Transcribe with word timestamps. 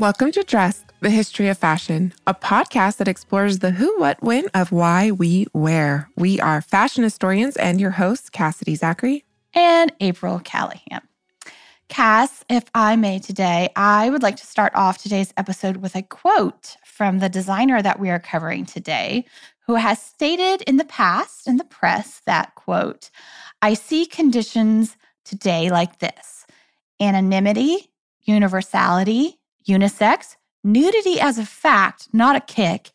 Welcome 0.00 0.32
to 0.32 0.42
Dressed, 0.42 0.86
the 1.02 1.10
History 1.10 1.46
of 1.46 1.56
Fashion, 1.56 2.12
a 2.26 2.34
podcast 2.34 2.96
that 2.96 3.06
explores 3.06 3.60
the 3.60 3.70
who, 3.70 3.96
what, 4.00 4.20
when 4.20 4.48
of 4.48 4.72
why 4.72 5.12
we 5.12 5.46
wear. 5.54 6.10
We 6.16 6.40
are 6.40 6.60
fashion 6.60 7.04
historians 7.04 7.56
and 7.56 7.80
your 7.80 7.92
hosts, 7.92 8.28
Cassidy 8.28 8.74
Zachary 8.74 9.24
and 9.54 9.92
April 10.00 10.40
Callahan. 10.40 11.02
Cass, 11.88 12.44
if 12.50 12.64
I 12.74 12.96
may 12.96 13.20
today, 13.20 13.68
I 13.76 14.10
would 14.10 14.24
like 14.24 14.34
to 14.36 14.46
start 14.46 14.74
off 14.74 15.00
today's 15.00 15.32
episode 15.36 15.76
with 15.76 15.94
a 15.94 16.02
quote 16.02 16.76
from 16.84 17.20
the 17.20 17.28
designer 17.28 17.80
that 17.80 18.00
we 18.00 18.10
are 18.10 18.18
covering 18.18 18.66
today, 18.66 19.24
who 19.68 19.76
has 19.76 20.02
stated 20.02 20.62
in 20.62 20.76
the 20.76 20.84
past 20.84 21.46
in 21.46 21.56
the 21.56 21.64
press 21.64 22.20
that, 22.26 22.56
quote, 22.56 23.10
I 23.62 23.74
see 23.74 24.06
conditions 24.06 24.96
today 25.24 25.70
like 25.70 26.00
this 26.00 26.46
anonymity, 27.00 27.92
universality, 28.22 29.38
unisex, 29.68 30.36
nudity 30.62 31.20
as 31.20 31.38
a 31.38 31.46
fact, 31.46 32.08
not 32.12 32.36
a 32.36 32.40
kick, 32.40 32.90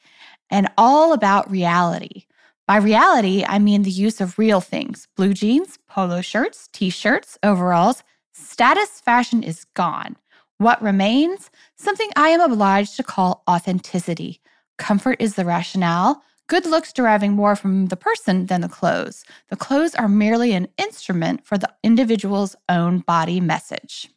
and 0.49 0.69
all 0.77 1.13
about 1.13 1.49
reality. 1.49 2.25
By 2.67 2.77
reality, 2.77 3.43
I 3.47 3.57
mean 3.59 3.81
the 3.81 3.89
use 3.89 4.21
of 4.21 4.37
real 4.37 4.61
things 4.61 5.07
blue 5.15 5.33
jeans, 5.33 5.79
polo 5.87 6.21
shirts, 6.21 6.69
t 6.71 6.89
shirts, 6.89 7.37
overalls. 7.43 8.03
Status 8.33 9.01
fashion 9.01 9.43
is 9.43 9.65
gone. 9.73 10.15
What 10.59 10.81
remains? 10.81 11.49
Something 11.77 12.09
I 12.15 12.29
am 12.29 12.41
obliged 12.41 12.95
to 12.97 13.03
call 13.03 13.43
authenticity. 13.49 14.41
Comfort 14.77 15.17
is 15.19 15.35
the 15.35 15.45
rationale, 15.45 16.21
good 16.47 16.65
looks 16.65 16.91
deriving 16.91 17.33
more 17.33 17.55
from 17.55 17.87
the 17.87 17.95
person 17.95 18.47
than 18.47 18.61
the 18.61 18.69
clothes. 18.69 19.23
The 19.49 19.55
clothes 19.55 19.95
are 19.95 20.07
merely 20.07 20.53
an 20.53 20.67
instrument 20.77 21.45
for 21.45 21.57
the 21.57 21.71
individual's 21.83 22.55
own 22.67 22.99
body 22.99 23.39
message. 23.39 24.09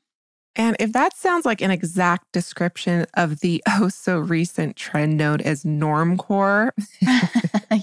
And 0.55 0.77
if 0.79 0.93
that 0.93 1.17
sounds 1.17 1.47
like 1.47 1.63
an 1.63 1.71
exact 1.71 2.31
description 2.33 3.07
of 3.15 3.41
the 3.41 3.63
oh 3.69 3.89
so 3.89 4.19
recent 4.19 4.77
trend 4.77 5.17
known 5.17 5.41
as 5.41 5.65
normcore. 5.65 6.71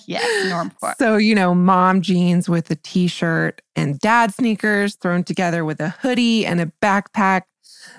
yes, 0.06 0.52
normcore. 0.52 0.96
So, 0.98 1.18
you 1.18 1.36
know, 1.36 1.56
mom 1.56 2.02
jeans 2.02 2.48
with 2.48 2.70
a 2.72 2.76
t 2.76 3.08
shirt 3.08 3.62
and 3.76 4.00
dad 4.00 4.34
sneakers 4.34 4.96
thrown 4.96 5.24
together 5.24 5.66
with 5.66 5.80
a 5.80 5.90
hoodie 5.90 6.46
and 6.46 6.62
a 6.62 6.72
backpack 6.82 7.44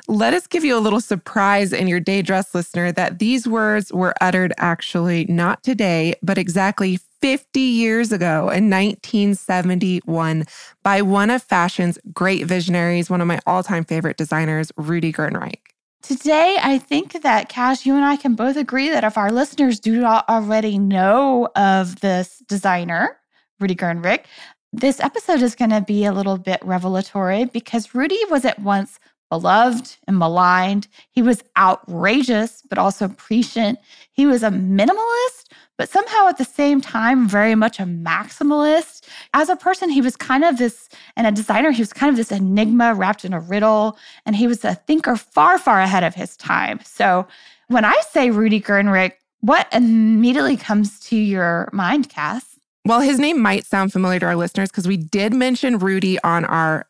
let 0.08 0.34
us 0.34 0.46
give 0.46 0.64
you 0.64 0.76
a 0.76 0.80
little 0.80 1.00
surprise 1.00 1.72
in 1.72 1.88
your 1.88 2.00
day 2.00 2.22
dress 2.22 2.54
listener 2.54 2.92
that 2.92 3.18
these 3.18 3.46
words 3.46 3.92
were 3.92 4.14
uttered 4.20 4.52
actually 4.58 5.24
not 5.26 5.62
today, 5.62 6.14
but 6.22 6.38
exactly 6.38 6.98
50 7.20 7.60
years 7.60 8.12
ago 8.12 8.48
in 8.48 8.70
1971 8.70 10.44
by 10.82 11.02
one 11.02 11.30
of 11.30 11.42
fashion's 11.42 11.98
great 12.12 12.46
visionaries, 12.46 13.10
one 13.10 13.20
of 13.20 13.26
my 13.26 13.40
all 13.46 13.62
time 13.62 13.84
favorite 13.84 14.16
designers, 14.16 14.72
Rudi 14.76 15.12
Gernreich. 15.12 15.60
Today, 16.02 16.56
I 16.60 16.78
think 16.78 17.20
that 17.22 17.50
Cass, 17.50 17.84
you 17.84 17.94
and 17.94 18.04
I 18.04 18.16
can 18.16 18.34
both 18.34 18.56
agree 18.56 18.88
that 18.88 19.04
if 19.04 19.18
our 19.18 19.30
listeners 19.30 19.78
do 19.78 20.00
not 20.00 20.26
already 20.28 20.78
know 20.78 21.48
of 21.56 22.00
this 22.00 22.42
designer, 22.48 23.18
Rudi 23.60 23.74
Gernreich, 23.74 24.24
this 24.72 25.00
episode 25.00 25.42
is 25.42 25.54
going 25.54 25.70
to 25.70 25.82
be 25.82 26.04
a 26.04 26.12
little 26.12 26.38
bit 26.38 26.60
revelatory 26.64 27.44
because 27.44 27.94
Rudi 27.94 28.18
was 28.30 28.44
at 28.44 28.60
once 28.60 28.98
beloved 29.30 29.96
and 30.06 30.18
maligned. 30.18 30.88
He 31.10 31.22
was 31.22 31.42
outrageous, 31.56 32.62
but 32.68 32.78
also 32.78 33.08
prescient. 33.08 33.78
He 34.12 34.26
was 34.26 34.42
a 34.42 34.50
minimalist, 34.50 35.52
but 35.78 35.88
somehow 35.88 36.28
at 36.28 36.36
the 36.36 36.44
same 36.44 36.82
time, 36.82 37.26
very 37.26 37.54
much 37.54 37.80
a 37.80 37.84
maximalist. 37.84 39.08
As 39.32 39.48
a 39.48 39.56
person, 39.56 39.88
he 39.88 40.02
was 40.02 40.16
kind 40.16 40.44
of 40.44 40.58
this, 40.58 40.90
and 41.16 41.26
a 41.26 41.32
designer, 41.32 41.70
he 41.70 41.80
was 41.80 41.92
kind 41.92 42.10
of 42.10 42.16
this 42.16 42.30
enigma 42.30 42.92
wrapped 42.94 43.24
in 43.24 43.32
a 43.32 43.40
riddle. 43.40 43.96
And 44.26 44.36
he 44.36 44.46
was 44.46 44.64
a 44.64 44.74
thinker 44.74 45.16
far, 45.16 45.56
far 45.58 45.80
ahead 45.80 46.04
of 46.04 46.14
his 46.14 46.36
time. 46.36 46.80
So 46.84 47.26
when 47.68 47.86
I 47.86 47.98
say 48.10 48.30
Rudi 48.30 48.60
Gernreich, 48.60 49.12
what 49.40 49.68
immediately 49.72 50.58
comes 50.58 51.00
to 51.00 51.16
your 51.16 51.70
mind, 51.72 52.10
Cass? 52.10 52.44
Well, 52.84 53.00
his 53.00 53.18
name 53.18 53.40
might 53.40 53.64
sound 53.64 53.92
familiar 53.92 54.18
to 54.20 54.26
our 54.26 54.36
listeners 54.36 54.70
because 54.70 54.88
we 54.88 54.96
did 54.96 55.32
mention 55.32 55.78
Rudi 55.78 56.18
on 56.22 56.44
our 56.44 56.86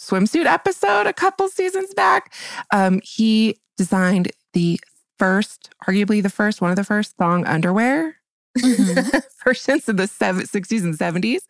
swimsuit 0.00 0.46
episode 0.46 1.06
a 1.06 1.12
couple 1.12 1.48
seasons 1.48 1.92
back. 1.94 2.32
Um, 2.72 3.00
he 3.04 3.58
designed 3.76 4.32
the 4.54 4.80
first, 5.18 5.70
arguably 5.86 6.22
the 6.22 6.30
first, 6.30 6.60
one 6.60 6.70
of 6.70 6.76
the 6.76 6.84
first 6.84 7.16
thong 7.16 7.44
underwear 7.46 8.16
mm-hmm. 8.58 9.18
versions 9.44 9.88
of 9.88 9.96
the 9.96 10.04
60s 10.04 10.84
and 10.84 10.98
70s. 10.98 11.40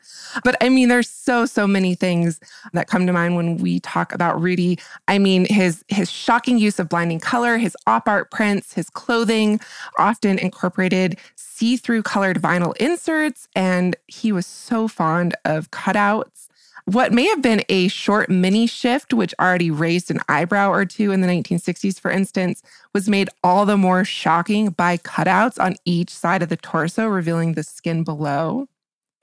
But 0.43 0.57
I 0.61 0.69
mean, 0.69 0.89
there's 0.89 1.09
so, 1.09 1.47
so 1.47 1.67
many 1.67 1.95
things 1.95 2.41
that 2.73 2.89
come 2.89 3.07
to 3.07 3.13
mind 3.13 3.37
when 3.37 3.59
we 3.59 3.81
talk 3.81 4.13
about 4.13 4.41
Rudi. 4.41 4.79
I 5.09 5.19
mean, 5.19 5.47
his 5.47 5.85
his 5.89 6.11
shocking 6.11 6.59
use 6.59 6.79
of 6.79 6.89
blinding 6.89 7.21
color, 7.21 7.59
his 7.59 7.77
op 7.87 8.09
art 8.09 8.31
prints, 8.31 8.75
his 8.75 8.91
clothing 8.91 9.61
often 9.99 10.39
incorporated 10.39 11.19
see-through 11.37 12.03
colored 12.03 12.41
vinyl 12.41 12.77
inserts, 12.79 13.47
and 13.55 13.97
he 14.07 14.33
was 14.33 14.47
so 14.47 14.89
fond 14.89 15.35
of 15.45 15.71
cutouts 15.71 16.49
what 16.93 17.13
may 17.13 17.27
have 17.27 17.41
been 17.41 17.63
a 17.69 17.87
short 17.89 18.29
mini 18.29 18.67
shift, 18.67 19.15
which 19.15 19.33
already 19.39 19.71
raised 19.71 20.11
an 20.11 20.21
eyebrow 20.29 20.73
or 20.73 20.85
two 20.85 21.13
in 21.13 21.21
the 21.21 21.29
1960s, 21.29 22.01
for 22.01 22.11
instance, 22.11 22.63
was 22.93 23.09
made 23.09 23.29
all 23.45 23.65
the 23.65 23.77
more 23.77 24.05
shocking 24.05 24.71
by 24.71 24.97
cutouts 24.97 25.63
on 25.63 25.77
each 25.85 26.11
side 26.11 26.43
of 26.43 26.49
the 26.49 26.57
torso, 26.57 27.07
revealing 27.07 27.53
the 27.53 27.63
skin 27.63 28.03
below. 28.03 28.67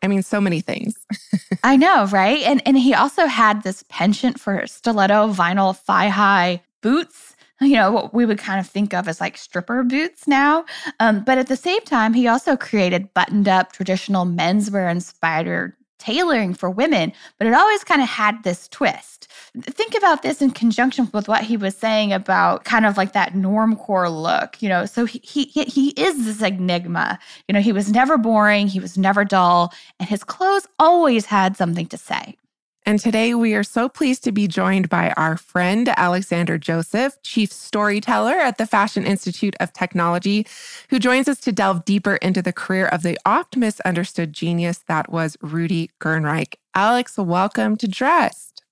I 0.02 0.08
mean, 0.08 0.24
so 0.24 0.40
many 0.40 0.62
things. 0.62 0.96
I 1.64 1.76
know, 1.76 2.06
right? 2.06 2.42
And 2.44 2.62
and 2.66 2.78
he 2.78 2.94
also 2.94 3.26
had 3.26 3.64
this 3.64 3.84
penchant 3.90 4.40
for 4.40 4.66
stiletto 4.66 5.34
vinyl 5.34 5.76
thigh 5.76 6.10
high 6.10 6.62
boots. 6.82 7.36
You 7.60 7.74
know 7.74 7.92
what 7.92 8.14
we 8.14 8.26
would 8.26 8.38
kind 8.38 8.60
of 8.60 8.68
think 8.68 8.94
of 8.94 9.08
as 9.08 9.20
like 9.20 9.36
stripper 9.36 9.84
boots 9.84 10.28
now, 10.28 10.64
um, 11.00 11.24
but 11.24 11.40
at 11.40 11.48
the 11.48 11.58
same 11.58 11.82
time, 11.82 12.14
he 12.14 12.28
also 12.28 12.56
created 12.56 13.14
buttoned 13.16 13.48
up 13.50 13.74
traditional 13.74 14.26
menswear 14.26 14.92
inspired 14.92 15.74
tailoring 16.00 16.54
for 16.54 16.70
women, 16.70 17.12
but 17.38 17.48
it 17.48 17.54
always 17.54 17.84
kind 17.84 18.02
of 18.02 18.08
had 18.08 18.44
this 18.44 18.68
twist. 18.68 19.28
Think 19.62 19.96
about 19.96 20.22
this 20.22 20.42
in 20.42 20.52
conjunction 20.52 21.10
with 21.14 21.28
what 21.28 21.44
he 21.44 21.58
was 21.58 21.76
saying 21.76 22.14
about 22.14 22.64
kind 22.64 22.86
of 22.86 22.98
like 22.98 23.14
that 23.14 23.34
normcore 23.34 24.12
look, 24.12 24.62
you 24.62 24.70
know. 24.70 24.86
So 24.86 25.06
he 25.06 25.20
he 25.24 25.46
he 25.46 25.90
is 25.92 26.26
this 26.26 26.42
enigma. 26.42 27.20
You 27.48 27.54
know, 27.54 27.62
he 27.62 27.72
was 27.72 27.92
never 27.92 28.18
boring, 28.18 28.68
he 28.68 28.80
was 28.80 28.98
never 28.98 29.26
dull, 29.26 29.74
and 30.00 30.08
his 30.08 30.24
clothes 30.24 30.68
always 30.80 31.26
had 31.26 31.58
something 31.58 31.88
to 31.88 31.98
say. 31.98 32.38
And 32.88 33.02
today 33.02 33.36
we 33.36 33.54
are 33.54 33.66
so 33.66 33.90
pleased 33.90 34.24
to 34.24 34.32
be 34.32 34.48
joined 34.48 34.88
by 34.88 35.12
our 35.18 35.36
friend 35.36 35.90
Alexander 35.98 36.58
Joseph, 36.58 37.22
Chief 37.22 37.52
Storyteller 37.52 38.36
at 38.36 38.58
the 38.58 38.66
Fashion 38.66 39.06
Institute 39.06 39.58
of 39.60 39.74
Technology, 39.74 40.48
who 40.90 40.98
joins 40.98 41.28
us 41.28 41.42
to 41.42 41.52
delve 41.52 41.84
deeper 41.84 42.16
into 42.16 42.42
the 42.42 42.54
career 42.54 42.86
of 42.88 43.04
the 43.04 43.20
oft 43.26 43.58
misunderstood 43.58 44.32
genius 44.32 44.86
that 44.88 45.12
was 45.12 45.36
Rudi 45.42 45.92
Gernreich. 46.00 46.54
Alex, 46.76 47.18
welcome 47.18 47.76
to 47.76 47.90
Dressed. 47.90 48.64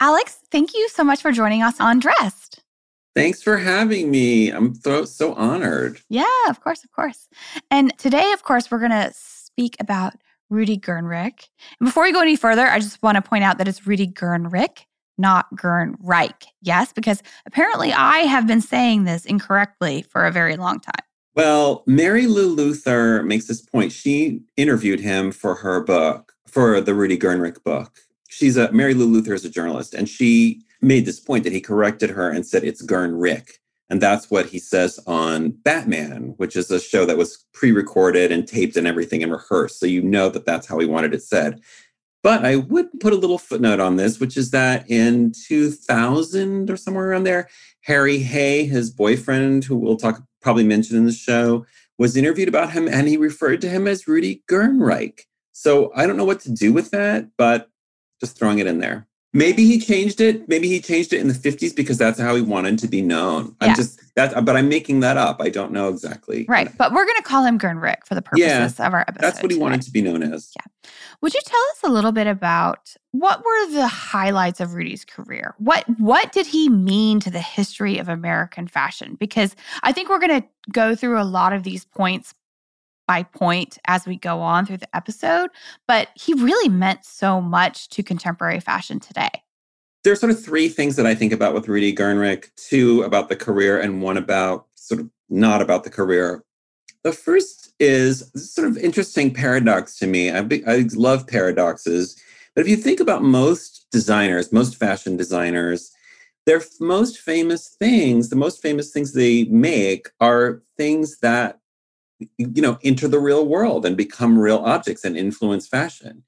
Alex, 0.00 0.40
thank 0.50 0.74
you 0.74 0.88
so 0.88 1.04
much 1.04 1.22
for 1.22 1.30
joining 1.30 1.62
us 1.62 1.80
on 1.80 2.00
Dressed. 2.00 2.64
Thanks 3.14 3.44
for 3.44 3.58
having 3.58 4.10
me. 4.10 4.50
I'm 4.50 4.74
so, 4.74 5.04
so 5.04 5.34
honored. 5.34 6.00
Yeah, 6.08 6.24
of 6.48 6.60
course, 6.62 6.82
of 6.82 6.90
course. 6.90 7.28
And 7.70 7.96
today, 7.96 8.32
of 8.32 8.42
course, 8.42 8.72
we're 8.72 8.80
going 8.80 8.90
to 8.90 9.12
speak 9.14 9.76
about 9.78 10.14
Rudi 10.50 10.78
Gernreich. 10.78 11.48
And 11.80 11.86
before 11.86 12.04
we 12.04 12.12
go 12.12 12.20
any 12.20 12.36
further, 12.36 12.66
I 12.66 12.78
just 12.78 13.02
want 13.02 13.16
to 13.16 13.22
point 13.22 13.44
out 13.44 13.58
that 13.58 13.68
it's 13.68 13.86
Rudi 13.86 14.06
Gernreich, 14.06 14.80
not 15.18 15.46
Gernreich. 15.54 16.44
Yes, 16.62 16.92
because 16.92 17.22
apparently 17.46 17.92
I 17.92 18.18
have 18.18 18.46
been 18.46 18.60
saying 18.60 19.04
this 19.04 19.24
incorrectly 19.24 20.02
for 20.02 20.24
a 20.24 20.32
very 20.32 20.56
long 20.56 20.80
time. 20.80 21.04
Well, 21.34 21.82
Mary 21.86 22.26
Lou 22.26 22.48
Luther 22.48 23.22
makes 23.22 23.46
this 23.46 23.60
point. 23.60 23.92
She 23.92 24.40
interviewed 24.56 25.00
him 25.00 25.32
for 25.32 25.56
her 25.56 25.82
book, 25.82 26.32
for 26.46 26.80
the 26.80 26.94
Rudi 26.94 27.18
Gernreich 27.18 27.62
book. 27.62 27.98
She's 28.28 28.56
a 28.56 28.72
Mary 28.72 28.94
Lou 28.94 29.06
Luther 29.06 29.34
is 29.34 29.44
a 29.44 29.50
journalist, 29.50 29.92
and 29.92 30.08
she 30.08 30.62
made 30.80 31.04
this 31.04 31.20
point 31.20 31.44
that 31.44 31.52
he 31.52 31.60
corrected 31.60 32.10
her 32.10 32.30
and 32.30 32.46
said 32.46 32.64
it's 32.64 32.84
Gernreich. 32.84 33.50
And 33.88 34.00
that's 34.00 34.30
what 34.30 34.46
he 34.46 34.58
says 34.58 34.98
on 35.06 35.50
Batman, 35.50 36.34
which 36.38 36.56
is 36.56 36.70
a 36.70 36.80
show 36.80 37.04
that 37.06 37.16
was 37.16 37.44
pre 37.52 37.70
recorded 37.70 38.32
and 38.32 38.46
taped 38.46 38.76
and 38.76 38.86
everything 38.86 39.22
and 39.22 39.30
rehearsed. 39.30 39.78
So 39.78 39.86
you 39.86 40.02
know 40.02 40.28
that 40.28 40.44
that's 40.44 40.66
how 40.66 40.78
he 40.78 40.86
wanted 40.86 41.14
it 41.14 41.22
said. 41.22 41.60
But 42.22 42.44
I 42.44 42.56
would 42.56 42.88
put 42.98 43.12
a 43.12 43.16
little 43.16 43.38
footnote 43.38 43.78
on 43.78 43.96
this, 43.96 44.18
which 44.18 44.36
is 44.36 44.50
that 44.50 44.90
in 44.90 45.32
2000 45.46 46.68
or 46.68 46.76
somewhere 46.76 47.08
around 47.08 47.22
there, 47.22 47.48
Harry 47.82 48.18
Hay, 48.18 48.64
his 48.64 48.90
boyfriend, 48.90 49.64
who 49.64 49.76
we'll 49.76 49.96
talk 49.96 50.20
probably 50.42 50.64
mention 50.64 50.96
in 50.96 51.06
the 51.06 51.12
show, 51.12 51.64
was 51.98 52.16
interviewed 52.16 52.48
about 52.48 52.72
him 52.72 52.88
and 52.88 53.06
he 53.06 53.16
referred 53.16 53.60
to 53.60 53.68
him 53.68 53.86
as 53.86 54.08
Rudi 54.08 54.42
Gernreich. 54.50 55.20
So 55.52 55.92
I 55.94 56.06
don't 56.06 56.16
know 56.16 56.24
what 56.24 56.40
to 56.40 56.50
do 56.50 56.72
with 56.72 56.90
that, 56.90 57.28
but 57.38 57.70
just 58.20 58.36
throwing 58.36 58.58
it 58.58 58.66
in 58.66 58.80
there. 58.80 59.06
Maybe 59.36 59.66
he 59.66 59.78
changed 59.78 60.22
it. 60.22 60.48
Maybe 60.48 60.66
he 60.66 60.80
changed 60.80 61.12
it 61.12 61.20
in 61.20 61.28
the 61.28 61.34
50s 61.34 61.76
because 61.76 61.98
that's 61.98 62.18
how 62.18 62.34
he 62.34 62.40
wanted 62.40 62.78
to 62.78 62.88
be 62.88 63.02
known. 63.02 63.54
Yeah. 63.60 63.68
I'm 63.68 63.76
just 63.76 64.00
that, 64.14 64.46
but 64.46 64.56
I'm 64.56 64.70
making 64.70 65.00
that 65.00 65.18
up. 65.18 65.42
I 65.42 65.50
don't 65.50 65.72
know 65.72 65.90
exactly. 65.90 66.46
Right. 66.48 66.74
But 66.78 66.92
we're 66.92 67.04
going 67.04 67.18
to 67.18 67.22
call 67.22 67.44
him 67.44 67.58
Gernrich 67.58 68.06
for 68.06 68.14
the 68.14 68.22
purposes 68.22 68.80
of 68.80 68.94
our 68.94 69.02
episode. 69.02 69.20
That's 69.20 69.42
what 69.42 69.50
he 69.50 69.56
today. 69.56 69.62
wanted 69.62 69.82
to 69.82 69.90
be 69.90 70.00
known 70.00 70.22
as. 70.22 70.54
Yeah. 70.56 70.90
Would 71.20 71.34
you 71.34 71.40
tell 71.44 71.60
us 71.72 71.80
a 71.84 71.90
little 71.90 72.12
bit 72.12 72.26
about 72.26 72.94
what 73.12 73.44
were 73.44 73.72
the 73.72 73.86
highlights 73.86 74.58
of 74.58 74.70
Rudi's 74.70 75.04
career? 75.04 75.54
What 75.58 75.84
what 75.98 76.32
did 76.32 76.46
he 76.46 76.70
mean 76.70 77.20
to 77.20 77.30
the 77.30 77.40
history 77.40 77.98
of 77.98 78.08
American 78.08 78.68
fashion? 78.68 79.16
Because 79.20 79.54
I 79.82 79.92
think 79.92 80.08
we're 80.08 80.18
going 80.18 80.40
to 80.40 80.48
go 80.72 80.94
through 80.94 81.20
a 81.20 81.24
lot 81.24 81.52
of 81.52 81.62
these 81.62 81.84
points 81.84 82.32
by 83.06 83.22
point 83.22 83.78
as 83.86 84.06
we 84.06 84.16
go 84.16 84.40
on 84.40 84.66
through 84.66 84.78
the 84.78 84.96
episode, 84.96 85.50
but 85.86 86.08
he 86.14 86.34
really 86.34 86.68
meant 86.68 87.04
so 87.04 87.40
much 87.40 87.88
to 87.90 88.02
contemporary 88.02 88.60
fashion 88.60 89.00
today. 89.00 89.30
There's 90.04 90.20
sort 90.20 90.32
of 90.32 90.42
three 90.42 90.68
things 90.68 90.96
that 90.96 91.06
I 91.06 91.14
think 91.14 91.32
about 91.32 91.54
with 91.54 91.68
Rudi 91.68 91.94
Gernreich, 91.94 92.50
two 92.56 93.02
about 93.02 93.28
the 93.28 93.36
career 93.36 93.80
and 93.80 94.02
one 94.02 94.16
about 94.16 94.66
sort 94.74 95.00
of 95.00 95.10
not 95.28 95.60
about 95.60 95.84
the 95.84 95.90
career. 95.90 96.44
The 97.02 97.12
first 97.12 97.72
is 97.78 98.30
sort 98.34 98.68
of 98.68 98.78
interesting 98.78 99.32
paradox 99.32 99.98
to 99.98 100.06
me. 100.06 100.30
I, 100.30 100.46
I 100.66 100.86
love 100.94 101.26
paradoxes, 101.26 102.20
but 102.54 102.62
if 102.62 102.68
you 102.68 102.76
think 102.76 103.00
about 103.00 103.22
most 103.22 103.86
designers, 103.90 104.52
most 104.52 104.76
fashion 104.76 105.16
designers, 105.16 105.92
their 106.46 106.62
most 106.80 107.18
famous 107.18 107.68
things, 107.68 108.30
the 108.30 108.36
most 108.36 108.62
famous 108.62 108.92
things 108.92 109.12
they 109.12 109.44
make 109.44 110.08
are 110.20 110.62
things 110.76 111.18
that 111.18 111.58
you 112.18 112.62
know 112.62 112.78
enter 112.82 113.08
the 113.08 113.18
real 113.18 113.46
world 113.46 113.84
and 113.84 113.96
become 113.96 114.38
real 114.38 114.58
objects 114.58 115.04
and 115.04 115.16
influence 115.16 115.66
fashion. 115.66 116.22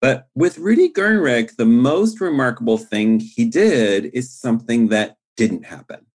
But 0.00 0.28
with 0.34 0.58
Rudi 0.58 0.90
Gernreich, 0.90 1.56
the 1.56 1.64
most 1.64 2.20
remarkable 2.20 2.76
thing 2.76 3.20
he 3.20 3.44
did 3.44 4.06
is 4.06 4.32
something 4.32 4.88
that 4.88 5.16
didn't 5.36 5.64
happen. 5.64 6.06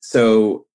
So 0.00 0.66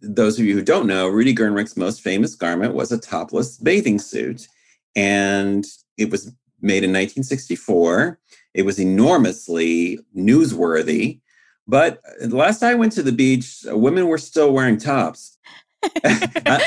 those 0.00 0.38
of 0.38 0.46
you 0.46 0.54
who 0.54 0.62
don't 0.62 0.86
know, 0.86 1.08
Rudi 1.08 1.34
Gernreich's 1.34 1.76
most 1.76 2.00
famous 2.00 2.34
garment 2.34 2.74
was 2.74 2.92
a 2.92 2.98
topless 2.98 3.58
bathing 3.58 3.98
suit. 3.98 4.48
And 4.94 5.66
it 5.98 6.10
was 6.10 6.32
made 6.60 6.84
in 6.84 6.90
1964. 6.90 8.18
It 8.54 8.62
was 8.62 8.78
enormously 8.78 9.98
newsworthy. 10.16 11.20
But 11.68 12.00
uh, 12.22 12.28
last 12.28 12.62
I 12.62 12.74
went 12.74 12.92
to 12.92 13.02
the 13.02 13.12
beach, 13.12 13.64
women 13.66 14.06
were 14.06 14.18
still 14.18 14.52
wearing 14.52 14.78
tops. 14.78 15.36
I 16.04 16.62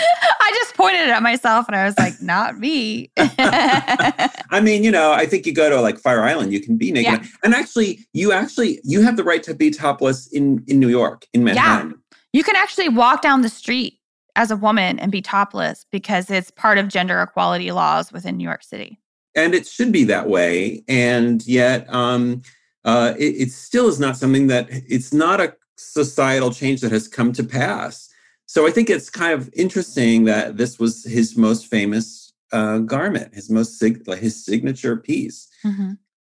pointed 0.80 1.10
at 1.10 1.22
myself 1.22 1.68
and 1.68 1.76
I 1.76 1.84
was 1.84 1.98
like, 1.98 2.22
not 2.22 2.58
me. 2.58 3.12
I 3.18 4.62
mean, 4.64 4.84
you 4.84 4.92
know, 4.92 5.12
I 5.12 5.26
think 5.26 5.46
you 5.46 5.54
go 5.54 5.70
to 5.70 5.82
like 5.82 6.00
Fire 6.00 6.24
Island, 6.24 6.54
you 6.54 6.62
can 6.62 6.78
be 6.78 6.92
naked. 6.92 7.28
And 7.44 7.54
actually, 7.54 8.08
you 8.14 8.32
actually 8.32 8.80
you 8.84 9.02
have 9.02 9.18
the 9.18 9.24
right 9.24 9.44
to 9.44 9.54
be 9.54 9.72
topless 9.72 10.28
in 10.28 10.64
in 10.68 10.80
New 10.80 10.88
York, 10.88 11.28
in 11.34 11.44
Manhattan. 11.44 12.00
you 12.32 12.44
can 12.44 12.56
actually 12.56 12.88
walk 12.88 13.22
down 13.22 13.42
the 13.42 13.50
street 13.50 14.00
as 14.38 14.52
a 14.52 14.56
woman 14.56 15.00
and 15.00 15.12
be 15.12 15.22
topless 15.22 15.86
because 15.92 16.30
it's 16.30 16.50
part 16.52 16.78
of 16.78 16.88
gender 16.88 17.22
equality 17.22 17.72
laws 17.72 18.14
within 18.14 18.38
New 18.38 18.46
York 18.46 18.64
City. 18.64 18.98
and 19.36 19.54
it 19.54 19.68
should 19.68 19.92
be 19.92 20.06
that 20.06 20.28
way 20.28 20.84
and 20.88 21.46
yet 21.46 21.86
um, 21.94 22.42
uh, 22.86 23.14
it, 23.18 23.36
it 23.44 23.52
still 23.52 23.88
is 23.88 24.00
not 24.00 24.18
something 24.18 24.48
that 24.48 24.68
it's 24.70 25.14
not 25.14 25.40
a 25.42 25.54
societal 25.78 26.52
change 26.52 26.82
that 26.82 26.92
has 26.92 27.08
come 27.08 27.32
to 27.34 27.44
pass 27.44 28.09
so 28.50 28.66
i 28.68 28.72
think 28.72 28.90
it's 28.90 29.10
kind 29.10 29.34
of 29.34 29.50
interesting 29.54 30.26
that 30.26 30.58
this 30.58 30.80
was 30.80 31.04
his 31.04 31.38
most 31.38 31.68
famous 31.68 32.34
uh, 32.52 32.80
garment 32.80 33.34
his 33.36 33.50
most 33.50 33.78
sig- 33.78 34.08
like 34.08 34.20
his 34.20 34.44
signature 34.44 34.98
piece 34.98 35.48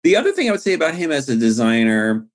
the 0.04 0.16
other 0.16 0.32
thing 0.32 0.48
i 0.48 0.52
would 0.52 0.62
say 0.62 0.74
about 0.74 0.96
him 0.96 1.12
as 1.12 1.30
a 1.30 1.36
designer 1.36 2.28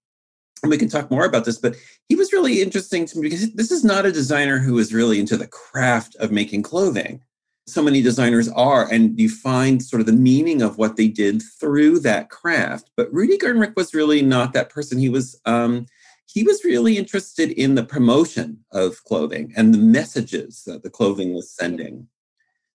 and 0.62 0.70
we 0.70 0.78
can 0.78 0.88
talk 0.88 1.10
more 1.10 1.24
about 1.24 1.44
this 1.44 1.58
but 1.58 1.74
he 2.08 2.14
was 2.14 2.32
really 2.32 2.62
interesting 2.62 3.04
to 3.04 3.18
me 3.18 3.22
because 3.22 3.52
this 3.54 3.72
is 3.72 3.82
not 3.82 4.06
a 4.06 4.12
designer 4.12 4.58
who 4.60 4.78
is 4.78 4.94
really 4.94 5.18
into 5.18 5.36
the 5.36 5.48
craft 5.48 6.14
of 6.16 6.30
making 6.30 6.62
clothing 6.62 7.20
so 7.66 7.82
many 7.82 8.02
designers 8.02 8.48
are, 8.48 8.90
and 8.90 9.18
you 9.18 9.28
find 9.28 9.82
sort 9.82 10.00
of 10.00 10.06
the 10.06 10.12
meaning 10.12 10.60
of 10.60 10.76
what 10.76 10.96
they 10.96 11.08
did 11.08 11.42
through 11.60 12.00
that 12.00 12.28
craft. 12.28 12.90
But 12.96 13.12
Rudi 13.12 13.38
Gernreich 13.38 13.76
was 13.76 13.94
really 13.94 14.22
not 14.22 14.52
that 14.52 14.70
person. 14.70 14.98
He 14.98 15.08
was 15.08 15.40
um, 15.46 15.86
he 16.32 16.44
was 16.44 16.64
really 16.64 16.96
interested 16.96 17.50
in 17.50 17.74
the 17.74 17.82
promotion 17.82 18.64
of 18.72 19.02
clothing 19.04 19.52
and 19.56 19.74
the 19.74 19.78
messages 19.78 20.62
that 20.64 20.82
the 20.82 20.90
clothing 20.90 21.34
was 21.34 21.50
sending. 21.50 22.06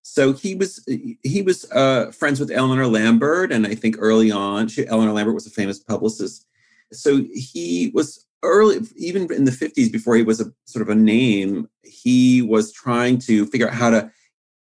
So 0.01 0.33
he 0.33 0.55
was 0.55 0.85
he 1.23 1.41
was 1.41 1.69
uh, 1.71 2.11
friends 2.11 2.39
with 2.39 2.51
Eleanor 2.51 2.87
Lambert, 2.87 3.51
and 3.51 3.65
I 3.65 3.73
think 3.73 3.95
early 3.97 4.29
on, 4.29 4.67
she, 4.67 4.85
Eleanor 4.87 5.13
Lambert 5.13 5.35
was 5.35 5.47
a 5.47 5.51
famous 5.51 5.79
publicist. 5.79 6.45
So 6.91 7.23
he 7.33 7.91
was 7.93 8.25
early, 8.43 8.81
even 8.95 9.31
in 9.33 9.45
the 9.45 9.51
fifties, 9.51 9.89
before 9.89 10.15
he 10.15 10.23
was 10.23 10.41
a 10.41 10.51
sort 10.65 10.83
of 10.83 10.89
a 10.89 10.95
name. 10.95 11.67
He 11.83 12.41
was 12.41 12.71
trying 12.71 13.17
to 13.19 13.47
figure 13.47 13.67
out 13.67 13.73
how 13.73 13.89
to 13.89 14.11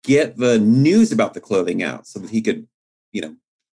get 0.03 0.37
the 0.37 0.59
news 0.59 1.11
about 1.11 1.33
the 1.33 1.41
clothing 1.41 1.83
out 1.83 2.07
so 2.07 2.19
that 2.19 2.29
he 2.29 2.41
could, 2.41 2.67
you 3.11 3.21
know, 3.21 3.35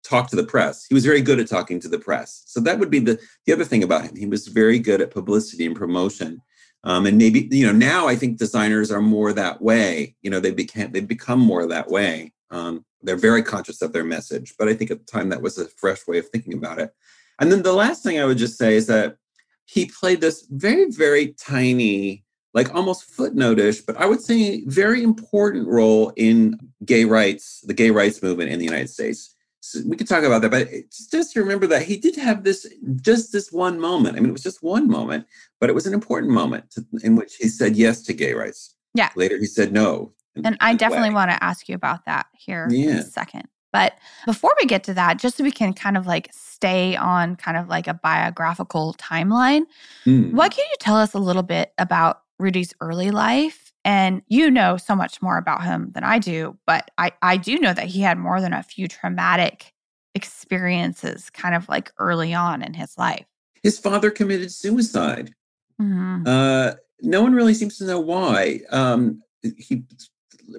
talk 0.08 0.30
to 0.30 0.36
the 0.36 0.44
press. 0.44 0.86
He 0.86 0.94
was 0.94 1.06
very 1.06 1.22
good 1.22 1.40
at 1.40 1.48
talking 1.48 1.80
to 1.82 1.88
the 1.88 2.00
press. 2.00 2.44
So 2.46 2.60
that 2.62 2.80
would 2.80 2.90
be 2.90 3.00
the 3.00 3.20
the 3.46 3.54
other 3.54 3.66
thing 3.66 3.84
about 3.84 4.04
him. 4.04 4.16
He 4.16 4.26
was 4.26 4.48
very 4.48 4.80
good 4.80 5.02
at 5.02 5.12
publicity 5.12 5.66
and 5.66 5.76
promotion. 5.76 6.42
Um, 6.84 7.06
and 7.06 7.18
maybe 7.18 7.48
you 7.52 7.66
know 7.66 7.74
now 7.74 8.08
I 8.08 8.16
think 8.16 8.38
designers 8.38 8.92
are 8.92 9.02
more 9.02 9.34
that 9.34 9.62
way. 9.62 10.16
You 10.22 10.30
know 10.30 10.40
they 10.40 10.52
became 10.52 10.92
they 10.92 11.02
become 11.02 11.40
more 11.40 11.66
that 11.68 11.90
way. 11.90 12.34
Um, 12.52 12.86
they're 13.02 13.18
very 13.18 13.44
conscious 13.44 13.82
of 13.82 13.94
their 13.94 14.06
message. 14.06 14.56
But 14.58 14.70
I 14.70 14.74
think 14.74 14.92
at 14.92 15.00
the 15.00 15.12
time 15.12 15.30
that 15.30 15.42
was 15.42 15.58
a 15.58 15.68
fresh 15.68 16.08
way 16.08 16.18
of 16.18 16.30
thinking 16.30 16.54
about 16.54 16.80
it. 16.80 16.92
And 17.40 17.52
then 17.52 17.62
the 17.62 17.74
last 17.74 18.04
thing 18.04 18.20
I 18.20 18.26
would 18.26 18.38
just 18.38 18.58
say 18.58 18.76
is 18.76 18.88
that 18.88 19.18
he 19.66 19.92
played 20.00 20.22
this 20.22 20.48
very 20.50 20.90
very 20.90 21.34
tiny 21.34 22.24
like 22.54 22.74
almost 22.74 23.16
footnotish, 23.16 23.86
but 23.86 23.98
I 23.98 24.08
would 24.08 24.22
say 24.22 24.64
very 24.66 25.04
important 25.04 25.68
role 25.68 26.12
in 26.16 26.58
gay 26.86 27.06
rights, 27.06 27.62
the 27.68 27.74
gay 27.74 27.92
rights 27.92 28.24
movement 28.24 28.50
in 28.50 28.58
the 28.58 28.66
United 28.66 28.90
States. 28.90 29.36
So 29.72 29.80
we 29.86 29.98
could 29.98 30.08
talk 30.08 30.24
about 30.24 30.42
that, 30.44 30.52
but 30.52 30.70
just, 31.12 31.36
remember 31.36 31.68
that 31.68 31.84
he 31.84 31.98
did 31.98 32.16
have 32.16 32.44
this, 32.44 32.66
just 33.02 33.32
this 33.34 33.52
one 33.52 33.80
moment. 33.80 34.16
I 34.16 34.20
mean, 34.22 34.30
it 34.30 34.34
was 34.34 34.44
just 34.44 34.64
one 34.64 34.90
moment, 34.90 35.26
but 35.60 35.70
it 35.70 35.74
was 35.74 35.86
an 35.86 35.94
important 35.94 36.32
moment 36.32 36.72
to, 36.72 36.86
in 37.04 37.16
which 37.16 37.36
he 37.36 37.50
said 37.50 37.76
yes 37.76 38.02
to 38.04 38.14
gay 38.14 38.34
rights. 38.34 38.76
Yeah. 38.94 39.10
Later, 39.16 39.38
he 39.38 39.46
said 39.46 39.74
no. 39.74 40.14
And 40.44 40.58
I 40.62 40.74
definitely 40.74 41.10
way. 41.10 41.16
want 41.16 41.32
to 41.32 41.44
ask 41.44 41.68
you 41.68 41.76
about 41.76 42.06
that 42.06 42.28
here 42.34 42.68
in 42.72 42.90
a 42.90 43.04
second. 43.04 43.48
But 43.74 43.98
before 44.26 44.56
we 44.62 44.66
get 44.68 44.84
to 44.86 44.94
that, 44.94 45.18
just 45.20 45.38
so 45.38 45.44
we 45.44 45.52
can 45.52 45.74
kind 45.74 45.98
of 45.98 46.08
like 46.08 46.30
stay 46.32 46.96
on 46.96 47.36
kind 47.36 47.58
of 47.58 47.68
like 47.68 47.88
a 47.88 47.94
biographical 47.94 48.96
timeline, 48.98 49.64
Hmm. 50.06 50.36
what 50.36 50.52
can 50.52 50.64
you 50.70 50.76
tell 50.80 50.96
us 50.96 51.14
a 51.14 51.20
little 51.20 51.44
bit 51.44 51.74
about 51.78 52.22
Rudi's 52.40 52.74
early 52.80 53.12
life? 53.12 53.67
And 53.88 54.22
you 54.28 54.52
know 54.52 54.76
so 54.76 54.98
much 54.98 55.22
more 55.22 55.38
about 55.38 55.64
him 55.64 55.92
than 55.94 56.04
I 56.04 56.20
do, 56.20 56.58
but 56.68 56.92
I, 56.98 57.14
I 57.22 57.38
do 57.38 57.58
know 57.58 57.74
that 57.74 57.88
he 57.88 58.02
had 58.02 58.18
more 58.18 58.42
than 58.42 58.52
a 58.52 58.62
few 58.62 58.86
traumatic 58.90 59.74
experiences 60.14 61.30
kind 61.30 61.56
of 61.56 61.70
like 61.70 61.94
early 61.98 62.34
on 62.34 62.62
in 62.62 62.74
his 62.74 62.98
life. 62.98 63.26
His 63.64 63.80
father 63.80 64.12
committed 64.12 64.52
suicide. 64.52 65.34
Mhm. 65.82 66.28
Uh, 66.28 66.76
no 67.02 67.22
one 67.22 67.34
really 67.34 67.54
seems 67.54 67.78
to 67.78 67.86
know 67.86 68.02
why. 68.02 68.60
Um, 68.72 69.24
he, 69.42 69.84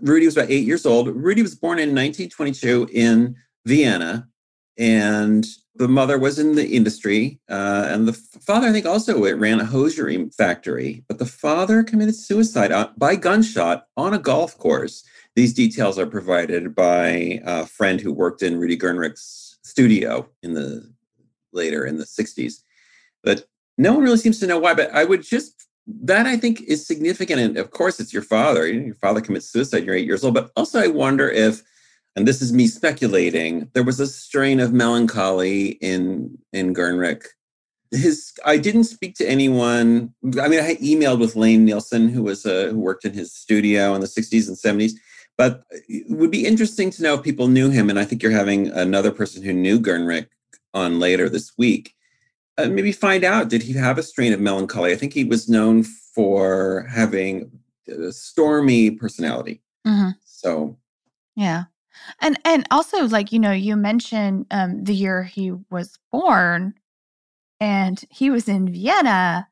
Rudi 0.01 0.25
was 0.25 0.39
about 0.39 0.51
eight 0.51 0.65
years 0.65 0.87
old. 0.87 1.09
Rudi 1.09 1.43
was 1.43 1.55
born 1.55 1.79
in 1.79 1.91
1922 1.91 2.89
in 2.95 3.37
Vienna, 3.67 4.27
and 4.79 5.47
the 5.79 5.89
mother 5.89 6.19
was 6.19 6.39
in 6.39 6.55
the 6.55 6.69
industry, 6.69 7.41
uh, 7.49 7.87
and 7.89 8.07
the 8.07 8.13
father, 8.13 8.69
I 8.69 8.73
think, 8.73 8.87
also 8.87 9.35
ran 9.37 9.61
a 9.61 9.65
hosiery 9.65 10.29
factory. 10.37 11.05
But 11.09 11.19
the 11.19 11.27
father 11.27 11.83
committed 11.83 12.17
suicide 12.17 12.73
by 12.97 13.17
gunshot 13.17 13.87
on 13.97 14.13
a 14.13 14.19
golf 14.19 14.59
course. 14.59 15.05
These 15.37 15.55
details 15.55 15.99
are 15.99 16.07
provided 16.07 16.75
by 16.75 17.41
a 17.45 17.67
friend 17.67 18.01
who 18.01 18.13
worked 18.13 18.43
in 18.43 18.59
Rudi 18.59 18.77
Gernreich's 18.77 19.59
studio 19.63 20.29
in 20.43 20.55
the 20.55 20.93
later 21.53 21.87
in 21.87 21.99
the 21.99 22.05
60s. 22.05 22.63
But 23.23 23.47
no 23.77 23.95
one 23.95 24.03
really 24.03 24.19
seems 24.19 24.41
to 24.41 24.47
know 24.47 24.59
why. 24.59 24.75
But 24.75 24.91
I 24.93 25.05
would 25.05 25.23
just 25.23 25.69
that 26.03 26.27
I 26.27 26.37
think 26.37 26.61
is 26.63 26.87
significant. 26.87 27.41
And 27.41 27.57
of 27.57 27.71
course, 27.71 27.99
it's 27.99 28.13
your 28.13 28.23
father. 28.23 28.67
Your 28.67 28.95
father 28.95 29.21
commits 29.21 29.49
suicide. 29.51 29.85
You're 29.85 29.95
eight 29.95 30.07
years 30.07 30.23
old. 30.23 30.35
But 30.35 30.51
also, 30.57 30.81
I 30.81 30.89
wonder 30.89 31.31
if, 31.31 31.63
and 32.19 32.27
this 32.27 32.43
is 32.43 32.53
me 32.53 32.67
speculating, 32.67 33.71
there 33.75 33.85
was 33.85 34.01
a 34.01 34.07
strain 34.09 34.59
of 34.59 34.73
melancholy 34.73 35.79
in 35.81 36.37
in 36.53 36.75
Gernreich. 36.75 37.25
His, 37.93 38.33
I 38.45 38.59
didn't 38.59 38.85
speak 38.85 39.15
to 39.19 39.31
anyone. 39.31 40.13
I 40.43 40.49
mean, 40.49 40.59
I 40.59 40.75
emailed 40.77 41.21
with 41.21 41.37
Lane 41.37 41.65
Nielsen, 41.65 42.09
who 42.09 42.25
was 42.25 42.45
uh, 42.45 42.71
who 42.73 42.81
worked 42.81 43.05
in 43.05 43.13
his 43.13 43.33
studio 43.33 43.95
in 43.95 44.01
the 44.01 44.09
'60s 44.09 44.49
and 44.49 44.57
'70s. 44.57 44.95
But 45.37 45.63
it 45.71 46.11
would 46.11 46.33
be 46.33 46.45
interesting 46.45 46.91
to 46.91 47.03
know 47.05 47.15
if 47.15 47.23
people 47.23 47.47
knew 47.47 47.71
him. 47.71 47.89
And 47.89 48.01
I 48.01 48.05
think 48.05 48.21
you're 48.21 48.33
having 48.33 48.67
another 48.67 49.13
person 49.13 49.45
who 49.45 49.53
knew 49.53 49.79
Gernreich 49.79 50.27
on 50.75 50.99
later 50.99 51.29
this 51.29 51.53
week. 51.57 51.95
Uh, 52.59 52.67
maybe 52.67 52.91
find 52.91 53.23
out 53.23 53.49
did 53.49 53.63
he 53.63 53.75
have 53.75 53.97
a 53.97 54.03
strain 54.03 54.33
of 54.33 54.41
melancholy? 54.41 54.93
I 54.93 54.97
think 54.97 55.13
he 55.13 55.23
was 55.23 55.49
known 55.49 55.85
for 55.85 56.85
having 56.91 57.53
a 57.87 58.11
stormy 58.11 58.91
personality. 58.91 59.63
Mhm. 59.87 60.17
So 60.25 60.77
Yeah. 61.37 61.67
And 62.21 62.38
and 62.45 62.67
also 62.71 63.07
like, 63.07 63.33
you 63.33 63.38
know, 63.38 63.53
you 63.53 63.77
mentioned 63.77 64.47
um 64.50 64.85
the 64.85 64.95
year 64.95 65.23
he 65.23 65.53
was 65.71 65.99
born 66.12 66.75
and 67.61 68.03
he 68.11 68.31
was 68.31 68.49
in 68.49 68.73
Vienna 68.73 69.49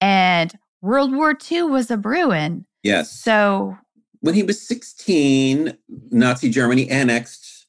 and 0.00 0.58
World 0.82 1.14
War 1.14 1.36
II 1.50 1.62
was 1.64 1.90
a 1.90 1.96
brewing. 1.96 2.64
yes, 2.82 3.12
So 3.12 3.76
when 4.20 4.34
he 4.34 4.42
was 4.42 4.60
16, 4.66 5.76
Nazi 6.10 6.50
Germany 6.50 6.88
annexed 6.88 7.66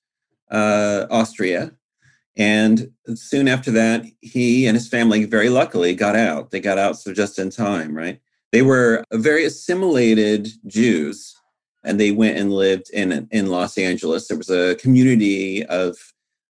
uh, 0.50 1.08
Austria. 1.10 1.72
And 2.38 2.92
soon 3.16 3.48
after 3.48 3.72
that, 3.72 4.06
he 4.22 4.66
and 4.66 4.76
his 4.76 4.88
family 4.88 5.26
very 5.26 5.50
luckily 5.50 5.94
got 5.94 6.16
out. 6.16 6.52
They 6.52 6.60
got 6.60 6.78
out 6.78 6.98
so 6.98 7.14
just 7.14 7.40
in 7.40 7.50
time, 7.50 7.96
right? 7.96 8.20
They 8.52 8.62
were 8.62 9.04
very 9.14 9.46
assimilated 9.46 10.50
Jews 10.68 11.36
and 11.84 12.00
they 12.00 12.12
went 12.12 12.38
and 12.38 12.52
lived 12.54 12.90
in 12.94 13.28
in 13.32 13.48
Los 13.48 13.78
Angeles. 13.78 14.28
There 14.28 14.38
was 14.38 14.50
a 14.50 14.76
community 14.76 15.66
of 15.66 15.98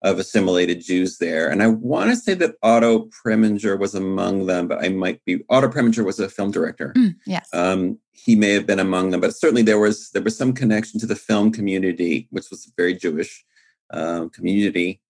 of 0.02 0.20
assimilated 0.20 0.80
Jews 0.80 1.18
there. 1.18 1.48
And 1.50 1.60
I 1.60 1.66
want 1.66 2.10
to 2.10 2.16
say 2.16 2.32
that 2.34 2.54
Otto 2.62 3.08
Preminger 3.08 3.76
was 3.76 3.96
among 3.96 4.46
them, 4.46 4.68
but 4.68 4.84
I 4.84 4.90
might 4.90 5.24
be 5.24 5.42
Otto 5.50 5.68
Preminger 5.68 6.04
was 6.04 6.20
a 6.20 6.28
film 6.28 6.52
director 6.52 6.92
mm, 6.96 7.16
yes. 7.26 7.48
um, 7.52 7.98
he 8.12 8.36
may 8.36 8.50
have 8.52 8.64
been 8.64 8.78
among 8.78 9.10
them, 9.10 9.20
but 9.20 9.34
certainly 9.34 9.62
there 9.62 9.80
was 9.80 10.10
there 10.10 10.22
was 10.22 10.36
some 10.38 10.52
connection 10.52 11.00
to 11.00 11.06
the 11.06 11.16
film 11.16 11.50
community, 11.50 12.28
which 12.30 12.48
was 12.50 12.66
a 12.66 12.70
very 12.76 12.94
Jewish 12.94 13.44
um, 13.90 14.30
community 14.30 15.00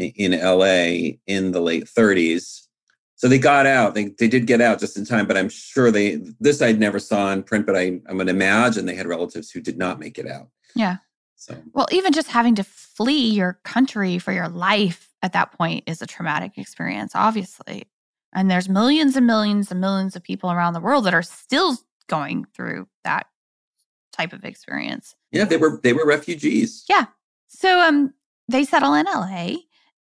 i- 0.00 0.12
in 0.16 0.32
LA 0.32 1.18
in 1.26 1.52
the 1.52 1.60
late 1.60 1.84
30s. 1.84 2.66
So 3.20 3.28
they 3.28 3.38
got 3.38 3.66
out. 3.66 3.92
They 3.92 4.06
they 4.18 4.28
did 4.28 4.46
get 4.46 4.62
out 4.62 4.80
just 4.80 4.96
in 4.96 5.04
time, 5.04 5.26
but 5.26 5.36
I'm 5.36 5.50
sure 5.50 5.90
they 5.90 6.22
this 6.40 6.62
I'd 6.62 6.80
never 6.80 6.98
saw 6.98 7.30
in 7.30 7.42
print, 7.42 7.66
but 7.66 7.76
I 7.76 8.00
I'm 8.06 8.16
gonna 8.16 8.30
imagine 8.30 8.86
they 8.86 8.94
had 8.94 9.06
relatives 9.06 9.50
who 9.50 9.60
did 9.60 9.76
not 9.76 9.98
make 9.98 10.18
it 10.18 10.26
out. 10.26 10.48
Yeah. 10.74 10.96
So 11.36 11.54
Well, 11.74 11.86
even 11.92 12.14
just 12.14 12.28
having 12.28 12.54
to 12.54 12.64
flee 12.64 13.28
your 13.28 13.60
country 13.62 14.18
for 14.18 14.32
your 14.32 14.48
life 14.48 15.10
at 15.20 15.34
that 15.34 15.52
point 15.52 15.84
is 15.86 16.00
a 16.00 16.06
traumatic 16.06 16.56
experience, 16.56 17.12
obviously. 17.14 17.90
And 18.34 18.50
there's 18.50 18.70
millions 18.70 19.16
and 19.16 19.26
millions 19.26 19.70
and 19.70 19.82
millions 19.82 20.16
of 20.16 20.22
people 20.22 20.50
around 20.50 20.72
the 20.72 20.80
world 20.80 21.04
that 21.04 21.12
are 21.12 21.20
still 21.20 21.76
going 22.08 22.46
through 22.54 22.88
that 23.04 23.26
type 24.14 24.32
of 24.32 24.46
experience. 24.46 25.14
yeah, 25.30 25.44
they 25.44 25.58
were 25.58 25.78
they 25.82 25.92
were 25.92 26.06
refugees. 26.06 26.86
Yeah. 26.88 27.04
So 27.48 27.82
um 27.82 28.14
they 28.48 28.64
settle 28.64 28.94
in 28.94 29.04
LA 29.04 29.56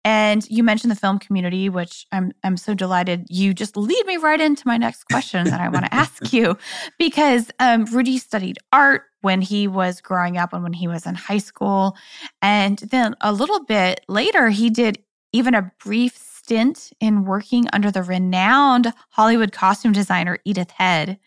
and 0.05 0.49
you 0.49 0.63
mentioned 0.63 0.91
the 0.91 0.95
film 0.95 1.19
community 1.19 1.69
which 1.69 2.05
I'm 2.11 2.31
I'm 2.43 2.57
so 2.57 2.73
delighted 2.73 3.27
you 3.29 3.53
just 3.53 3.77
lead 3.77 4.05
me 4.05 4.17
right 4.17 4.39
into 4.39 4.67
my 4.67 4.77
next 4.77 5.05
question 5.05 5.45
that 5.45 5.61
I 5.61 5.69
want 5.69 5.85
to 5.85 5.93
ask 5.93 6.33
you 6.33 6.57
because 6.97 7.51
um 7.59 7.85
Rudi 7.85 8.17
studied 8.17 8.57
art 8.71 9.03
when 9.21 9.41
he 9.41 9.67
was 9.67 10.01
growing 10.01 10.37
up 10.37 10.53
and 10.53 10.63
when 10.63 10.73
he 10.73 10.87
was 10.87 11.05
in 11.05 11.15
high 11.15 11.37
school 11.37 11.95
and 12.41 12.77
then 12.79 13.15
a 13.21 13.31
little 13.31 13.63
bit 13.63 14.01
later 14.07 14.49
he 14.49 14.69
did 14.69 14.99
even 15.31 15.55
a 15.55 15.71
brief 15.83 16.17
stint 16.43 16.91
in 16.99 17.25
working 17.25 17.65
under 17.73 17.89
the 17.89 18.03
renowned 18.03 18.93
Hollywood 19.09 19.51
costume 19.51 19.93
designer 19.93 20.37
Edith 20.43 20.71
Head. 20.71 21.19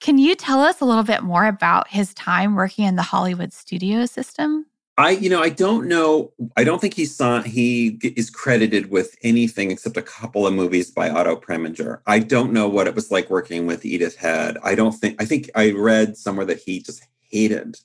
Can 0.00 0.18
you 0.18 0.34
tell 0.34 0.60
us 0.60 0.80
a 0.80 0.84
little 0.84 1.04
bit 1.04 1.22
more 1.22 1.46
about 1.46 1.88
his 1.88 2.12
time 2.14 2.56
working 2.56 2.84
in 2.84 2.96
the 2.96 3.02
Hollywood 3.02 3.52
studio 3.52 4.06
system? 4.06 4.66
I, 4.96 5.10
you 5.10 5.28
know, 5.28 5.42
I 5.42 5.48
don't 5.48 5.88
know. 5.88 6.32
I 6.56 6.62
don't 6.62 6.80
think 6.80 6.94
he 6.94 7.04
saw 7.04 7.42
he 7.42 7.98
is 8.02 8.30
credited 8.30 8.90
with 8.90 9.16
anything 9.22 9.72
except 9.72 9.96
a 9.96 10.02
couple 10.02 10.46
of 10.46 10.54
movies 10.54 10.90
by 10.90 11.10
Otto 11.10 11.34
Preminger. 11.36 12.00
I 12.06 12.20
don't 12.20 12.52
know 12.52 12.68
what 12.68 12.86
it 12.86 12.94
was 12.94 13.10
like 13.10 13.28
working 13.28 13.66
with 13.66 13.84
Edith 13.84 14.16
Head. 14.16 14.56
I 14.62 14.76
don't 14.76 14.92
think. 14.92 15.20
I 15.20 15.24
think 15.24 15.50
I 15.56 15.72
read 15.72 16.16
somewhere 16.16 16.46
that 16.46 16.60
he 16.60 16.80
just 16.80 17.02
hated 17.28 17.76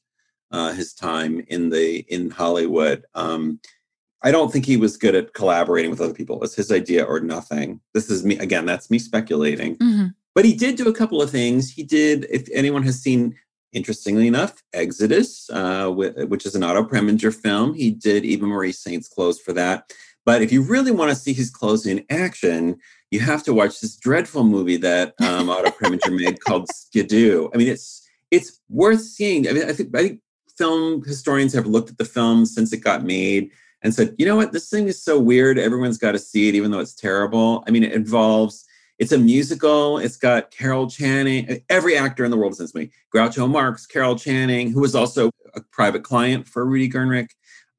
uh, 0.52 0.74
his 0.74 0.94
time 0.94 1.44
in 1.48 1.70
the 1.70 2.06
in 2.10 2.30
Hollywood. 2.30 3.06
Um, 3.16 3.60
I 4.22 4.32
don't 4.32 4.52
think 4.52 4.66
he 4.66 4.78
was 4.78 4.98
good 4.98 5.16
at 5.16 5.34
collaborating 5.34 5.90
with 5.90 6.02
other 6.02 6.14
people. 6.14 6.36
It 6.36 6.42
was 6.42 6.56
his 6.56 6.72
idea 6.72 7.04
or 7.06 7.20
nothing. 7.22 7.80
This 7.94 8.12
is 8.12 8.24
me 8.24 8.38
again. 8.38 8.66
That's 8.68 8.92
me 8.92 9.00
speculating. 9.00 9.78
Mhm. 9.78 10.14
But 10.36 10.46
he 10.46 10.56
did 10.56 10.76
do 10.76 10.88
a 10.88 10.94
couple 10.94 11.22
of 11.22 11.32
things. 11.32 11.72
He 11.72 11.82
did, 11.84 12.28
if 12.30 12.48
anyone 12.54 12.84
has 12.84 13.02
seen, 13.02 13.36
interestingly 13.74 14.28
enough, 14.28 14.64
Exodus, 14.74 15.50
uh, 15.50 15.90
which 15.90 16.46
is 16.46 16.56
an 16.56 16.64
Otto 16.64 16.84
Preminger 16.84 17.34
film. 17.34 17.74
He 17.74 17.92
did 17.92 18.26
Eva 18.26 18.46
Marie 18.46 18.72
Saint's 18.72 19.08
clothes 19.08 19.40
for 19.40 19.54
that. 19.54 19.94
But 20.26 20.42
if 20.42 20.52
you 20.52 20.62
really 20.62 20.92
want 20.92 21.10
to 21.10 21.16
see 21.16 21.34
his 21.34 21.50
clothes 21.50 21.86
in 21.86 22.06
action, 22.10 22.78
you 23.12 23.20
have 23.20 23.44
to 23.44 23.54
watch 23.54 23.80
this 23.80 23.96
dreadful 23.96 24.44
movie 24.44 24.78
that 24.78 25.14
um, 25.22 25.50
Otto 25.50 25.72
Preminger 25.72 26.16
made 26.16 26.42
called 26.42 26.68
Skidoo. 26.70 27.50
I 27.54 27.58
mean, 27.58 27.68
it's 27.68 28.08
it's 28.32 28.60
worth 28.70 29.02
seeing. 29.02 29.48
I 29.48 29.54
mean, 29.54 29.64
I 29.68 29.74
think 29.74 29.96
I 29.96 30.04
think 30.04 30.22
film 30.58 31.04
historians 31.04 31.54
have 31.54 31.66
looked 31.66 31.90
at 31.90 31.98
the 31.98 32.06
film 32.06 32.46
since 32.46 32.74
it 32.74 32.78
got 32.78 33.04
made 33.04 33.50
and 33.82 33.94
said, 33.94 34.14
you 34.18 34.26
know 34.26 34.36
what, 34.36 34.52
this 34.52 34.70
thing 34.70 34.88
is 34.88 35.02
so 35.02 35.18
weird. 35.18 35.58
Everyone's 35.58 35.98
got 35.98 36.12
to 36.12 36.20
see 36.20 36.50
it, 36.50 36.56
even 36.56 36.70
though 36.72 36.80
it's 36.80 36.94
terrible. 36.94 37.64
I 37.66 37.72
mean, 37.72 37.84
it 37.84 37.94
involves 37.94 38.66
it's 39.00 39.14
a 39.14 39.18
musical. 39.18 39.98
It's 39.98 40.18
got 40.18 40.52
Carol 40.52 40.90
Channing. 40.90 41.62
Every 41.70 41.98
actor 41.98 42.26
in 42.26 42.32
the 42.32 42.38
world 42.38 42.52
is 42.52 42.60
in 42.60 42.66
this 42.66 42.76
movie. 42.76 42.92
Groucho 43.16 43.50
Marx, 43.50 43.86
Carol 43.86 44.18
Channing, 44.18 44.72
who 44.72 44.82
was 44.82 44.94
also 44.94 45.32
a 45.56 45.62
private 45.72 46.04
client 46.04 46.48
for 46.48 46.66
Rudi 46.66 46.90
Gernrich, 46.90 47.32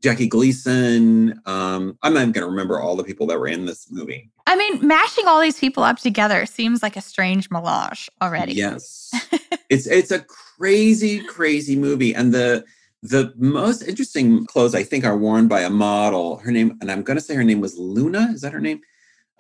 Jackie 0.03 0.27
Gleason. 0.27 1.41
Um, 1.45 1.99
I'm 2.03 2.15
not 2.15 2.21
even 2.21 2.33
going 2.33 2.47
to 2.47 2.51
remember 2.51 2.81
all 2.81 2.97
the 2.97 3.05
people 3.05 3.27
that 3.27 3.39
were 3.39 3.49
in 3.49 3.67
this 3.67 3.91
movie. 3.91 4.31
I 4.47 4.57
mean, 4.57 4.85
mashing 4.85 5.27
all 5.27 5.41
these 5.43 5.59
people 5.59 5.83
up 5.83 5.99
together 5.99 6.47
seems 6.47 6.83
like 6.83 6.97
a 6.97 7.03
strange 7.03 7.51
melange 7.51 8.11
already. 8.23 8.55
Yes, 8.55 9.13
it's 9.69 9.87
it's 9.87 10.11
a 10.11 10.21
crazy, 10.21 11.23
crazy 11.25 11.77
movie, 11.77 12.15
and 12.15 12.33
the 12.33 12.65
the 13.03 13.33
most 13.37 13.83
interesting 13.83 14.47
clothes 14.47 14.75
I 14.75 14.83
think 14.83 15.05
are 15.05 15.17
worn 15.17 15.49
by 15.49 15.61
a 15.61 15.71
model. 15.71 16.39
Her 16.39 16.51
name, 16.51 16.79
and 16.81 16.91
I'm 16.91 17.03
going 17.03 17.19
to 17.19 17.23
say 17.23 17.35
her 17.35 17.45
name 17.45 17.61
was 17.61 17.77
Luna. 17.77 18.31
Is 18.33 18.41
that 18.41 18.53
her 18.53 18.61
name? 18.61 18.81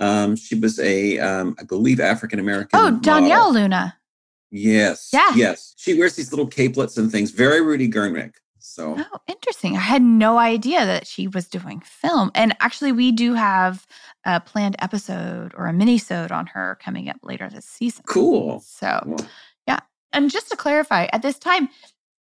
Um, 0.00 0.34
she 0.34 0.58
was 0.58 0.78
a, 0.80 1.18
um, 1.18 1.54
I 1.60 1.62
believe, 1.64 2.00
African 2.00 2.38
American. 2.38 2.78
Oh, 2.80 2.98
Donyale 3.02 3.52
Luna. 3.52 3.96
Yes. 4.50 5.10
Yeah. 5.12 5.32
Yes. 5.36 5.74
She 5.76 5.96
wears 5.96 6.16
these 6.16 6.32
little 6.32 6.46
capelets 6.46 6.96
and 6.96 7.12
things. 7.12 7.30
Very 7.30 7.60
Rudi 7.60 7.88
Gernrich. 7.88 8.34
So 8.58 8.96
Oh, 8.98 9.18
interesting. 9.26 9.76
I 9.76 9.80
had 9.80 10.02
no 10.02 10.38
idea 10.38 10.84
that 10.84 11.06
she 11.06 11.28
was 11.28 11.46
doing 11.48 11.80
film. 11.80 12.30
And 12.34 12.56
actually, 12.60 12.92
we 12.92 13.12
do 13.12 13.34
have 13.34 13.86
a 14.24 14.40
planned 14.40 14.76
episode 14.80 15.52
or 15.56 15.66
a 15.66 15.72
mini-sode 15.72 16.32
on 16.32 16.46
her 16.48 16.78
coming 16.82 17.08
up 17.08 17.16
later 17.22 17.48
this 17.48 17.64
season. 17.66 18.04
cool. 18.06 18.60
So, 18.60 19.00
Cool. 19.04 19.26
and 20.12 20.28
just 20.28 20.50
to 20.50 20.56
clarify, 20.56 21.06
at 21.12 21.22
this 21.22 21.38
time, 21.38 21.68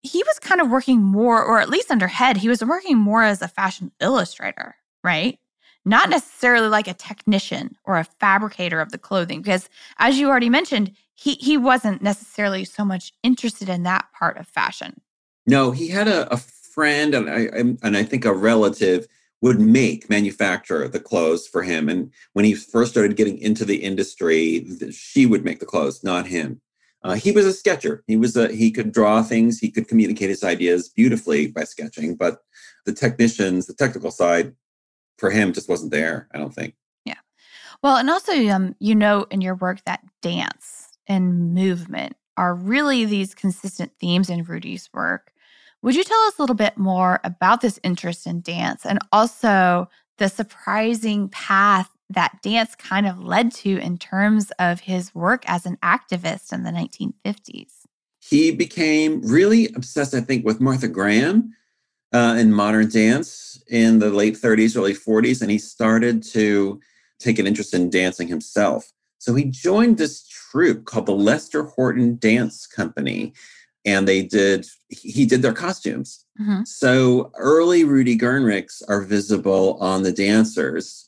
he 0.04 0.22
was 0.24 0.40
kind 0.40 0.60
of 0.60 0.70
working 0.70 1.02
more, 1.02 1.42
or 1.44 1.60
at 1.60 1.70
least 1.70 1.90
under 1.90 2.08
head, 2.08 2.36
he 2.38 2.50
was 2.50 2.62
working 2.64 2.98
more 2.98 3.24
as 3.24 3.42
a 3.42 3.48
fashion 3.48 3.92
illustrator, 4.02 4.76
right? 5.06 5.40
Not 5.88 6.10
necessarily 6.10 6.68
like 6.68 6.90
a 6.90 6.94
technician 6.94 7.78
or 7.86 7.98
a 7.98 8.04
fabricator 8.04 8.82
of 8.82 8.92
the 8.92 8.98
clothing, 8.98 9.42
because 9.42 9.70
as 10.00 10.20
you 10.20 10.28
already 10.28 10.50
mentioned, 10.50 10.92
he 11.16 11.36
he 11.36 11.58
wasn't 11.58 12.02
necessarily 12.02 12.66
so 12.66 12.84
much 12.84 13.14
interested 13.24 13.70
in 13.70 13.84
that 13.84 14.08
part 14.12 14.38
of 14.38 14.48
fashion. 14.48 15.00
No, 15.46 15.72
he 15.72 15.88
had 15.88 16.10
a, 16.10 16.32
a 16.32 16.38
friend 16.38 17.16
and 17.16 17.30
I 17.30 17.48
and 17.82 17.96
I 17.96 18.04
think 18.04 18.26
a 18.26 18.34
relative 18.34 19.08
would 19.42 19.62
make 19.62 20.10
manufacture 20.10 20.90
the 20.90 21.00
clothes 21.00 21.48
for 21.48 21.64
him. 21.64 21.88
And 21.88 22.12
when 22.34 22.44
he 22.44 22.54
first 22.54 22.92
started 22.92 23.16
getting 23.16 23.38
into 23.38 23.64
the 23.64 23.78
industry, 23.78 24.66
she 24.92 25.26
would 25.26 25.46
make 25.46 25.62
the 25.62 25.66
clothes, 25.66 26.04
not 26.04 26.28
him. 26.28 26.60
Uh, 27.04 27.14
he 27.14 27.32
was 27.32 27.46
a 27.46 27.54
sketcher. 27.54 28.04
He 28.08 28.18
was 28.18 28.36
a 28.36 28.52
he 28.52 28.72
could 28.72 28.92
draw 28.92 29.24
things. 29.24 29.60
He 29.60 29.72
could 29.72 29.88
communicate 29.88 30.30
his 30.30 30.44
ideas 30.44 30.90
beautifully 30.90 31.48
by 31.48 31.64
sketching. 31.64 32.16
But 32.16 32.40
the 32.86 32.92
technicians, 32.92 33.68
the 33.68 33.74
technical 33.74 34.12
side, 34.12 34.54
for 35.18 35.30
him 35.30 35.54
just 35.54 35.70
wasn't 35.70 35.92
there. 35.92 36.28
I 36.34 36.38
don't 36.38 36.54
think. 36.54 36.76
Yeah. 37.06 37.20
Well, 37.82 37.98
and 37.98 38.10
also, 38.10 38.34
um, 38.50 38.76
you 38.80 38.96
know, 38.96 39.26
in 39.30 39.42
your 39.42 39.56
work 39.56 39.84
that 39.86 40.04
dance 40.22 40.98
and 41.08 41.54
movement 41.54 42.16
are 42.36 42.54
really 42.54 43.06
these 43.06 43.34
consistent 43.34 43.92
themes 44.00 44.30
in 44.30 44.44
Rudi's 44.44 44.90
work. 44.94 45.32
Would 45.82 45.96
you 45.96 46.04
tell 46.04 46.20
us 46.22 46.38
a 46.38 46.42
little 46.42 46.56
bit 46.56 46.78
more 46.78 47.20
about 47.24 47.62
this 47.62 47.80
interest 47.84 48.28
in 48.28 48.42
dance 48.42 48.86
and 48.86 49.00
also 49.12 49.90
the 50.18 50.28
surprising 50.28 51.30
path 51.30 51.90
that 52.10 52.42
dance 52.42 52.74
kind 52.76 53.06
of 53.06 53.20
led 53.20 53.52
to 53.52 53.78
in 53.78 53.98
terms 53.98 54.52
of 54.60 54.80
his 54.80 55.14
work 55.14 55.44
as 55.48 55.66
an 55.66 55.78
activist 55.84 56.54
in 56.54 56.64
the 56.64 56.72
1950s? 56.72 57.88
he 58.30 58.52
became 58.52 59.22
really 59.22 59.68
obsessed, 59.76 60.14
I 60.14 60.22
think, 60.22 60.46
with 60.46 60.60
Martha 60.60 60.88
Graham 60.88 61.54
uh, 62.14 62.36
in 62.40 62.52
modern 62.54 62.90
dance 62.90 63.62
in 63.70 64.00
the 64.00 64.10
late 64.10 64.36
30s, 64.36 64.78
early 64.78 64.94
40s, 64.94 65.42
and 65.42 65.52
he 65.52 65.58
started 65.58 66.24
to 66.24 66.80
take 67.20 67.40
an 67.40 67.48
interest 67.48 67.74
in 67.74 67.90
dancing 67.90 68.28
himself. 68.28 68.92
So 69.20 69.34
he 69.36 69.46
joined 69.46 69.98
this 69.98 70.26
troupe 70.28 70.86
called 70.86 71.08
the 71.08 71.12
Lester 71.16 71.64
Horton 71.64 72.18
Dance 72.18 72.68
Company, 72.68 73.34
and 73.86 74.08
they 74.08 74.22
did 74.24 74.68
he 74.90 75.26
did 75.26 75.42
their 75.42 75.54
costumes. 75.54 76.24
Mhm. 76.40 76.66
So 76.68 77.32
early 77.38 77.84
Rudi 77.84 78.18
Gernrichs 78.18 78.82
are 78.88 79.02
visible 79.02 79.78
on 79.82 80.04
the 80.04 80.12
dancers. 80.14 81.04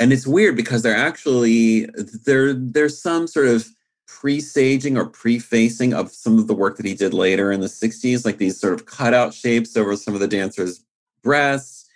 and 0.00 0.12
it's 0.12 0.28
weird 0.28 0.54
because 0.54 0.82
they're 0.82 0.94
actually 1.10 1.86
there 2.24 2.52
there's 2.54 3.02
some 3.02 3.26
sort 3.26 3.48
of 3.48 3.68
presaging 4.08 4.96
or 4.96 5.06
prefacing 5.06 5.94
of 5.94 6.10
some 6.10 6.38
of 6.38 6.48
the 6.48 6.54
work 6.54 6.76
that 6.76 6.86
he 6.86 6.94
did 6.94 7.14
later 7.14 7.52
in 7.52 7.60
the 7.60 7.66
60s 7.66 8.24
like 8.24 8.38
these 8.38 8.58
sort 8.58 8.74
of 8.74 8.86
cutout 8.86 9.32
shapes 9.32 9.76
over 9.76 9.94
some 9.94 10.14
of 10.14 10.20
the 10.20 10.26
dancers 10.26 10.84
breasts. 11.22 11.88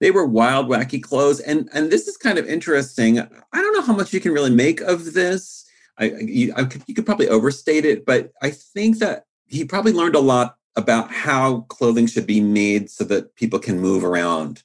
They 0.00 0.10
were 0.10 0.26
wild 0.26 0.68
wacky 0.68 1.02
clothes. 1.02 1.40
And 1.40 1.68
and 1.74 1.90
this 1.90 2.06
is 2.08 2.16
kind 2.16 2.38
of 2.38 2.48
interesting. 2.48 3.18
I 3.18 3.26
don't 3.52 3.74
know 3.74 3.82
how 3.82 3.94
much 3.94 4.12
you 4.12 4.20
can 4.20 4.32
really 4.32 4.50
make 4.50 4.80
of 4.80 5.12
this. 5.12 5.66
I 5.98 6.04
you, 6.04 6.54
I 6.56 6.64
could, 6.64 6.82
you 6.86 6.94
could 6.94 7.06
probably 7.06 7.28
overstate 7.28 7.86
it 7.86 8.04
but 8.04 8.30
i 8.42 8.50
think 8.50 8.98
that 8.98 9.24
he 9.46 9.64
probably 9.64 9.92
learned 9.92 10.14
a 10.14 10.20
lot 10.20 10.56
about 10.76 11.10
how 11.10 11.60
clothing 11.62 12.06
should 12.06 12.26
be 12.26 12.40
made 12.40 12.90
so 12.90 13.02
that 13.04 13.34
people 13.34 13.58
can 13.58 13.80
move 13.80 14.04
around 14.04 14.62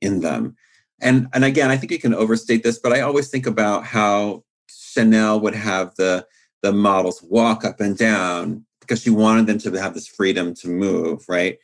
in 0.00 0.20
them. 0.20 0.56
And 1.00 1.28
and 1.32 1.44
again, 1.44 1.70
I 1.70 1.76
think 1.76 1.92
you 1.92 1.98
can 1.98 2.14
overstate 2.14 2.62
this, 2.62 2.78
but 2.78 2.92
I 2.92 3.00
always 3.00 3.28
think 3.28 3.46
about 3.46 3.84
how 3.84 4.44
Chanel 4.68 5.40
would 5.40 5.54
have 5.54 5.94
the 5.96 6.26
the 6.62 6.72
models 6.72 7.22
walk 7.22 7.64
up 7.64 7.80
and 7.80 7.96
down 7.96 8.64
because 8.80 9.02
she 9.02 9.10
wanted 9.10 9.46
them 9.46 9.58
to 9.58 9.80
have 9.80 9.94
this 9.94 10.08
freedom 10.08 10.54
to 10.54 10.68
move, 10.68 11.24
right? 11.28 11.58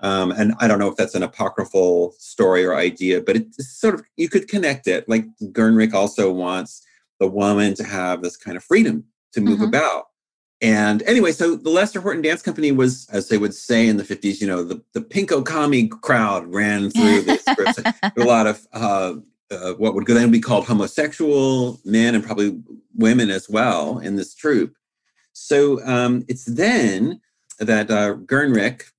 Um, 0.00 0.32
and 0.32 0.54
I 0.60 0.66
don't 0.66 0.78
know 0.78 0.88
if 0.88 0.96
that's 0.96 1.14
an 1.14 1.22
apocryphal 1.22 2.14
story 2.18 2.64
or 2.64 2.74
idea, 2.74 3.20
but 3.20 3.36
it's 3.36 3.78
sort 3.78 3.94
of 3.94 4.02
you 4.16 4.28
could 4.28 4.48
connect 4.48 4.86
it. 4.86 5.08
Like 5.08 5.26
Gernreich 5.52 5.92
also 5.92 6.32
wants 6.32 6.82
the 7.18 7.28
woman 7.28 7.74
to 7.74 7.84
have 7.84 8.22
this 8.22 8.36
kind 8.36 8.56
of 8.56 8.64
freedom 8.64 9.04
to 9.32 9.40
move 9.40 9.58
mm-hmm. 9.58 9.68
about. 9.68 10.06
And 10.62 11.02
anyway, 11.04 11.32
so 11.32 11.56
the 11.56 11.70
Lester 11.70 12.00
Horton 12.00 12.22
Dance 12.22 12.42
Company 12.42 12.70
was, 12.70 13.08
as 13.10 13.28
they 13.28 13.38
would 13.38 13.54
say 13.54 13.88
in 13.88 13.96
the 13.96 14.02
50s, 14.02 14.40
you 14.40 14.46
know, 14.46 14.62
the, 14.62 14.82
the 14.92 15.00
pinko 15.00 15.44
commie 15.44 15.88
crowd 15.88 16.52
ran 16.52 16.90
through 16.90 17.22
the 17.22 17.38
scripts. 17.38 17.80
a 18.16 18.24
lot 18.24 18.46
of 18.46 18.66
uh, 18.72 19.14
uh, 19.50 19.72
what 19.74 19.94
would 19.94 20.06
then 20.06 20.30
be 20.30 20.40
called 20.40 20.66
homosexual 20.66 21.80
men 21.84 22.14
and 22.14 22.24
probably 22.24 22.60
women 22.96 23.30
as 23.30 23.48
well 23.48 23.98
in 23.98 24.16
this 24.16 24.34
troupe. 24.34 24.74
So 25.32 25.84
um, 25.86 26.24
it's 26.28 26.44
then 26.44 27.20
that 27.58 27.90
uh, 27.90 28.14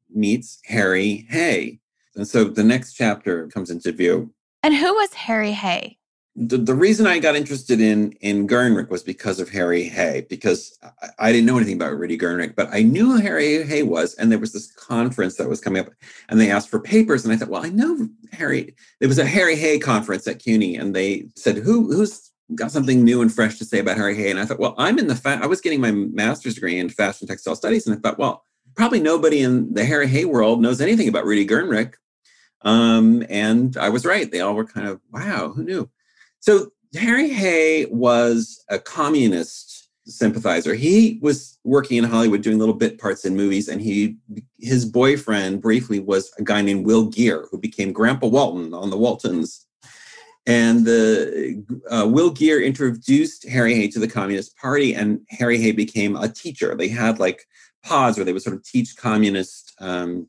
meets 0.10 0.60
Harry 0.66 1.26
Hay. 1.30 1.80
And 2.16 2.28
so 2.28 2.44
the 2.46 2.64
next 2.64 2.94
chapter 2.94 3.48
comes 3.48 3.70
into 3.70 3.92
view. 3.92 4.34
And 4.64 4.76
who 4.76 4.94
was 4.94 5.14
Harry 5.14 5.54
Hay? 5.54 5.98
The, 6.36 6.58
the 6.58 6.74
reason 6.74 7.08
I 7.08 7.20
got 7.20 7.36
interested 7.36 7.82
in 7.82 8.14
in 8.22 8.48
Gernreich 8.48 8.90
was 8.90 9.04
because 9.04 9.42
of 9.42 9.50
Harry 9.50 9.84
Hay, 9.84 10.26
because 10.30 10.78
I, 11.02 11.10
I, 11.20 11.32
didn't 11.34 11.46
know 11.46 11.58
anything 11.58 11.76
about 11.76 11.98
Rudi 11.98 12.18
Gernreich, 12.18 12.56
but 12.56 12.70
I 12.72 12.84
knew 12.84 13.06
who 13.06 13.18
Harry 13.18 13.64
Hay 13.64 13.84
was, 13.84 14.14
and 14.14 14.32
there 14.32 14.40
was 14.40 14.54
this 14.54 14.72
conference 14.72 15.36
that 15.36 15.50
was 15.50 15.60
coming 15.60 15.82
up, 15.86 15.92
and 16.30 16.40
they 16.40 16.50
asked 16.50 16.70
for 16.70 16.80
papers, 16.80 17.26
and 17.26 17.34
I 17.34 17.38
thought, 17.38 17.50
well, 17.50 17.66
I 17.66 17.70
know 17.70 18.08
Harry. 18.32 18.74
There 19.00 19.10
was 19.10 19.20
a 19.20 19.26
Harry 19.26 19.58
Hay 19.58 19.78
conference 19.78 20.26
at 20.26 20.40
CUNY, 20.40 20.78
and 20.78 20.96
they 20.96 21.26
said, 21.36 21.58
who 21.58 21.92
who's 21.92 22.32
got 22.56 22.72
something 22.72 23.04
new 23.04 23.22
and 23.22 23.34
fresh 23.34 23.58
to 23.58 23.66
say 23.66 23.80
about 23.80 23.98
Harry 23.98 24.16
Hay? 24.16 24.32
And 24.32 24.40
I 24.40 24.46
thought, 24.46 24.60
well, 24.60 24.76
I'm 24.78 25.00
in 25.00 25.08
the 25.08 25.16
fa- 25.16 25.40
I 25.42 25.48
was 25.48 25.60
getting 25.60 25.82
my 25.82 25.92
master's 25.92 26.56
degree 26.56 26.80
in 26.80 26.88
fashion 26.88 27.28
textile 27.28 27.58
studies, 27.58 27.86
and 27.86 27.98
I 27.98 28.00
thought, 28.00 28.20
well, 28.20 28.46
probably 28.76 29.02
nobody 29.02 29.42
in 29.42 29.74
the 29.74 29.84
Harry 29.84 30.08
Hay 30.08 30.24
world 30.24 30.62
knows 30.62 30.80
anything 30.80 31.10
about 31.10 31.26
Rudi 31.26 31.46
Gernreich. 31.46 31.94
Um, 32.62 33.26
and 33.30 33.76
I 33.78 33.90
was 33.90 34.06
right. 34.06 34.32
They 34.32 34.40
all 34.40 34.54
were 34.54 34.66
kind 34.66 34.88
of, 34.88 35.02
wow, 35.12 35.50
who 35.50 35.64
knew? 35.64 35.90
So 36.42 36.72
Harry 36.96 37.30
Hay 37.30 37.86
was 37.86 38.64
a 38.70 38.78
communist 38.78 39.90
sympathizer. 40.06 40.74
He 40.74 41.20
was 41.22 41.58
working 41.64 41.98
in 41.98 42.04
Hollywood 42.04 42.42
doing 42.42 42.60
little 42.60 42.76
bit 42.76 43.00
parts 43.00 43.24
in 43.24 43.36
movies, 43.36 43.68
and 43.68 43.82
he 43.82 44.18
his 44.60 44.86
boyfriend 44.86 45.62
briefly 45.62 46.00
was 46.00 46.32
a 46.38 46.44
guy 46.44 46.62
named 46.62 46.86
Will 46.86 47.06
Geer, 47.06 47.48
who 47.50 47.58
became 47.58 47.94
Grandpa 47.94 48.28
Walton 48.28 48.74
on 48.74 48.90
the 48.90 48.98
Waltons. 48.98 49.66
And 50.48 50.86
the 50.86 51.64
uh, 51.92 52.08
Will 52.08 52.32
Geer 52.32 52.62
introduced 52.62 53.48
Harry 53.48 53.76
Hay 53.76 53.88
to 53.90 54.00
the 54.00 54.08
Communist 54.08 54.58
Party, 54.58 54.96
and 54.96 55.22
Harry 55.30 55.60
Hay 55.60 55.72
became 55.72 56.16
a 56.16 56.28
teacher. 56.28 56.76
They 56.76 56.90
had 56.90 57.20
like 57.20 57.46
pods 57.84 58.18
where 58.18 58.26
they 58.26 58.34
would 58.34 58.42
sort 58.42 58.56
of 58.56 58.64
teach 58.64 58.98
communist 58.98 59.74
um, 59.80 60.28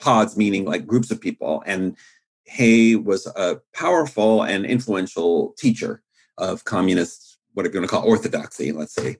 pods, 0.00 0.36
meaning 0.36 0.64
like 0.64 0.86
groups 0.86 1.12
of 1.12 1.20
people, 1.20 1.62
and 1.64 1.96
Hay 2.44 2.96
was 2.96 3.26
a 3.26 3.60
powerful 3.74 4.42
and 4.42 4.66
influential 4.66 5.54
teacher 5.58 6.02
of 6.38 6.64
communist, 6.64 7.38
what 7.54 7.64
are 7.64 7.68
you 7.68 7.72
going 7.72 7.84
to 7.84 7.88
call 7.88 8.04
orthodoxy, 8.04 8.72
let's 8.72 8.94
say. 8.94 9.18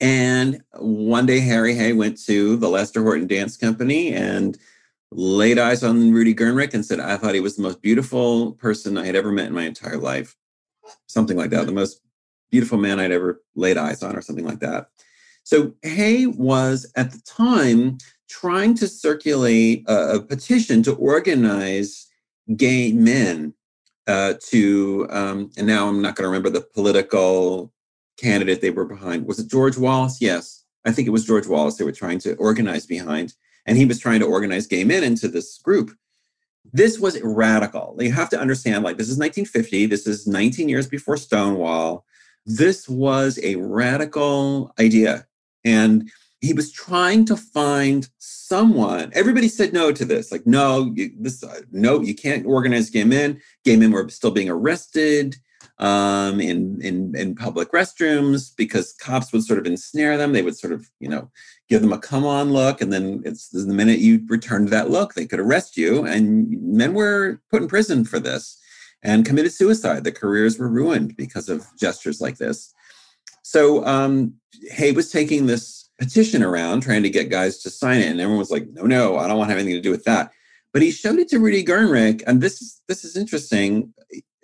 And 0.00 0.62
one 0.78 1.26
day, 1.26 1.40
Harry 1.40 1.74
Hay 1.74 1.92
went 1.92 2.20
to 2.24 2.56
the 2.56 2.68
Lester 2.68 3.02
Horton 3.02 3.28
Dance 3.28 3.56
Company 3.56 4.12
and 4.12 4.58
laid 5.12 5.58
eyes 5.58 5.84
on 5.84 6.10
Rudi 6.10 6.34
Gernreich 6.34 6.74
and 6.74 6.84
said, 6.84 6.98
I 6.98 7.16
thought 7.16 7.34
he 7.34 7.40
was 7.40 7.56
the 7.56 7.62
most 7.62 7.82
beautiful 7.82 8.52
person 8.52 8.98
I 8.98 9.06
had 9.06 9.14
ever 9.14 9.30
met 9.30 9.46
in 9.46 9.54
my 9.54 9.64
entire 9.64 9.98
life. 9.98 10.34
Something 11.06 11.36
like 11.36 11.50
that. 11.50 11.66
The 11.66 11.72
most 11.72 12.00
beautiful 12.50 12.78
man 12.78 12.98
I'd 12.98 13.12
ever 13.12 13.42
laid 13.54 13.76
eyes 13.76 14.02
on, 14.02 14.16
or 14.16 14.22
something 14.22 14.44
like 14.44 14.60
that. 14.60 14.88
So 15.44 15.74
Hay 15.82 16.26
was 16.26 16.90
at 16.96 17.12
the 17.12 17.20
time 17.20 17.98
trying 18.28 18.74
to 18.74 18.88
circulate 18.88 19.84
a, 19.88 20.16
a 20.16 20.20
petition 20.20 20.82
to 20.84 20.94
organize 20.94 22.08
gay 22.56 22.92
men 22.92 23.54
uh, 24.06 24.34
to, 24.48 25.06
um, 25.10 25.50
and 25.56 25.66
now 25.66 25.88
I'm 25.88 26.02
not 26.02 26.16
going 26.16 26.24
to 26.24 26.28
remember 26.28 26.50
the 26.50 26.66
political 26.74 27.72
candidate 28.18 28.60
they 28.60 28.70
were 28.70 28.84
behind. 28.84 29.26
Was 29.26 29.38
it 29.38 29.50
George 29.50 29.76
Wallace? 29.76 30.18
Yes, 30.20 30.64
I 30.84 30.92
think 30.92 31.08
it 31.08 31.12
was 31.12 31.24
George 31.24 31.46
Wallace 31.46 31.76
they 31.76 31.84
were 31.84 31.92
trying 31.92 32.18
to 32.20 32.34
organize 32.36 32.86
behind. 32.86 33.34
And 33.64 33.78
he 33.78 33.86
was 33.86 34.00
trying 34.00 34.20
to 34.20 34.26
organize 34.26 34.66
gay 34.66 34.82
men 34.82 35.04
into 35.04 35.28
this 35.28 35.58
group. 35.58 35.92
This 36.72 36.98
was 36.98 37.20
radical. 37.22 37.96
You 38.00 38.12
have 38.12 38.30
to 38.30 38.40
understand, 38.40 38.82
like, 38.82 38.96
this 38.96 39.08
is 39.08 39.18
1950. 39.18 39.86
This 39.86 40.06
is 40.06 40.26
19 40.26 40.68
years 40.68 40.88
before 40.88 41.16
Stonewall. 41.16 42.04
This 42.44 42.88
was 42.88 43.38
a 43.42 43.56
radical 43.56 44.72
idea. 44.80 45.26
And 45.64 46.10
he 46.42 46.52
was 46.52 46.72
trying 46.72 47.24
to 47.26 47.36
find 47.36 48.08
someone. 48.18 49.10
Everybody 49.14 49.48
said 49.48 49.72
no 49.72 49.92
to 49.92 50.04
this. 50.04 50.32
Like, 50.32 50.44
no, 50.44 50.92
you, 50.94 51.10
this, 51.18 51.42
uh, 51.42 51.60
no, 51.70 52.00
you 52.00 52.14
can't 52.14 52.44
organize 52.44 52.90
gay 52.90 53.04
men. 53.04 53.40
Gay 53.64 53.76
men 53.76 53.92
were 53.92 54.08
still 54.08 54.32
being 54.32 54.50
arrested 54.50 55.36
um, 55.78 56.40
in 56.40 56.80
in 56.82 57.14
in 57.16 57.36
public 57.36 57.70
restrooms 57.70 58.54
because 58.56 58.92
cops 58.92 59.32
would 59.32 59.44
sort 59.44 59.60
of 59.60 59.66
ensnare 59.66 60.18
them. 60.18 60.32
They 60.32 60.42
would 60.42 60.58
sort 60.58 60.72
of, 60.72 60.90
you 60.98 61.08
know, 61.08 61.30
give 61.68 61.80
them 61.80 61.92
a 61.92 61.98
come 61.98 62.24
on 62.24 62.52
look, 62.52 62.80
and 62.80 62.92
then 62.92 63.22
it's 63.24 63.48
the 63.50 63.72
minute 63.72 64.00
you 64.00 64.20
returned 64.26 64.68
that 64.68 64.90
look, 64.90 65.14
they 65.14 65.26
could 65.26 65.40
arrest 65.40 65.76
you. 65.76 66.04
And 66.04 66.48
men 66.60 66.92
were 66.92 67.40
put 67.50 67.62
in 67.62 67.68
prison 67.68 68.04
for 68.04 68.18
this 68.18 68.58
and 69.04 69.24
committed 69.24 69.52
suicide. 69.52 70.02
Their 70.02 70.12
careers 70.12 70.58
were 70.58 70.68
ruined 70.68 71.16
because 71.16 71.48
of 71.48 71.66
gestures 71.78 72.20
like 72.20 72.38
this. 72.38 72.74
So 73.42 73.84
um, 73.86 74.34
Hay 74.72 74.92
was 74.92 75.10
taking 75.10 75.46
this 75.46 75.81
petition 76.02 76.42
around 76.42 76.82
trying 76.82 77.02
to 77.02 77.10
get 77.10 77.30
guys 77.30 77.58
to 77.58 77.70
sign 77.70 78.00
it, 78.00 78.06
and 78.06 78.20
everyone 78.20 78.38
was 78.38 78.50
like, 78.50 78.66
"No, 78.72 78.82
no, 78.82 79.18
I 79.18 79.28
don't 79.28 79.38
want 79.38 79.48
to 79.48 79.52
have 79.54 79.60
anything 79.60 79.78
to 79.78 79.88
do 79.88 79.90
with 79.90 80.04
that." 80.04 80.32
But 80.72 80.82
he 80.82 80.90
showed 80.90 81.18
it 81.18 81.28
to 81.28 81.38
Rudi 81.38 81.64
Gernreich, 81.64 82.22
and 82.26 82.40
this 82.40 82.60
is 82.60 82.80
this 82.88 83.04
is 83.04 83.16
interesting. 83.16 83.92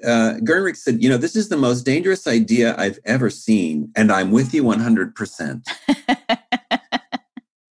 Uh, 0.05 0.35
Gernreich 0.42 0.77
said, 0.77 1.03
"You 1.03 1.09
know, 1.09 1.16
this 1.16 1.35
is 1.35 1.49
the 1.49 1.57
most 1.57 1.83
dangerous 1.83 2.27
idea 2.27 2.77
I've 2.79 2.99
ever 3.05 3.31
seen, 3.31 3.90
and 3.97 4.12
I'm 4.12 4.31
with 4.31 4.55
you 4.55 4.64
100." 4.64 5.14
percent 5.14 5.68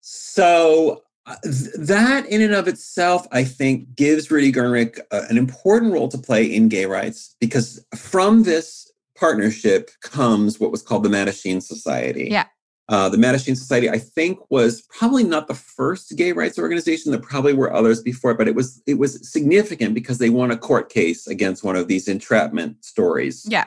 So 0.03 1.03
uh, 1.27 1.37
that, 1.77 2.25
in 2.27 2.41
and 2.41 2.55
of 2.55 2.67
itself, 2.67 3.27
I 3.33 3.45
think, 3.45 3.95
gives 3.95 4.31
Rudi 4.31 4.51
Gernreich 4.51 4.99
uh, 5.11 5.23
an 5.29 5.37
important 5.37 5.93
role 5.93 6.09
to 6.09 6.17
play 6.17 6.45
in 6.47 6.69
gay 6.71 6.87
rights 6.87 7.37
because 7.39 7.85
from 7.95 8.45
this 8.45 8.91
partnership 9.15 9.91
comes 10.01 10.59
what 10.59 10.71
was 10.71 10.81
called 10.81 11.03
the 11.03 11.11
Mattachine 11.11 11.63
Society. 11.63 12.29
Yeah. 12.31 12.47
Uh, 12.93 13.09
the 13.09 13.17
Mattachine 13.17 13.57
Society, 13.57 13.89
I 13.89 13.97
think, 13.97 14.39
was 14.51 14.83
probably 14.83 15.25
not 15.25 15.49
the 15.49 15.55
first 15.55 16.15
gay 16.15 16.33
rights 16.33 16.59
organization. 16.59 17.11
There 17.11 17.19
probably 17.19 17.55
were 17.55 17.73
others 17.73 18.03
before, 18.03 18.35
but 18.35 18.49
it 18.49 18.55
was 18.55 18.83
it 18.87 18.99
was 18.99 19.27
significant 19.27 19.95
because 19.95 20.19
they 20.19 20.29
won 20.29 20.51
a 20.51 20.59
court 20.59 20.91
case 20.91 21.27
against 21.27 21.65
one 21.65 21.75
of 21.75 21.89
these 21.89 22.07
entrapment 22.07 22.85
stories. 22.85 23.47
Yeah. 23.49 23.65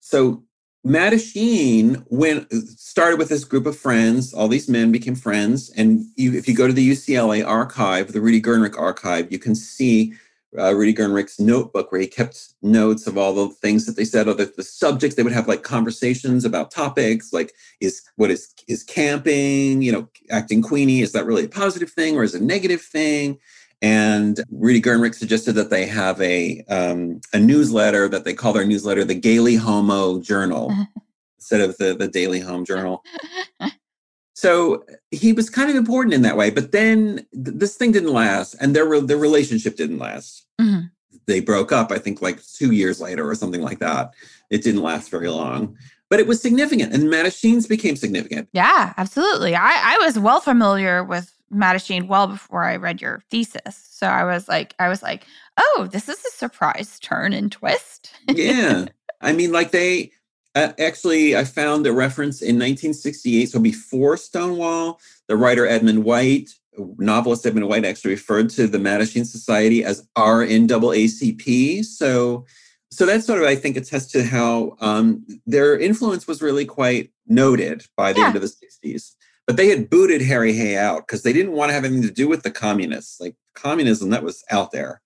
So 0.00 0.42
Mattachine 0.84 2.04
went 2.08 2.52
started 2.52 3.20
with 3.20 3.28
this 3.28 3.44
group 3.44 3.66
of 3.66 3.78
friends. 3.78 4.34
All 4.34 4.48
these 4.48 4.68
men 4.68 4.90
became 4.90 5.14
friends, 5.14 5.70
and 5.76 6.04
you, 6.16 6.34
if 6.34 6.48
you 6.48 6.56
go 6.56 6.66
to 6.66 6.72
the 6.72 6.90
UCLA 6.90 7.46
archive, 7.46 8.10
the 8.10 8.20
Rudi 8.20 8.42
Gernreich 8.42 8.76
archive, 8.76 9.30
you 9.30 9.38
can 9.38 9.54
see 9.54 10.14
uh, 10.58 10.74
Rudi 10.74 10.94
Gernreich's 10.94 11.40
notebook 11.40 11.90
where 11.90 12.00
he 12.00 12.06
kept 12.06 12.54
notes 12.62 13.06
of 13.06 13.18
all 13.18 13.34
the 13.34 13.48
things 13.54 13.86
that 13.86 13.96
they 13.96 14.04
said, 14.04 14.28
or 14.28 14.34
the, 14.34 14.52
the 14.56 14.62
subjects. 14.62 15.16
They 15.16 15.22
would 15.22 15.32
have 15.32 15.48
like 15.48 15.62
conversations 15.62 16.44
about 16.44 16.70
topics 16.70 17.32
like 17.32 17.52
is 17.80 18.02
what 18.16 18.30
is 18.30 18.52
is 18.68 18.82
camping, 18.82 19.82
you 19.82 19.92
know, 19.92 20.08
acting 20.30 20.62
queenie, 20.62 21.00
is 21.00 21.12
that 21.12 21.26
really 21.26 21.44
a 21.44 21.48
positive 21.48 21.90
thing 21.90 22.16
or 22.16 22.22
is 22.22 22.34
it 22.34 22.42
a 22.42 22.44
negative 22.44 22.82
thing? 22.82 23.38
And 23.82 24.40
Rudi 24.50 24.80
Gernreich 24.80 25.14
suggested 25.14 25.52
that 25.52 25.70
they 25.70 25.86
have 25.86 26.20
a 26.20 26.64
um, 26.68 27.20
a 27.32 27.38
newsletter 27.38 28.08
that 28.08 28.24
they 28.24 28.34
call 28.34 28.52
their 28.52 28.66
newsletter 28.66 29.04
the 29.04 29.14
Gaily 29.14 29.56
Homo 29.56 30.20
Journal 30.20 30.74
instead 31.38 31.60
of 31.60 31.76
the 31.78 31.94
the 31.94 32.08
Daily 32.08 32.40
Home 32.40 32.64
Journal. 32.64 33.02
So 34.34 34.84
he 35.10 35.32
was 35.32 35.48
kind 35.48 35.70
of 35.70 35.76
important 35.76 36.12
in 36.12 36.22
that 36.22 36.36
way. 36.36 36.50
But 36.50 36.72
then 36.72 37.26
th- 37.32 37.56
this 37.56 37.76
thing 37.76 37.92
didn't 37.92 38.12
last, 38.12 38.54
and 38.60 38.74
their 38.74 38.84
re- 38.84 39.00
their 39.00 39.16
relationship 39.16 39.76
didn't 39.76 39.98
last. 39.98 40.46
Mm-hmm. 40.60 40.86
they 41.26 41.40
broke 41.40 41.72
up, 41.72 41.90
I 41.90 41.98
think 41.98 42.22
like 42.22 42.40
two 42.44 42.70
years 42.72 43.00
later 43.00 43.28
or 43.28 43.34
something 43.34 43.62
like 43.62 43.80
that. 43.80 44.12
It 44.50 44.62
didn't 44.62 44.82
last 44.82 45.10
very 45.10 45.28
long. 45.28 45.76
But 46.10 46.20
it 46.20 46.26
was 46.26 46.40
significant, 46.40 46.92
and 46.92 47.04
Mattachines 47.04 47.68
became 47.68 47.96
significant. 47.96 48.48
Yeah, 48.52 48.92
absolutely. 48.96 49.56
I, 49.56 49.72
I 49.72 49.98
was 50.04 50.18
well 50.18 50.40
familiar 50.40 51.02
with 51.02 51.32
Mattachine 51.52 52.06
well 52.08 52.26
before 52.26 52.64
I 52.64 52.76
read 52.76 53.00
your 53.00 53.22
thesis. 53.30 53.88
So 53.90 54.06
I 54.06 54.24
was 54.24 54.46
like, 54.48 54.74
I 54.78 54.88
was 54.88 55.02
like, 55.02 55.24
oh, 55.56 55.88
this 55.90 56.08
is 56.08 56.22
a 56.24 56.30
surprise 56.30 56.98
turn 57.00 57.32
and 57.32 57.50
twist. 57.50 58.12
yeah. 58.28 58.86
I 59.20 59.32
mean, 59.32 59.50
like 59.52 59.70
they 59.70 60.12
actually, 60.54 61.36
I 61.36 61.44
found 61.44 61.86
a 61.86 61.92
reference 61.92 62.40
in 62.40 62.56
1968. 62.56 63.50
So 63.50 63.60
before 63.60 64.16
Stonewall, 64.16 65.00
the 65.28 65.36
writer 65.36 65.66
Edmund 65.66 66.04
White, 66.04 66.50
novelist 66.76 67.46
Edmund 67.46 67.68
White, 67.68 67.84
actually 67.84 68.12
referred 68.12 68.50
to 68.50 68.66
the 68.66 68.78
Mattachine 68.78 69.26
Society 69.26 69.84
as 69.84 70.06
our 70.16 70.44
NAACP. 70.46 71.84
So, 71.84 72.44
so 72.90 73.06
that 73.06 73.24
sort 73.24 73.42
of, 73.42 73.48
I 73.48 73.56
think, 73.56 73.76
attests 73.76 74.12
to 74.12 74.24
how 74.24 74.76
um, 74.80 75.26
their 75.46 75.78
influence 75.78 76.26
was 76.26 76.42
really 76.42 76.64
quite 76.64 77.10
noted 77.26 77.86
by 77.96 78.12
the 78.12 78.20
yeah. 78.20 78.26
end 78.26 78.36
of 78.36 78.42
the 78.42 78.48
60s. 78.48 79.14
But 79.46 79.56
they 79.56 79.68
had 79.68 79.90
booted 79.90 80.22
Harry 80.22 80.54
Hay 80.54 80.76
out 80.76 81.06
because 81.06 81.22
they 81.22 81.32
didn't 81.32 81.52
want 81.52 81.68
to 81.68 81.74
have 81.74 81.84
anything 81.84 82.02
to 82.08 82.10
do 82.10 82.28
with 82.28 82.42
the 82.44 82.50
communists. 82.50 83.20
Like 83.20 83.36
communism, 83.54 84.10
that 84.10 84.22
was 84.22 84.42
out 84.50 84.72
there. 84.72 85.02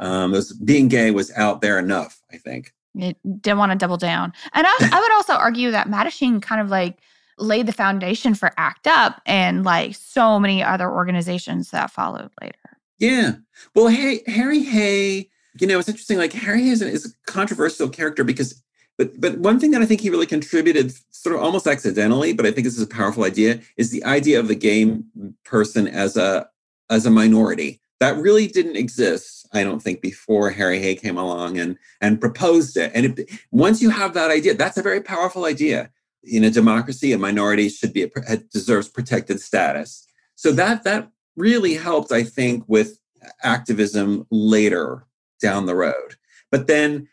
Um, 0.00 0.32
was 0.32 0.52
being 0.52 0.88
gay 0.88 1.10
was 1.10 1.32
out 1.32 1.60
there 1.60 1.78
enough, 1.78 2.20
I 2.32 2.36
think. 2.36 2.72
It 2.98 3.16
didn't 3.40 3.58
want 3.58 3.72
to 3.72 3.78
double 3.78 3.96
down. 3.96 4.32
And 4.52 4.66
I, 4.66 4.90
I 4.92 5.00
would 5.00 5.12
also 5.12 5.34
argue 5.34 5.70
that 5.70 5.88
Mattachine 5.88 6.42
kind 6.42 6.60
of 6.60 6.68
like 6.68 6.98
laid 7.38 7.66
the 7.66 7.72
foundation 7.72 8.34
for 8.34 8.52
ACT 8.58 8.86
UP 8.86 9.22
and 9.26 9.64
like 9.64 9.94
so 9.94 10.38
many 10.38 10.62
other 10.62 10.90
organizations 10.90 11.70
that 11.70 11.90
followed 11.90 12.30
later. 12.40 12.78
Yeah. 12.98 13.36
Well, 13.74 13.88
hey, 13.88 14.22
Harry 14.26 14.62
Hay, 14.64 15.30
you 15.60 15.66
know, 15.66 15.78
it's 15.78 15.88
interesting. 15.88 16.18
Like 16.18 16.32
Harry 16.32 16.62
Hay 16.62 16.70
is 16.70 16.82
a, 16.82 16.88
is 16.88 17.06
a 17.06 17.30
controversial 17.30 17.88
character 17.88 18.24
because, 18.24 18.62
but 18.96 19.20
but 19.20 19.38
one 19.38 19.60
thing 19.60 19.70
that 19.70 19.82
I 19.82 19.86
think 19.86 20.00
he 20.00 20.10
really 20.10 20.26
contributed, 20.26 20.92
sort 21.14 21.36
of 21.36 21.42
almost 21.42 21.68
accidentally, 21.68 22.32
but 22.32 22.46
I 22.46 22.50
think 22.50 22.64
this 22.64 22.76
is 22.76 22.82
a 22.82 22.88
powerful 22.88 23.22
idea, 23.22 23.60
is 23.76 23.90
the 23.90 24.04
idea 24.04 24.40
of 24.40 24.48
the 24.48 24.56
gay 24.56 24.98
person 25.44 25.86
as 25.86 26.16
a 26.16 26.48
as 26.90 27.06
a 27.06 27.10
minority 27.10 27.80
that 28.00 28.16
really 28.16 28.46
didn't 28.46 28.76
exist 28.76 29.37
i 29.52 29.62
don't 29.62 29.82
think 29.82 30.00
before 30.00 30.50
harry 30.50 30.78
hay 30.78 30.94
came 30.94 31.18
along 31.18 31.58
and 31.58 31.76
and 32.00 32.20
proposed 32.20 32.76
it. 32.76 32.90
And 32.94 33.18
it, 33.18 33.30
once 33.50 33.82
you 33.82 33.90
have 33.90 34.14
that 34.14 34.30
idea 34.30 34.54
that's 34.54 34.78
a 34.78 34.82
very 34.82 35.00
powerful 35.00 35.44
idea. 35.44 35.90
In 36.24 36.44
a 36.44 36.50
democracy 36.50 37.12
a 37.12 37.18
minority 37.18 37.68
should 37.68 37.92
be 37.92 38.10
a, 38.28 38.36
deserves 38.36 38.88
protected 38.88 39.40
status. 39.40 40.06
So 40.34 40.52
that 40.52 40.84
that 40.84 41.10
really 41.36 41.74
helped 41.74 42.12
i 42.12 42.22
think 42.22 42.64
with 42.66 42.98
activism 43.42 44.26
later 44.30 45.06
down 45.40 45.66
the 45.66 45.74
road. 45.74 46.16
But 46.50 46.66
then 46.66 47.08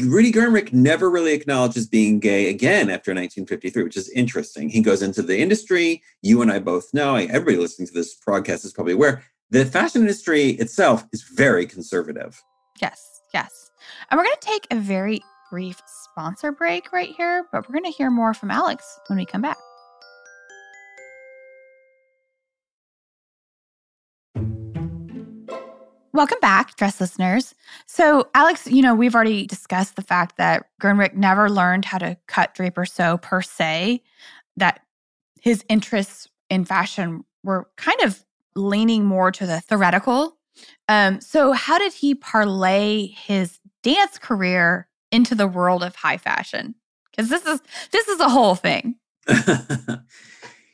Rudi 0.00 0.32
Gernreich 0.32 0.72
never 0.72 1.08
really 1.08 1.32
acknowledges 1.32 1.86
being 1.86 2.18
gay 2.18 2.48
again 2.48 2.90
after 2.90 3.12
1953, 3.12 3.84
which 3.84 3.96
is 3.96 4.10
interesting. 4.10 4.68
He 4.68 4.80
goes 4.80 5.02
into 5.02 5.22
the 5.22 5.38
industry. 5.38 6.02
You 6.20 6.42
and 6.42 6.50
I 6.50 6.58
both 6.58 6.92
know, 6.92 7.14
everybody 7.14 7.56
listening 7.56 7.86
to 7.88 7.94
this 7.94 8.14
broadcast 8.16 8.64
is 8.64 8.72
probably 8.72 8.94
aware, 8.94 9.22
the 9.50 9.64
fashion 9.64 10.02
industry 10.02 10.50
itself 10.50 11.06
is 11.12 11.22
very 11.22 11.66
conservative. 11.66 12.42
Yes, 12.82 13.22
yes. 13.32 13.70
And 14.10 14.18
we're 14.18 14.24
going 14.24 14.36
to 14.40 14.46
take 14.46 14.66
a 14.70 14.76
very 14.76 15.20
brief 15.50 15.80
sponsor 15.86 16.52
break 16.52 16.92
right 16.92 17.14
here, 17.16 17.46
but 17.50 17.66
we're 17.66 17.72
going 17.72 17.90
to 17.90 17.96
hear 17.96 18.10
more 18.10 18.34
from 18.34 18.50
Alex 18.50 19.00
when 19.06 19.18
we 19.18 19.24
come 19.24 19.40
back. 19.40 19.56
Welcome 26.12 26.40
back, 26.40 26.76
dress 26.76 27.00
listeners. 27.00 27.54
So, 27.86 28.28
Alex, 28.34 28.66
you 28.66 28.82
know, 28.82 28.94
we've 28.94 29.14
already 29.14 29.46
discussed 29.46 29.96
the 29.96 30.02
fact 30.02 30.36
that 30.36 30.66
Gernreich 30.82 31.14
never 31.14 31.48
learned 31.48 31.84
how 31.84 31.98
to 31.98 32.18
cut, 32.26 32.54
drape, 32.54 32.76
or 32.76 32.84
sew 32.84 33.18
per 33.18 33.40
se, 33.40 34.02
that 34.56 34.80
his 35.40 35.64
interests 35.68 36.28
in 36.50 36.64
fashion 36.64 37.24
were 37.44 37.68
kind 37.76 38.00
of 38.02 38.24
leaning 38.54 39.04
more 39.04 39.30
to 39.32 39.46
the 39.46 39.60
theoretical. 39.60 40.36
Um, 40.88 41.20
so, 41.20 41.52
how 41.52 41.78
did 41.78 41.92
he 41.92 42.14
parlay 42.14 43.08
his 43.08 43.58
dance 43.82 44.18
career 44.18 44.88
into 45.12 45.34
the 45.34 45.46
world 45.46 45.82
of 45.82 45.94
high 45.96 46.16
fashion? 46.16 46.74
Because 47.10 47.30
this 47.30 47.46
is 47.46 47.60
this 47.92 48.08
is 48.08 48.20
a 48.20 48.28
whole 48.28 48.54
thing. 48.54 48.96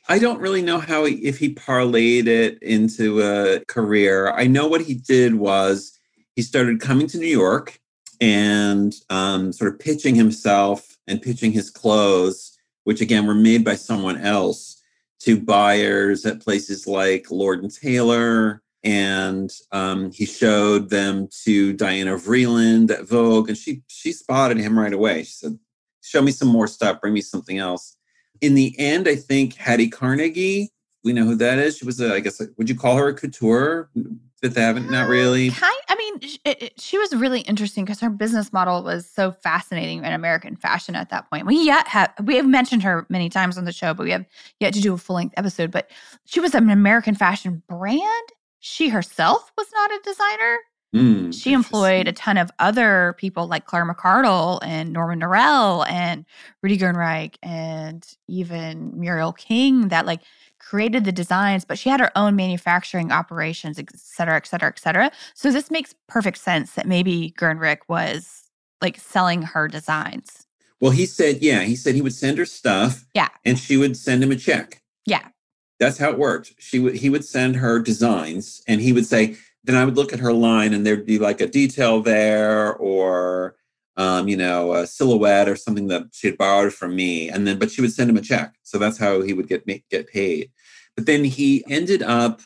I 0.07 0.19
don't 0.19 0.39
really 0.39 0.61
know 0.61 0.79
how 0.79 1.05
he, 1.05 1.15
if 1.15 1.39
he 1.39 1.53
parlayed 1.53 2.27
it 2.27 2.61
into 2.61 3.21
a 3.21 3.65
career. 3.65 4.31
I 4.31 4.45
know 4.45 4.67
what 4.67 4.81
he 4.81 4.93
did 4.93 5.35
was 5.35 5.97
he 6.35 6.43
started 6.43 6.79
coming 6.79 7.07
to 7.07 7.17
New 7.17 7.25
York 7.25 7.79
and 8.21 8.93
um, 9.09 9.51
sort 9.51 9.73
of 9.73 9.79
pitching 9.79 10.15
himself 10.15 10.97
and 11.07 11.21
pitching 11.21 11.51
his 11.51 11.69
clothes, 11.69 12.55
which 12.83 13.01
again 13.01 13.25
were 13.25 13.35
made 13.35 13.63
by 13.63 13.75
someone 13.75 14.17
else 14.17 14.74
to 15.25 15.39
buyers 15.39 16.25
at 16.25 16.41
places 16.41 16.87
like 16.87 17.31
Lord 17.31 17.61
and 17.61 17.73
Taylor. 17.73 18.61
And 18.83 19.51
um, 19.71 20.11
he 20.11 20.25
showed 20.25 20.91
them 20.91 21.27
to 21.43 21.73
Diana 21.73 22.17
Vreeland 22.17 22.91
at 22.91 23.07
Vogue, 23.07 23.49
and 23.49 23.57
she 23.57 23.81
she 23.87 24.11
spotted 24.11 24.57
him 24.57 24.77
right 24.77 24.93
away. 24.93 25.23
She 25.23 25.33
said, 25.33 25.57
"Show 26.01 26.21
me 26.21 26.31
some 26.31 26.49
more 26.49 26.67
stuff. 26.67 27.01
Bring 27.01 27.13
me 27.13 27.21
something 27.21 27.57
else." 27.57 27.97
In 28.41 28.53
the 28.53 28.75
end, 28.77 29.07
I 29.07 29.15
think 29.15 29.55
Hattie 29.55 29.89
Carnegie. 29.89 30.71
We 31.03 31.13
know 31.13 31.25
who 31.25 31.35
that 31.35 31.57
is. 31.57 31.77
She 31.77 31.85
was, 31.85 31.99
a, 31.99 32.13
I 32.13 32.19
guess, 32.19 32.41
would 32.57 32.69
you 32.69 32.75
call 32.75 32.97
her 32.97 33.07
a 33.07 33.13
couture? 33.13 33.89
Fifth 34.41 34.57
Avenue? 34.57 34.89
Not 34.91 35.07
really. 35.07 35.49
Kind, 35.49 35.73
I 36.23 36.37
it, 36.45 36.63
it, 36.63 36.81
she 36.81 36.97
was 36.97 37.13
really 37.15 37.41
interesting 37.41 37.85
because 37.85 37.99
her 37.99 38.09
business 38.09 38.51
model 38.53 38.83
was 38.83 39.09
so 39.09 39.31
fascinating 39.31 40.03
in 40.03 40.13
American 40.13 40.55
fashion 40.55 40.95
at 40.95 41.09
that 41.09 41.29
point. 41.29 41.45
We 41.45 41.63
yet 41.63 41.87
have 41.87 42.13
we 42.23 42.35
have 42.35 42.47
mentioned 42.47 42.83
her 42.83 43.05
many 43.09 43.29
times 43.29 43.57
on 43.57 43.65
the 43.65 43.71
show, 43.71 43.93
but 43.93 44.03
we 44.03 44.11
have 44.11 44.25
yet 44.59 44.73
to 44.73 44.81
do 44.81 44.93
a 44.93 44.97
full 44.97 45.15
length 45.15 45.33
episode. 45.37 45.71
But 45.71 45.89
she 46.25 46.39
was 46.39 46.55
an 46.55 46.69
American 46.69 47.15
fashion 47.15 47.63
brand. 47.67 48.29
She 48.59 48.89
herself 48.89 49.51
was 49.57 49.67
not 49.73 49.91
a 49.91 49.99
designer. 50.03 50.57
Mm, 50.95 51.33
she 51.33 51.51
employed 51.51 52.07
a 52.07 52.13
ton 52.13 52.37
of 52.37 52.49
other 52.57 53.15
people 53.17 53.47
like 53.47 53.65
Claire 53.65 53.85
McCardell 53.85 54.59
and 54.63 54.93
Norman 54.93 55.19
Norell 55.19 55.85
and 55.89 56.25
Rudi 56.61 56.77
Gernreich 56.77 57.35
and 57.43 58.07
even 58.29 58.97
Muriel 58.97 59.33
King 59.33 59.89
that 59.89 60.05
like 60.05 60.21
created 60.65 61.05
the 61.05 61.11
designs, 61.11 61.63
but 61.63 61.77
she 61.77 61.89
had 61.89 61.99
her 61.99 62.11
own 62.17 62.35
manufacturing 62.35 63.11
operations, 63.11 63.77
et 63.77 63.87
cetera, 63.95 64.35
et 64.35 64.47
cetera, 64.47 64.69
et 64.69 64.79
cetera. 64.79 65.11
So 65.35 65.51
this 65.51 65.69
makes 65.69 65.93
perfect 66.07 66.39
sense 66.39 66.73
that 66.73 66.87
maybe 66.87 67.33
Gernreich 67.37 67.81
was 67.87 68.49
like 68.81 68.99
selling 68.99 69.43
her 69.43 69.67
designs. 69.67 70.47
Well, 70.81 70.91
he 70.91 71.05
said, 71.05 71.41
yeah, 71.41 71.61
he 71.61 71.75
said 71.75 71.95
he 71.95 72.01
would 72.01 72.13
send 72.13 72.37
her 72.37 72.45
stuff. 72.45 73.05
Yeah. 73.13 73.29
And 73.45 73.57
she 73.59 73.77
would 73.77 73.95
send 73.95 74.23
him 74.23 74.31
a 74.31 74.35
check. 74.35 74.81
Yeah. 75.05 75.27
That's 75.79 75.99
how 75.99 76.09
it 76.09 76.17
worked. 76.17 76.53
She 76.57 76.79
would 76.79 76.95
he 76.95 77.09
would 77.09 77.23
send 77.23 77.57
her 77.57 77.79
designs 77.79 78.61
and 78.67 78.81
he 78.81 78.91
would 78.91 79.05
say, 79.05 79.37
then 79.63 79.75
I 79.75 79.85
would 79.85 79.95
look 79.95 80.13
at 80.13 80.19
her 80.19 80.33
line 80.33 80.73
and 80.73 80.85
there'd 80.85 81.05
be 81.05 81.19
like 81.19 81.41
a 81.41 81.47
detail 81.47 82.01
there 82.01 82.73
or 82.75 83.55
um, 83.97 84.27
you 84.27 84.37
know, 84.37 84.73
a 84.73 84.87
silhouette 84.87 85.47
or 85.47 85.55
something 85.55 85.87
that 85.87 86.07
she 86.11 86.27
had 86.27 86.37
borrowed 86.37 86.73
from 86.73 86.95
me, 86.95 87.29
and 87.29 87.47
then 87.47 87.59
but 87.59 87.71
she 87.71 87.81
would 87.81 87.93
send 87.93 88.09
him 88.09 88.17
a 88.17 88.21
check, 88.21 88.55
so 88.63 88.77
that's 88.77 88.97
how 88.97 89.21
he 89.21 89.33
would 89.33 89.47
get 89.47 89.65
get 89.89 90.07
paid. 90.07 90.51
But 90.95 91.05
then 91.05 91.23
he 91.23 91.63
ended 91.69 92.01
up 92.01 92.41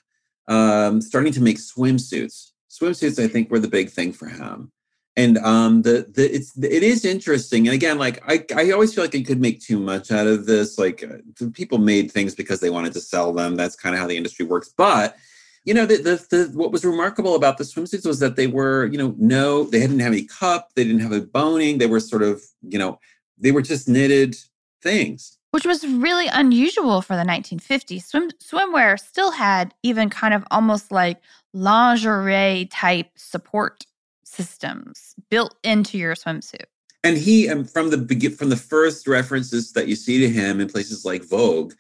um, 0.48 1.02
starting 1.02 1.34
to 1.34 1.42
make 1.42 1.58
swimsuits. 1.58 2.52
Swimsuits, 2.70 3.24
I 3.24 3.28
think, 3.28 3.50
were 3.50 3.60
the 3.60 3.68
big 3.68 3.90
thing 3.90 4.12
for 4.12 4.28
him. 4.28 4.72
And 5.16 5.38
um, 5.40 5.82
the 5.82 6.08
the 6.14 6.34
it's 6.34 6.58
it 6.58 6.84
is 6.84 7.04
interesting. 7.04 7.68
And 7.68 7.74
again, 7.74 7.98
like 7.98 8.22
I 8.28 8.46
I 8.56 8.72
always 8.72 8.94
feel 8.94 9.04
like 9.04 9.16
I 9.16 9.22
could 9.22 9.42
make 9.42 9.60
too 9.60 9.80
much 9.80 10.12
out 10.12 10.28
of 10.28 10.46
this. 10.46 10.78
Like 10.78 11.04
uh, 11.04 11.46
people 11.54 11.78
made 11.78 12.12
things 12.12 12.36
because 12.36 12.60
they 12.60 12.70
wanted 12.70 12.94
to 12.94 13.02
sell 13.02 13.34
them. 13.34 13.56
That's 13.56 13.76
kind 13.76 13.96
of 13.96 14.00
how 14.00 14.08
the 14.08 14.16
industry 14.18 14.46
works. 14.46 14.74
But 14.76 15.18
you 15.66 15.74
know, 15.74 15.86
the, 15.86 15.98
the, 15.98 16.26
the, 16.30 16.58
what 16.58 16.72
was 16.72 16.86
remarkable 16.86 17.36
about 17.36 17.58
the 17.58 17.64
swimsuits 17.64 18.06
was 18.06 18.20
that 18.20 18.36
they 18.36 18.48
were, 18.48 18.86
you 18.88 18.98
know, 18.98 19.14
no, 19.18 19.64
they 19.64 19.80
didn't 19.80 20.00
have 20.00 20.14
any 20.14 20.24
cup, 20.24 20.70
they 20.76 20.84
didn't 20.84 21.02
have 21.02 21.12
a 21.12 21.22
boning, 21.22 21.78
they 21.78 21.88
were 21.88 22.00
sort 22.00 22.24
of, 22.24 22.42
you 22.62 22.80
know, 22.80 23.00
they 23.38 23.52
were 23.52 23.62
just 23.62 23.88
knitted 23.88 24.36
things. 24.82 25.38
Which 25.52 25.66
was 25.66 25.86
really 25.86 26.28
unusual 26.28 27.02
for 27.02 27.16
the 27.16 27.24
1950s. 27.24 28.04
Swim, 28.04 28.30
swimwear 28.40 29.00
still 29.00 29.32
had 29.32 29.74
even 29.82 30.10
kind 30.10 30.34
of 30.34 30.44
almost 30.52 30.92
like 30.92 31.20
lingerie 31.54 32.70
type 32.72 33.10
support 33.16 33.86
systems 34.24 35.16
built 35.30 35.56
into 35.64 35.98
your 35.98 36.16
swimsuit. 36.16 36.66
And 37.04 37.18
he, 37.18 37.50
um, 37.50 37.64
from 37.64 37.90
the 37.90 38.36
from 38.38 38.50
the 38.50 38.58
first 38.58 39.08
references 39.08 39.72
that 39.72 39.88
you 39.88 39.96
see 39.96 40.20
to 40.20 40.30
him 40.30 40.60
in 40.60 40.68
places 40.68 41.06
like 41.06 41.24
Vogue, 41.24 41.74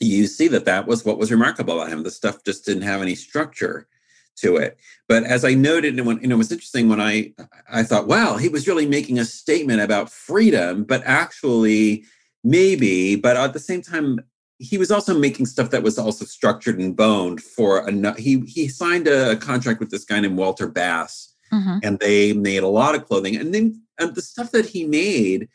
you 0.00 0.26
see 0.26 0.48
that 0.48 0.64
that 0.66 0.86
was 0.86 1.04
what 1.04 1.18
was 1.18 1.30
remarkable 1.30 1.80
about 1.80 1.92
him. 1.92 2.02
The 2.02 2.10
stuff 2.10 2.44
just 2.44 2.64
didn't 2.64 2.82
have 2.82 3.02
any 3.02 3.14
structure 3.14 3.88
to 4.36 4.56
it. 4.56 4.78
But 5.08 5.24
as 5.24 5.44
I 5.44 5.54
noted, 5.54 5.96
and 5.96 6.06
when 6.06 6.20
you 6.20 6.28
know, 6.28 6.36
it 6.36 6.38
was 6.38 6.52
interesting 6.52 6.88
when 6.88 7.00
I 7.00 7.32
I 7.70 7.82
thought, 7.82 8.06
wow, 8.06 8.36
he 8.36 8.48
was 8.48 8.68
really 8.68 8.86
making 8.86 9.18
a 9.18 9.24
statement 9.24 9.80
about 9.80 10.10
freedom, 10.10 10.84
but 10.84 11.02
actually 11.04 12.04
maybe, 12.44 13.16
but 13.16 13.36
at 13.36 13.52
the 13.52 13.58
same 13.58 13.82
time, 13.82 14.20
he 14.58 14.78
was 14.78 14.90
also 14.90 15.16
making 15.18 15.46
stuff 15.46 15.70
that 15.70 15.82
was 15.82 15.98
also 15.98 16.24
structured 16.24 16.78
and 16.78 16.96
boned 16.96 17.40
for 17.42 17.78
a 17.78 18.20
he 18.20 18.40
he 18.40 18.68
signed 18.68 19.08
a 19.08 19.36
contract 19.36 19.80
with 19.80 19.90
this 19.90 20.04
guy 20.04 20.20
named 20.20 20.36
Walter 20.36 20.68
Bass 20.68 21.34
Mhm. 21.52 21.80
and 21.82 21.98
they 21.98 22.32
made 22.34 22.62
a 22.62 22.68
lot 22.68 22.94
of 22.94 23.06
clothing. 23.06 23.36
And 23.36 23.54
then 23.54 23.80
and 23.98 24.14
the 24.14 24.22
stuff 24.22 24.50
that 24.52 24.66
he 24.66 24.84
made, 24.84 25.48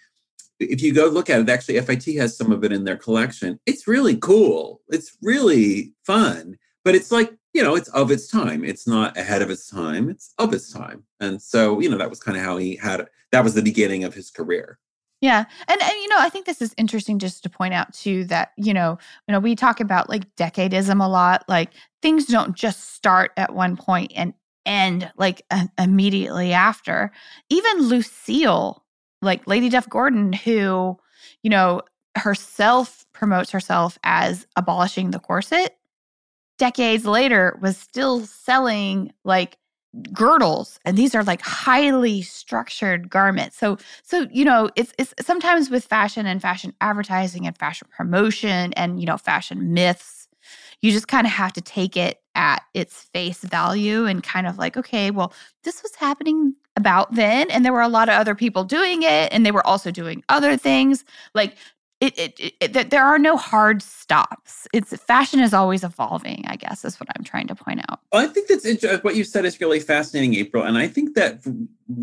if 0.69 0.82
you 0.82 0.93
go 0.93 1.08
look 1.08 1.30
at 1.30 1.39
it, 1.39 1.49
actually 1.49 1.80
FIT 1.80 2.15
has 2.17 2.38
some 2.38 2.52
of 2.52 2.63
it 2.63 2.71
in 2.71 2.84
their 2.84 2.97
collection. 2.97 3.60
It's 3.65 3.88
really 3.88 4.17
cool. 4.17 4.82
It's 4.89 5.17
really 5.21 5.93
fun, 6.04 6.58
but 6.84 6.95
it's 6.95 7.12
like 7.12 7.32
you 7.54 7.62
know, 7.62 7.76
it's 7.76 7.89
of 7.89 8.10
its 8.10 8.28
time. 8.28 8.63
It's 8.63 8.88
not 8.88 9.15
ahead 9.15 9.43
of 9.43 9.52
its 9.52 9.69
time. 9.69 10.10
It's 10.10 10.34
of 10.39 10.54
its 10.54 10.73
time. 10.73 11.04
And 11.19 11.39
so 11.41 11.80
you 11.80 11.89
know, 11.89 11.97
that 11.97 12.10
was 12.10 12.19
kind 12.19 12.38
of 12.38 12.43
how 12.43 12.58
he 12.58 12.76
had 12.76 13.02
it. 13.02 13.10
That 13.32 13.43
was 13.43 13.54
the 13.54 13.62
beginning 13.62 14.04
of 14.04 14.13
his 14.13 14.32
career. 14.32 14.80
Yeah. 15.23 15.45
And, 15.69 15.82
and 15.82 15.91
you 16.02 16.10
know, 16.10 16.17
I 16.19 16.28
think 16.28 16.45
this 16.45 16.62
is 16.62 16.76
interesting 16.78 17.17
just 17.17 17.43
to 17.43 17.49
point 17.49 17.73
out 17.73 17.93
too 17.93 18.26
that, 18.26 18.52
you 18.58 18.73
know, 18.73 18.97
you 19.26 19.32
know, 19.32 19.39
we 19.39 19.56
talk 19.56 19.80
about 19.80 20.10
like 20.10 20.36
decadism 20.36 21.02
a 21.02 21.08
lot. 21.08 21.45
Like 21.47 21.69
things 22.02 22.26
don't 22.26 22.58
just 22.58 22.93
start 22.93 23.32
at 23.38 23.56
one 23.56 23.78
point 23.78 24.12
and 24.17 24.34
end 24.65 25.10
like 25.15 25.41
uh, 25.49 25.67
immediately 25.78 26.52
after. 26.52 27.10
Even 27.49 27.84
Lucile, 27.84 28.84
like 29.23 29.47
Lady 29.47 29.69
Duff 29.69 29.89
Gordon, 29.89 30.33
who, 30.33 30.97
you 31.41 31.49
know, 31.49 31.81
herself 32.15 33.05
promotes 33.13 33.51
herself 33.51 33.97
as 34.03 34.45
abolishing 34.55 35.12
the 35.12 35.19
corset, 35.19 35.77
decades 36.57 37.05
later 37.05 37.57
was 37.62 37.77
still 37.77 38.21
selling 38.21 39.12
like 39.23 39.57
girdles 40.12 40.79
and 40.86 40.97
these 40.97 41.13
are 41.13 41.23
like 41.23 41.41
highly 41.41 42.21
structured 42.21 43.09
garments. 43.09 43.57
So 43.57 43.77
so 44.01 44.27
you 44.31 44.43
know 44.43 44.69
it's 44.75 44.91
it's 44.97 45.13
sometimes 45.21 45.69
with 45.69 45.86
fashion 45.86 46.25
and 46.25 46.41
fashion 46.41 46.73
advertising 46.81 47.45
and 47.45 47.57
fashion 47.57 47.88
promotion 47.95 48.73
and 48.73 48.99
you 48.99 49.05
know 49.05 49.17
fashion 49.17 49.73
myths 49.73 50.27
you 50.81 50.91
just 50.91 51.07
kind 51.07 51.27
of 51.27 51.33
have 51.33 51.53
to 51.53 51.62
take 51.62 51.95
it 51.95 52.22
at 52.35 52.63
its 52.73 53.03
face 53.13 53.39
value 53.39 54.05
and 54.05 54.23
kind 54.23 54.47
of 54.47 54.57
like 54.57 54.75
okay 54.77 55.11
well 55.11 55.33
this 55.63 55.83
was 55.83 55.95
happening 55.95 56.55
about 56.75 57.13
then 57.13 57.49
and 57.51 57.63
there 57.63 57.73
were 57.73 57.81
a 57.81 57.87
lot 57.87 58.09
of 58.09 58.15
other 58.15 58.35
people 58.35 58.63
doing 58.63 59.03
it 59.03 59.31
and 59.31 59.45
they 59.45 59.51
were 59.51 59.65
also 59.65 59.91
doing 59.91 60.23
other 60.29 60.57
things 60.57 61.05
like 61.35 61.55
it, 62.03 62.19
it, 62.19 62.39
it, 62.39 62.75
it 62.75 62.89
there 62.89 63.05
are 63.05 63.17
no 63.17 63.37
hard 63.37 63.81
stops. 63.81 64.67
It's 64.73 64.93
fashion 65.03 65.39
is 65.39 65.53
always 65.53 65.85
evolving 65.85 66.43
i 66.47 66.57
guess 66.57 66.83
is 66.83 66.99
what 66.99 67.07
i'm 67.15 67.23
trying 67.23 67.47
to 67.47 67.55
point 67.55 67.79
out. 67.89 67.99
Well, 68.11 68.21
I 68.21 68.27
think 68.27 68.49
that's 68.49 69.03
what 69.03 69.15
you 69.15 69.23
said 69.23 69.45
is 69.45 69.61
really 69.61 69.79
fascinating, 69.79 70.35
April, 70.35 70.63
and 70.63 70.77
I 70.77 70.87
think 70.87 71.15
that 71.15 71.41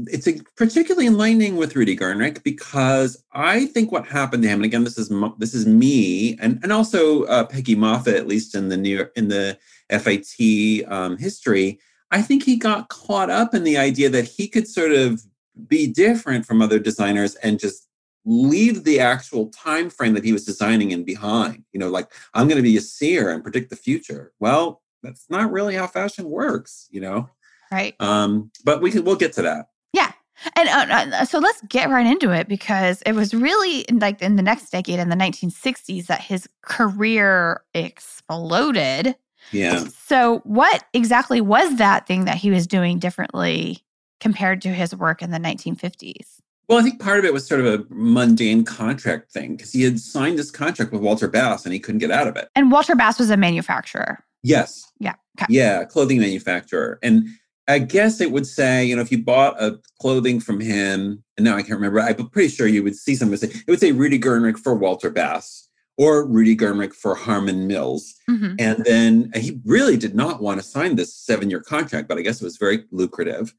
it's 0.07 0.29
particularly 0.57 1.07
enlightening 1.07 1.57
with 1.57 1.77
Rudi 1.77 1.97
Gernrich 1.97 2.43
because 2.43 3.23
I 3.33 3.67
think 3.67 3.93
what 3.93 4.07
happened 4.07 4.43
to 4.45 4.49
him, 4.49 4.61
and 4.61 4.65
again, 4.65 4.85
this 4.85 4.97
is 4.97 5.13
this 5.39 5.55
is 5.55 5.67
me, 5.67 6.39
and 6.41 6.61
and 6.63 6.73
also 6.73 7.25
uh, 7.25 7.45
Peggy 7.45 7.75
Moffitt, 7.75 8.15
at 8.15 8.27
least 8.27 8.55
in 8.55 8.69
the 8.69 8.77
new 8.77 8.97
York, 8.97 9.13
in 9.17 9.29
the 9.29 9.59
FIT 9.91 10.91
um, 10.91 11.17
history, 11.17 11.79
I 12.11 12.23
think 12.23 12.45
he 12.45 12.57
got 12.57 12.89
caught 12.89 13.31
up 13.31 13.55
in 13.55 13.65
the 13.65 13.79
idea 13.79 14.09
that 14.11 14.27
he 14.27 14.49
could 14.49 14.67
sort 14.67 14.93
of 14.93 15.23
be 15.67 15.87
different 15.87 16.47
from 16.47 16.63
other 16.63 16.79
designers 16.79 17.35
and 17.37 17.59
just 17.59 17.89
leave 18.25 18.85
the 18.85 19.01
actual 19.01 19.47
time 19.49 19.91
frame 19.91 20.15
that 20.15 20.25
he 20.25 20.33
was 20.33 20.45
designing 20.45 20.91
in 20.91 21.05
behind. 21.05 21.65
You 21.73 21.81
know, 21.81 21.89
like 21.89 22.11
I'm 22.35 22.49
going 22.49 22.57
to 22.57 22.63
be 22.63 22.77
a 22.77 22.83
seer 22.83 23.31
and 23.31 23.43
predict 23.43 23.71
the 23.71 23.77
future. 23.77 24.33
Well, 24.41 24.83
that's 25.03 25.27
not 25.31 25.51
really 25.51 25.75
how 25.75 25.87
fashion 25.87 26.29
works, 26.29 26.89
you 26.91 27.01
know. 27.01 27.29
right 27.73 27.95
Um, 28.01 28.51
but 28.65 28.83
we 28.83 28.91
can 28.91 29.05
we'll 29.05 29.17
get 29.17 29.33
to 29.35 29.43
that. 29.43 29.67
Yeah. 29.93 30.13
And 30.57 30.69
uh, 30.69 31.17
uh, 31.17 31.25
so 31.25 31.39
let's 31.39 31.61
get 31.69 31.91
right 31.91 32.07
into 32.07 32.31
it 32.31 32.49
because 32.49 33.03
it 33.03 33.13
was 33.13 33.35
really 33.35 33.85
like 33.93 34.23
in 34.23 34.37
the 34.37 34.43
next 34.43 34.71
decade, 34.71 34.99
in 34.99 35.11
the 35.11 35.17
1960s, 35.17 36.07
that 36.07 36.23
his 36.23 36.49
career 36.63 37.63
exploded. 37.75 39.17
Yeah. 39.53 39.85
So, 40.07 40.41
what 40.45 40.85
exactly 40.93 41.41
was 41.41 41.77
that 41.77 42.07
thing 42.07 42.25
that 42.25 42.37
he 42.37 42.51
was 42.51 42.67
doing 42.67 42.99
differently 42.99 43.85
compared 44.21 44.63
to 44.63 44.69
his 44.69 44.95
work 44.95 45.23
in 45.23 45.31
the 45.31 45.39
1950s? 45.39 46.41
Well, 46.69 46.79
I 46.79 46.83
think 46.83 47.01
part 47.01 47.19
of 47.19 47.25
it 47.25 47.33
was 47.33 47.47
sort 47.47 47.61
of 47.61 47.67
a 47.67 47.85
mundane 47.91 48.65
contract 48.65 49.33
thing 49.33 49.57
because 49.57 49.73
he 49.73 49.83
had 49.83 49.99
signed 49.99 50.39
this 50.39 50.53
contract 50.53 50.93
with 50.93 51.01
Walter 51.01 51.27
Bass 51.27 51.65
and 51.65 51.73
he 51.73 51.81
couldn't 51.81 51.99
get 51.99 52.13
out 52.13 52.29
of 52.29 52.37
it. 52.37 52.49
And 52.55 52.71
Walter 52.71 52.95
Bass 52.95 53.19
was 53.19 53.29
a 53.31 53.37
manufacturer. 53.37 54.25
Yes. 54.45 54.85
Yeah. 55.01 55.15
Okay. 55.37 55.47
Yeah, 55.49 55.85
clothing 55.85 56.21
manufacturer. 56.21 57.01
And 57.03 57.27
I 57.67 57.81
guess 57.81 58.21
it 58.21 58.31
would 58.31 58.47
say, 58.47 58.85
you 58.85 58.95
know, 58.95 59.03
if 59.03 59.11
you 59.11 59.23
bought 59.23 59.61
a 59.61 59.81
clothing 60.01 60.39
from 60.39 60.61
him, 60.61 61.25
and 61.37 61.45
now 61.45 61.57
I 61.57 61.63
can't 61.63 61.75
remember, 61.75 62.01
I'm 62.01 62.29
pretty 62.29 62.49
sure 62.49 62.67
you 62.67 62.85
would 62.85 62.97
see 62.97 63.17
something 63.17 63.37
say, 63.37 63.49
it 63.49 63.69
would 63.69 63.81
say 63.81 63.93
Rudi 63.93 64.19
Gernrich 64.19 64.59
for 64.59 64.75
Walter 64.75 65.11
Bass 65.11 65.69
or 66.01 66.25
Rudi 66.25 66.57
Gernrich 66.57 66.95
for 66.95 67.15
Harmon 67.15 67.67
Mills. 67.67 68.15
Mhm. 68.27 68.57
And 68.59 68.83
then 68.87 69.31
he 69.35 69.61
really 69.67 69.99
did 69.99 70.15
not 70.15 70.41
want 70.41 70.59
to 70.59 70.67
sign 70.67 70.97
this 70.97 71.15
seven 71.15 71.51
year 71.51 71.61
contract, 71.61 72.09
but 72.09 72.17
I 72.17 72.23
guess 72.23 72.41
it 72.41 72.45
was 72.45 72.57
very 72.57 72.87
lucrative. 72.91 73.55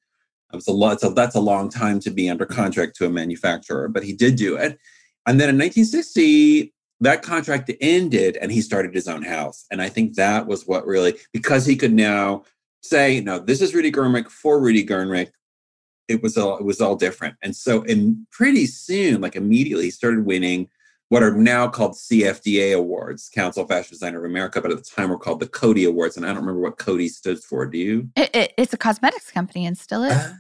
It 0.52 0.56
was 0.56 0.68
a 0.68 0.72
lot, 0.72 1.00
so 1.00 1.12
that's 1.12 1.36
a 1.36 1.40
long 1.40 1.70
time 1.70 2.00
to 2.00 2.10
be 2.10 2.28
under 2.32 2.48
contract 2.48 2.96
to 2.96 3.06
a 3.06 3.12
manufacturer, 3.12 3.88
but 3.88 4.04
he 4.04 4.12
did 4.12 4.38
do 4.38 4.56
it. 4.56 4.80
And 5.28 5.40
then 5.40 5.50
in 5.50 5.58
1960, 5.58 6.74
that 7.02 7.22
contract 7.22 7.70
ended 7.80 8.38
and 8.38 8.52
he 8.52 8.62
started 8.62 8.96
his 8.96 9.08
own 9.08 9.22
house. 9.22 9.66
And 9.70 9.80
I 9.80 9.90
think 9.90 10.16
that 10.16 10.48
was 10.48 10.66
what 10.66 10.88
really, 10.88 11.20
because 11.32 11.68
he 11.68 11.76
could 11.76 11.94
now 11.94 12.44
say, 12.82 13.22
no, 13.22 13.38
this 13.38 13.62
is 13.62 13.76
Rudi 13.76 13.92
Gernrich 13.92 14.32
for 14.32 14.60
Rudi 14.60 14.84
Gernrich. 14.84 15.30
It 16.08 16.24
was 16.24 16.36
all 16.38 16.58
it 16.58 16.66
was 16.66 16.82
all 16.82 16.96
different. 16.96 17.36
And 17.44 17.56
so 17.56 17.84
and 17.84 18.26
pretty 18.32 18.66
soon, 18.66 19.22
like 19.22 19.36
immediately, 19.36 19.86
he 19.86 19.92
started 19.92 20.26
winning 20.26 20.70
what 21.12 21.22
are 21.24 21.32
now 21.36 21.68
called 21.68 21.92
CFDA 21.94 22.74
awards, 22.78 23.30
Council 23.30 23.64
of 23.64 23.68
Fashion 23.70 23.90
Designer 23.92 24.20
of 24.20 24.32
America, 24.32 24.62
but 24.62 24.72
at 24.72 24.78
the 24.78 24.84
time 24.84 25.10
were 25.10 25.18
called 25.18 25.42
the 25.42 25.48
Coty 25.48 25.86
Awards. 25.86 26.16
And 26.16 26.26
I 26.26 26.30
don't 26.30 26.38
remember 26.38 26.62
what 26.62 26.78
Coty 26.78 27.10
stood 27.10 27.44
for. 27.44 27.66
Do 27.66 27.78
you? 27.78 28.10
It, 28.16 28.34
it- 28.34 28.54
it's 28.58 28.74
a 28.74 28.78
cosmetics 28.78 29.30
company 29.30 29.66
and 29.66 29.78
still 29.78 30.04
is. 30.04 30.14
Uh, 30.14 30.34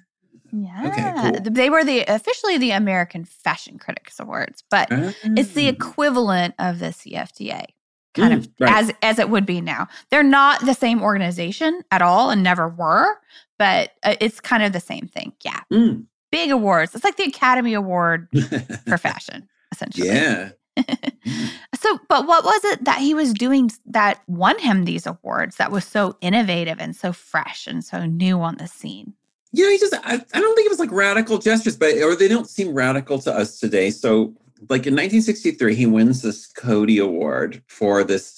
yeah. 0.53 1.31
cool. 1.31 1.39
They 1.51 1.69
were 1.69 1.83
the 1.83 2.01
officially 2.07 2.57
the 2.57 2.71
American 2.71 3.25
Fashion 3.25 3.79
Critics 3.79 4.17
Awards, 4.19 4.63
but 4.69 4.87
it's 5.23 5.51
the 5.53 5.67
equivalent 5.67 6.55
of 6.57 6.79
the 6.79 6.87
CFDA 6.87 7.65
kind 8.13 8.33
of 8.33 8.47
Mm, 8.47 8.51
right. 8.59 8.73
as 8.83 8.91
as 9.01 9.19
it 9.19 9.29
would 9.29 9.45
be 9.45 9.61
now 9.61 9.87
they're 10.09 10.21
not 10.23 10.65
the 10.65 10.73
same 10.73 11.01
organization 11.01 11.81
at 11.91 12.01
all 12.01 12.29
and 12.29 12.43
never 12.43 12.67
were 12.67 13.15
but 13.57 13.91
uh, 14.03 14.15
it's 14.19 14.41
kind 14.41 14.63
of 14.63 14.73
the 14.73 14.81
same 14.81 15.07
thing 15.07 15.31
yeah 15.45 15.61
Mm. 15.71 16.03
big 16.29 16.51
awards 16.51 16.93
it's 16.93 17.05
like 17.05 17.15
the 17.15 17.23
academy 17.23 17.73
award 17.73 18.27
for 18.85 18.97
fashion 18.97 19.47
essentially 19.71 20.07
yeah. 20.09 20.49
Mm-hmm. 20.77 21.45
so 21.75 21.99
but 22.07 22.27
what 22.27 22.43
was 22.43 22.63
it 22.65 22.85
that 22.85 22.99
he 22.99 23.13
was 23.13 23.33
doing 23.33 23.71
that 23.85 24.21
won 24.27 24.57
him 24.59 24.85
these 24.85 25.05
awards 25.05 25.57
that 25.57 25.71
was 25.71 25.83
so 25.85 26.15
innovative 26.21 26.79
and 26.79 26.95
so 26.95 27.11
fresh 27.11 27.67
and 27.67 27.83
so 27.83 28.05
new 28.05 28.39
on 28.39 28.55
the 28.57 28.67
scene 28.67 29.13
Yeah, 29.51 29.69
he 29.69 29.77
just 29.77 29.93
I, 29.93 30.13
I 30.33 30.39
don't 30.39 30.55
think 30.55 30.65
it 30.65 30.71
was 30.71 30.79
like 30.79 30.91
radical 30.91 31.37
gestures, 31.37 31.75
but 31.75 31.95
or 31.95 32.15
they 32.15 32.27
don't 32.29 32.49
seem 32.49 32.73
radical 32.73 33.19
to 33.19 33.33
us 33.33 33.59
today. 33.59 33.91
So 33.91 34.33
like 34.69 34.85
in 34.87 34.93
1963, 34.93 35.75
he 35.75 35.85
wins 35.85 36.21
this 36.21 36.51
Coty 36.51 37.03
Award 37.03 37.61
for 37.67 38.03
this 38.03 38.31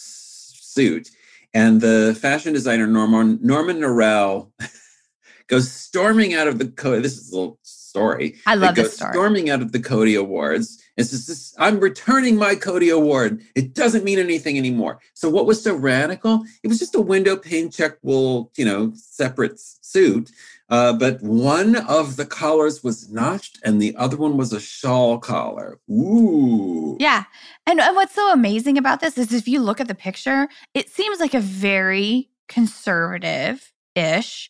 suit. 0.59 1.09
And 1.53 1.81
the 1.81 2.17
fashion 2.19 2.53
designer 2.53 2.87
Norman 2.87 3.39
Norman 3.41 3.79
Norell 3.79 4.51
goes 5.47 5.71
storming 5.71 6.33
out 6.33 6.47
of 6.47 6.57
the 6.57 6.65
Coty. 6.65 7.01
This 7.03 7.17
is 7.17 7.31
a 7.31 7.35
little 7.35 7.59
story. 7.61 8.35
i 8.47 8.55
love 8.55 8.75
this 8.75 8.95
story 8.95 9.13
storming 9.13 9.49
out 9.49 9.61
of 9.61 9.71
the 9.71 9.79
Coty 9.79 10.19
Awards. 10.19 10.82
It 10.95 11.05
says, 11.05 11.25
this, 11.25 11.55
I'm 11.57 11.79
returning 11.79 12.35
my 12.35 12.53
Coty 12.55 12.93
Award. 12.95 13.41
It 13.55 13.73
doesn't 13.73 14.03
mean 14.03 14.19
anything 14.19 14.57
anymore. 14.59 14.99
So 15.15 15.27
what 15.29 15.45
was 15.47 15.61
so 15.63 15.73
radical? 15.75 16.43
It 16.61 16.67
was 16.67 16.77
just 16.77 16.93
a 16.95 17.01
window 17.01 17.35
pane 17.35 17.71
check 17.71 17.93
wool, 18.03 18.51
you 18.57 18.63
know, 18.65 18.91
separate 18.95 19.59
suit. 19.59 20.29
Uh, 20.69 20.93
but 20.93 21.21
one 21.21 21.75
of 21.87 22.15
the 22.15 22.25
collars 22.25 22.83
was 22.83 23.09
notched 23.11 23.59
and 23.63 23.81
the 23.81 23.95
other 23.95 24.17
one 24.17 24.37
was 24.37 24.53
a 24.53 24.59
shawl 24.59 25.17
collar. 25.19 25.79
Ooh. 25.89 26.95
Yeah. 26.99 27.23
And, 27.67 27.79
and 27.79 27.95
what's 27.95 28.13
so 28.15 28.31
amazing 28.31 28.77
about 28.77 28.99
this 28.99 29.17
is 29.17 29.33
if 29.33 29.47
you 29.47 29.61
look 29.61 29.81
at 29.81 29.87
the 29.87 29.95
picture, 29.95 30.47
it 30.73 30.89
seems 30.89 31.19
like 31.19 31.33
a 31.33 31.39
very 31.39 32.29
conservative 32.49 33.71
ish, 33.95 34.49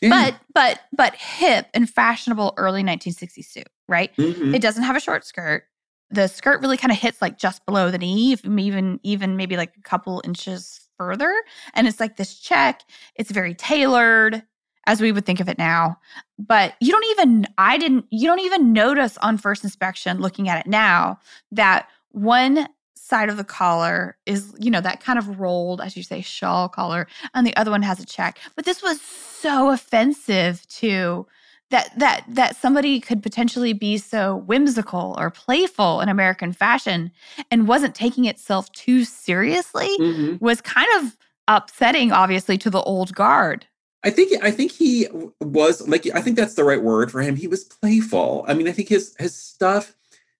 Yeah. 0.00 0.08
but 0.10 0.40
but 0.54 0.80
but 0.96 1.14
hip 1.14 1.66
and 1.74 1.88
fashionable 1.88 2.54
early 2.56 2.82
1960s 2.82 3.44
suit, 3.46 3.68
right? 3.88 4.14
Mhm. 4.16 4.54
It 4.54 4.62
doesn't 4.62 4.82
have 4.84 4.96
a 4.96 5.00
short 5.00 5.24
skirt. 5.24 5.64
The 6.10 6.28
skirt 6.28 6.60
really 6.60 6.76
kind 6.76 6.92
of 6.92 6.98
hits 6.98 7.20
like 7.20 7.38
just 7.38 7.64
below 7.66 7.90
the 7.90 7.98
knee, 7.98 8.36
even 8.44 9.00
even 9.02 9.36
maybe 9.36 9.56
like 9.56 9.74
a 9.76 9.82
couple 9.82 10.22
inches 10.24 10.88
further. 10.96 11.34
And 11.74 11.86
it's 11.86 12.00
like 12.00 12.16
this 12.16 12.38
check. 12.38 12.82
It's 13.16 13.30
very 13.30 13.54
tailored 13.54 14.42
as 14.86 15.00
we 15.00 15.12
would 15.12 15.26
think 15.26 15.40
of 15.40 15.48
it 15.48 15.58
now. 15.58 15.98
But 16.38 16.74
you 16.80 16.92
don't 16.92 17.06
even 17.10 17.46
I 17.58 17.78
didn't 17.78 18.06
you 18.10 18.28
don't 18.28 18.40
even 18.40 18.72
notice 18.72 19.16
on 19.18 19.38
first 19.38 19.64
inspection 19.64 20.18
looking 20.20 20.48
at 20.48 20.64
it 20.64 20.68
now 20.68 21.18
that 21.52 21.88
one 22.10 22.68
side 23.04 23.28
of 23.28 23.36
the 23.36 23.44
collar 23.44 24.16
is, 24.24 24.54
you 24.58 24.70
know, 24.70 24.80
that 24.80 25.00
kind 25.00 25.18
of 25.18 25.38
rolled, 25.38 25.80
as 25.80 25.96
you 25.96 26.02
say, 26.02 26.22
shawl 26.22 26.68
collar, 26.68 27.06
and 27.34 27.46
the 27.46 27.56
other 27.56 27.70
one 27.70 27.82
has 27.82 28.00
a 28.00 28.06
check. 28.06 28.38
But 28.56 28.64
this 28.64 28.82
was 28.82 29.00
so 29.00 29.70
offensive 29.70 30.66
to 30.68 31.26
that 31.70 31.90
that 31.98 32.24
that 32.28 32.56
somebody 32.56 33.00
could 33.00 33.22
potentially 33.22 33.72
be 33.72 33.96
so 33.98 34.36
whimsical 34.36 35.14
or 35.18 35.30
playful 35.30 36.00
in 36.00 36.08
American 36.08 36.52
fashion 36.52 37.10
and 37.50 37.66
wasn't 37.66 37.94
taking 37.94 38.26
itself 38.26 38.70
too 38.72 39.04
seriously 39.04 39.88
Mhm. 39.98 40.40
was 40.40 40.60
kind 40.60 40.88
of 40.98 41.16
upsetting, 41.48 42.12
obviously, 42.12 42.56
to 42.58 42.70
the 42.70 42.80
old 42.82 43.14
guard. 43.14 43.66
I 44.04 44.10
think 44.10 44.42
I 44.44 44.50
think 44.50 44.72
he 44.72 45.08
was 45.40 45.86
like 45.88 46.06
I 46.14 46.20
think 46.20 46.36
that's 46.36 46.54
the 46.54 46.64
right 46.64 46.82
word 46.82 47.10
for 47.10 47.22
him. 47.22 47.36
He 47.36 47.48
was 47.48 47.64
playful. 47.64 48.44
I 48.46 48.54
mean, 48.54 48.68
I 48.68 48.72
think 48.72 48.88
his 48.88 49.14
his 49.18 49.34
stuff, 49.34 49.96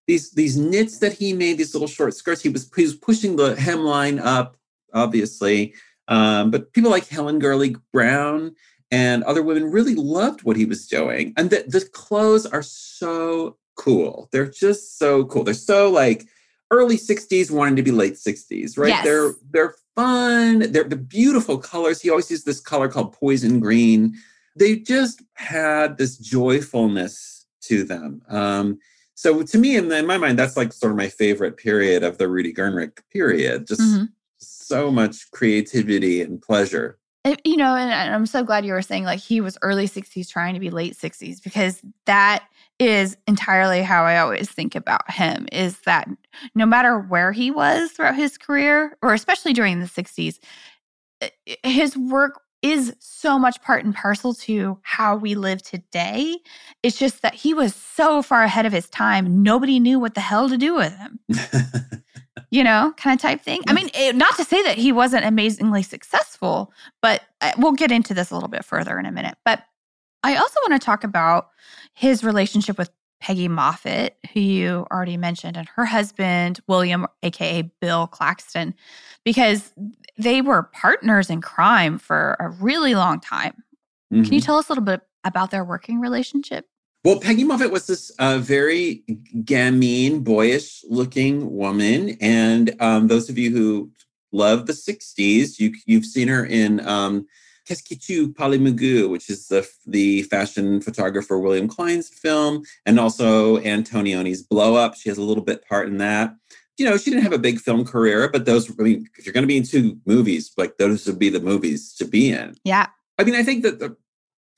these 0.06 0.32
these 0.32 0.56
knits 0.58 0.98
that 0.98 1.14
he 1.14 1.32
made, 1.32 1.56
these 1.56 1.74
little 1.74 1.88
short 1.88 2.14
skirts, 2.14 2.42
he 2.42 2.50
was 2.50 2.70
he 2.76 2.82
was 2.82 2.94
pushing 2.94 3.37
the 3.37 3.54
hemline 3.54 4.20
up, 4.22 4.56
obviously. 4.92 5.74
Um, 6.08 6.50
but 6.50 6.72
people 6.74 6.90
like 6.90 7.08
Helen 7.08 7.38
Gurley 7.38 7.76
Brown 7.92 8.54
and 8.94 9.24
other 9.24 9.42
women 9.42 9.64
really 9.76 9.96
loved 9.96 10.40
what 10.44 10.57
he 10.57 10.64
was 10.72 10.87
doing. 10.87 11.24
And 11.37 11.50
the, 11.50 11.64
the 11.66 11.80
clothes 12.02 12.46
are 12.46 12.62
so 12.62 13.57
cool. 13.76 14.28
They're 14.30 14.46
just 14.66 14.98
so 14.98 15.24
cool. 15.24 15.42
They're 15.44 15.54
so 15.72 15.90
like 15.90 16.20
early 16.70 16.96
60s 16.96 17.50
wanting 17.50 17.76
to 17.76 17.83
be 17.83 17.90
late 17.90 18.14
60s, 18.14 18.78
right? 18.78 18.88
Yes. 18.94 19.04
They're 19.04 19.33
they're 19.50 19.74
fun. 19.96 20.70
They're 20.72 20.85
the 20.94 21.04
beautiful 21.18 21.59
colors. 21.59 22.00
He 22.00 22.11
always 22.11 22.30
used 22.30 22.46
this 22.46 22.61
color 22.61 22.88
called 22.88 23.12
poison 23.12 23.59
green. 23.61 24.14
They 24.57 24.76
just 24.76 25.22
had 25.35 25.98
this 25.98 26.16
joyfulness 26.18 27.46
to 27.62 27.76
them. 27.85 28.22
Um, 28.28 28.78
so 29.16 29.42
to 29.42 29.59
me, 29.59 29.76
in, 29.76 29.90
in 29.90 30.07
my 30.07 30.18
mind, 30.18 30.38
that's 30.38 30.57
like 30.57 30.72
sort 30.72 30.92
of 30.92 30.98
my 30.98 31.09
favorite 31.09 31.57
period 31.57 32.02
of 32.02 32.18
the 32.18 32.28
Rudi 32.28 32.52
Gernreich 32.52 32.98
period. 33.12 33.66
Just 33.66 33.80
Mhm. 33.80 34.09
so 34.38 34.90
much 34.90 35.30
creativity 35.33 36.20
and 36.22 36.40
pleasure. 36.42 36.98
You 37.44 37.56
know, 37.56 37.74
and 37.74 38.14
I'm 38.14 38.26
so 38.26 38.44
glad 38.44 38.66
you 38.66 38.74
were 38.74 38.82
saying 38.82 39.04
like 39.04 39.18
he 39.18 39.40
was 39.40 39.56
early 39.62 39.87
60s 39.87 40.28
trying 40.28 40.52
to 40.54 40.60
be 40.60 40.68
late 40.68 40.94
60s 40.94 41.42
because 41.42 41.80
that 42.04 42.44
is 42.78 43.16
entirely 43.26 43.82
how 43.82 44.04
I 44.04 44.18
always 44.18 44.50
think 44.50 44.74
about 44.74 45.10
him 45.10 45.46
is 45.50 45.78
that 45.80 46.06
no 46.54 46.66
matter 46.66 46.98
where 46.98 47.32
he 47.32 47.50
was 47.50 47.92
throughout 47.92 48.16
his 48.16 48.37
career, 48.37 48.98
or 49.00 49.14
especially 49.14 49.54
during 49.54 49.80
the 49.80 49.87
60s, 49.88 50.38
i- 51.22 51.30
i- 51.64 51.68
his 51.68 51.96
work 51.96 52.40
is 52.62 52.94
so 53.00 53.38
much 53.38 53.60
part 53.62 53.84
and 53.84 53.94
parcel 53.94 54.34
to 54.34 54.78
how 54.82 55.16
we 55.16 55.34
live 55.34 55.62
today. 55.62 56.38
It's 56.82 56.98
just 56.98 57.22
that 57.22 57.34
he 57.34 57.54
was 57.54 57.74
so 57.74 58.22
far 58.22 58.42
ahead 58.44 58.66
of 58.66 58.72
his 58.72 58.90
time, 58.90 59.42
nobody 59.42 59.80
knew 59.80 60.00
what 60.00 60.14
the 60.14 60.20
hell 60.22 60.48
to 60.50 60.58
do 60.58 60.74
with 60.76 60.94
him 60.96 61.20
you 62.54 62.62
know, 62.62 62.94
kind 62.96 63.18
of 63.18 63.20
type 63.20 63.40
thing. 63.40 63.62
I 63.66 63.72
mean, 63.72 63.90
it, 63.94 64.14
not 64.14 64.36
to 64.36 64.44
say 64.44 64.62
that 64.62 64.78
he 64.78 64.92
wasn't 64.92 65.24
amazingly 65.24 65.82
successful, 65.82 66.72
but 67.02 67.22
uh, 67.40 67.50
we'll 67.58 67.72
get 67.72 67.90
into 67.90 68.14
this 68.14 68.30
a 68.30 68.34
little 68.34 68.48
bit 68.48 68.64
further 68.64 68.96
in 68.96 69.06
a 69.06 69.10
minute. 69.10 69.36
But 69.44 69.64
I 70.22 70.36
also 70.36 70.60
want 70.68 70.80
to 70.80 70.84
talk 70.84 71.02
about 71.02 71.48
his 71.94 72.22
relationship 72.22 72.78
with 72.78 72.90
Peggy 73.20 73.48
Moffitt, 73.48 74.16
who 74.32 74.38
you 74.38 74.86
already 74.92 75.16
mentioned, 75.16 75.56
and 75.56 75.68
her 75.70 75.84
husband, 75.84 76.60
William, 76.68 77.08
AKA 77.24 77.72
Bill 77.80 78.06
Claxton, 78.06 78.72
because 79.24 79.72
they 80.16 80.40
were 80.40 80.62
partners 80.72 81.30
in 81.30 81.40
crime 81.40 81.98
for 81.98 82.36
a 82.38 82.50
really 82.50 82.94
long 82.94 83.18
time. 83.18 83.64
Can 84.12 84.22
you 84.32 84.40
Mhm. 84.40 84.44
tell 84.44 84.58
us 84.58 84.68
a 84.68 84.72
little 84.72 84.84
bit 84.84 85.00
about 85.24 85.50
their 85.50 85.64
working 85.64 85.98
relationship? 85.98 86.68
Well, 87.04 87.20
Peggy 87.20 87.44
Moffitt 87.44 87.70
was 87.70 87.86
this 87.86 88.10
uh, 88.18 88.38
very 88.38 89.02
gamine, 89.44 90.24
boyish 90.24 90.84
looking 90.88 91.54
woman. 91.54 92.16
And 92.20 92.74
um, 92.80 93.08
those 93.08 93.28
of 93.28 93.36
you 93.36 93.50
who 93.50 93.90
love 94.32 94.66
the 94.66 94.72
60s, 94.72 95.58
you, 95.58 95.74
you've 95.84 96.06
seen 96.06 96.28
her 96.28 96.46
in 96.46 96.84
um, 96.86 97.26
Qu'est-ce 97.66 97.82
que 97.82 97.96
tu 97.96 98.32
parles 98.32 98.58
Mugu, 98.58 99.08
which 99.08 99.30
is 99.30 99.48
the, 99.48 99.66
the 99.86 100.22
fashion 100.24 100.82
photographer 100.82 101.38
William 101.38 101.66
Klein's 101.66 102.10
film, 102.10 102.62
and 102.84 103.00
also 103.00 103.58
Antonioni's 103.60 104.42
Blow 104.42 104.74
Up. 104.74 104.94
She 104.94 105.08
has 105.08 105.16
a 105.16 105.22
little 105.22 105.42
bit 105.42 105.66
part 105.66 105.88
in 105.88 105.96
that. 105.98 106.34
You 106.76 106.84
know, 106.84 106.98
she 106.98 107.10
didn't 107.10 107.22
have 107.22 107.32
a 107.32 107.38
big 107.38 107.60
film 107.60 107.86
career, 107.86 108.28
but 108.30 108.44
those, 108.44 108.70
I 108.78 108.82
mean, 108.82 109.08
if 109.16 109.24
you're 109.24 109.32
going 109.32 109.44
to 109.44 109.48
be 109.48 109.56
in 109.56 109.62
two 109.62 109.98
movies, 110.04 110.52
like 110.58 110.76
those 110.76 111.06
would 111.06 111.18
be 111.18 111.30
the 111.30 111.40
movies 111.40 111.94
to 111.94 112.04
be 112.04 112.32
in. 112.32 112.54
Yeah. 112.64 112.88
I 113.18 113.24
mean, 113.24 113.34
I 113.34 113.42
think 113.42 113.62
that 113.62 113.78
the 113.78 113.96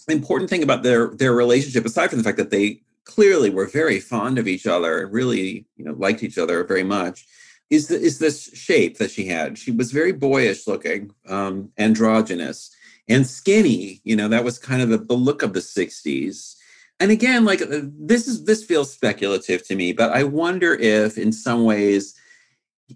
important 0.09 0.51
thing 0.51 0.63
about 0.63 0.83
their 0.83 1.09
their 1.09 1.33
relationship, 1.33 1.85
aside 1.85 2.11
from 2.11 2.19
the 2.19 2.25
fact 2.25 2.39
that 2.39 2.51
they 2.51 2.81
clearly 3.05 3.51
were 3.51 3.67
very 3.67 4.01
fond 4.01 4.39
of 4.39 4.49
each 4.49 4.67
other 4.67 5.03
and 5.03 5.13
really, 5.13 5.65
you 5.77 5.85
know, 5.85 5.93
liked 5.93 6.23
each 6.23 6.39
other 6.39 6.65
very 6.65 6.83
much, 6.83 7.27
is 7.71 7.89
the, 7.89 7.99
is 7.99 8.19
this 8.19 8.51
shape 8.53 8.99
that 8.99 9.11
she 9.11 9.27
had. 9.27 9.59
She 9.59 9.71
was 9.71 9.93
very 9.93 10.13
boyish 10.13 10.67
looking, 10.67 11.13
um, 11.29 11.71
androgynous, 11.79 12.75
and 13.09 13.27
skinny. 13.27 14.01
You 14.05 14.17
know, 14.17 14.29
that 14.29 14.45
was 14.45 14.59
kind 14.59 14.83
of 14.83 14.89
the, 14.89 14.99
the 14.99 15.15
look 15.15 15.43
of 15.43 15.53
the 15.53 15.61
'60s. 15.61 16.57
And 16.99 17.11
again, 17.11 17.45
like 17.45 17.63
uh, 17.63 17.83
this 17.83 18.27
is 18.27 18.45
this 18.45 18.65
feels 18.65 18.93
speculative 18.93 19.67
to 19.69 19.77
me, 19.77 19.93
but 19.93 20.13
I 20.13 20.25
wonder 20.25 20.75
if, 20.75 21.19
in 21.19 21.33
some 21.33 21.65
ways, 21.65 22.15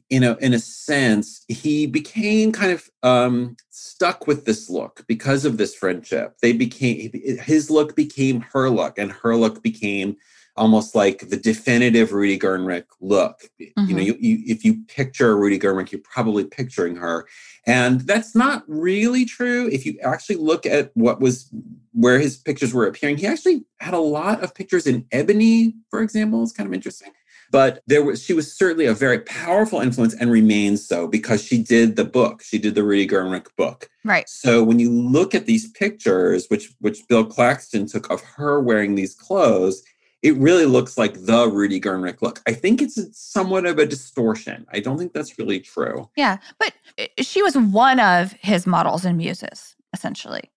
you 0.08 0.20
know, 0.20 0.34
in 0.34 0.52
a 0.52 0.58
sense, 0.58 1.44
he 1.48 1.86
became 1.86 2.52
kind 2.52 2.72
of 2.72 2.88
um, 3.02 3.56
stuck 3.70 4.26
with 4.26 4.44
this 4.44 4.70
look 4.70 5.04
because 5.08 5.44
of 5.44 5.56
this 5.56 5.74
friendship. 5.74 6.36
They 6.42 6.52
became 6.52 7.10
his 7.12 7.70
look 7.70 7.96
became 7.96 8.40
her 8.52 8.70
look, 8.70 8.98
and 8.98 9.10
her 9.12 9.36
look 9.36 9.62
became 9.62 10.16
almost 10.56 10.94
like 10.94 11.28
the 11.28 11.36
definitive 11.36 12.12
Rudi 12.12 12.38
Gernreich 12.38 12.84
look. 13.00 13.40
You 13.58 13.72
know, 13.76 14.02
Mhm. 14.02 14.06
you, 14.06 14.16
you 14.20 14.42
if 14.46 14.64
you 14.64 14.82
picture 14.88 15.36
Rudi 15.36 15.58
Gernreich, 15.58 15.90
you're 15.90 16.00
probably 16.02 16.44
picturing 16.44 16.96
her, 16.96 17.26
and 17.66 18.00
that's 18.02 18.34
not 18.34 18.64
really 18.68 19.24
true. 19.24 19.68
If 19.72 19.86
you 19.86 19.98
actually 20.02 20.36
look 20.36 20.66
at 20.66 20.90
what 20.94 21.20
was 21.20 21.50
where 21.92 22.20
his 22.20 22.36
pictures 22.36 22.72
were 22.72 22.86
appearing, 22.86 23.16
he 23.16 23.26
actually 23.26 23.64
had 23.80 23.94
a 23.94 23.98
lot 23.98 24.42
of 24.42 24.54
pictures 24.54 24.86
in 24.86 25.06
ebony, 25.10 25.74
for 25.90 26.00
example. 26.00 26.42
It's 26.42 26.52
kind 26.52 26.68
of 26.68 26.74
interesting 26.74 27.12
but 27.50 27.82
there 27.86 28.02
was 28.04 28.22
she 28.22 28.32
was 28.32 28.52
certainly 28.52 28.86
a 28.86 28.94
very 28.94 29.18
powerful 29.20 29.80
influence 29.80 30.14
and 30.14 30.30
remains 30.30 30.86
so 30.86 31.06
because 31.08 31.42
she 31.42 31.62
did 31.62 31.96
the 31.96 32.04
book 32.04 32.42
she 32.42 32.58
did 32.58 32.74
the 32.74 32.82
rudi 32.82 33.06
gernreich 33.06 33.46
book 33.56 33.88
Right. 34.04 34.28
so 34.28 34.62
when 34.64 34.78
you 34.78 34.90
look 34.90 35.34
at 35.34 35.46
these 35.46 35.70
pictures 35.72 36.46
which 36.48 36.72
which 36.80 37.06
bill 37.08 37.24
claxton 37.24 37.86
took 37.86 38.10
of 38.10 38.20
her 38.22 38.60
wearing 38.60 38.94
these 38.94 39.14
clothes 39.14 39.82
it 40.22 40.36
really 40.36 40.66
looks 40.66 40.96
like 40.98 41.14
the 41.14 41.48
rudi 41.48 41.80
gernreich 41.80 42.20
look 42.22 42.40
i 42.46 42.52
think 42.52 42.80
it's 42.82 42.98
somewhat 43.18 43.66
of 43.66 43.78
a 43.78 43.86
distortion 43.86 44.66
i 44.72 44.80
don't 44.80 44.98
think 44.98 45.12
that's 45.12 45.38
really 45.38 45.60
true 45.60 46.08
Yeah. 46.16 46.38
But 46.58 46.72
uh, 46.98 47.06
she 47.22 47.42
was 47.42 47.56
one 47.56 48.00
of 48.00 48.32
his 48.40 48.66
models 48.66 49.04
and 49.04 49.16
muses, 49.16 49.76
essentially. 49.92 50.50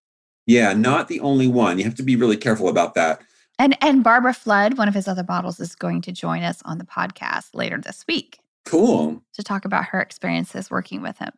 yeah 0.46 0.74
not 0.74 1.08
the 1.08 1.20
only 1.22 1.48
one 1.48 1.78
you 1.80 1.86
have 1.86 1.96
to 1.96 2.04
be 2.04 2.16
really 2.16 2.38
careful 2.38 2.68
about 2.70 2.94
that 2.96 3.22
And 3.60 3.78
and 3.82 4.04
Barbara 4.04 4.34
Flood, 4.34 4.78
one 4.78 4.88
of 4.88 4.94
his 4.94 5.08
other 5.08 5.26
models, 5.28 5.60
is 5.60 5.76
going 5.76 6.02
to 6.02 6.12
join 6.12 6.44
us 6.44 6.62
on 6.66 6.78
the 6.78 6.86
podcast 6.86 7.50
later 7.54 7.80
this 7.80 8.06
week 8.08 8.40
cool 8.66 9.22
to 9.34 9.44
talk 9.44 9.66
about 9.66 9.86
her 9.86 10.02
experiences 10.02 10.72
working 10.72 11.02
with 11.02 11.18
him. 11.18 11.32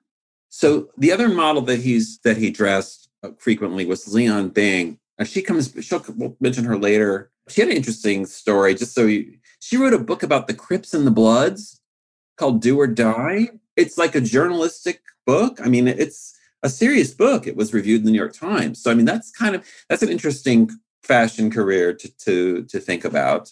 So 0.49 0.89
the 0.97 1.11
other 1.11 1.29
model 1.29 1.61
that 1.63 1.79
he's 1.79 2.19
that 2.19 2.37
he 2.37 2.49
dressed 2.49 3.09
uh, 3.23 3.31
frequently 3.37 3.85
was 3.85 4.13
Leon 4.13 4.49
Bing. 4.49 4.99
And 5.17 5.27
she 5.27 5.41
comes. 5.41 5.73
She'll 5.81 6.03
we'll 6.15 6.35
mention 6.39 6.65
her 6.65 6.77
later. 6.77 7.31
She 7.47 7.61
had 7.61 7.69
an 7.69 7.75
interesting 7.77 8.25
story. 8.25 8.75
Just 8.75 8.93
so 8.93 9.05
you, 9.05 9.37
she 9.59 9.77
wrote 9.77 9.93
a 9.93 9.99
book 9.99 10.23
about 10.23 10.47
the 10.47 10.53
Crips 10.53 10.93
and 10.93 11.07
the 11.07 11.11
Bloods 11.11 11.81
called 12.37 12.61
"Do 12.61 12.79
or 12.79 12.87
Die." 12.87 13.49
It's 13.77 13.97
like 13.97 14.15
a 14.15 14.21
journalistic 14.21 15.01
book. 15.25 15.59
I 15.63 15.67
mean, 15.67 15.87
it's 15.87 16.37
a 16.63 16.69
serious 16.69 17.13
book. 17.13 17.47
It 17.47 17.55
was 17.55 17.73
reviewed 17.73 18.01
in 18.01 18.05
the 18.05 18.11
New 18.11 18.17
York 18.17 18.33
Times. 18.33 18.81
So 18.81 18.91
I 18.91 18.93
mean, 18.93 19.05
that's 19.05 19.31
kind 19.31 19.55
of 19.55 19.65
that's 19.89 20.03
an 20.03 20.09
interesting 20.09 20.69
fashion 21.05 21.49
career 21.51 21.93
to 21.93 22.07
to 22.17 22.63
to 22.63 22.79
think 22.79 23.05
about. 23.05 23.51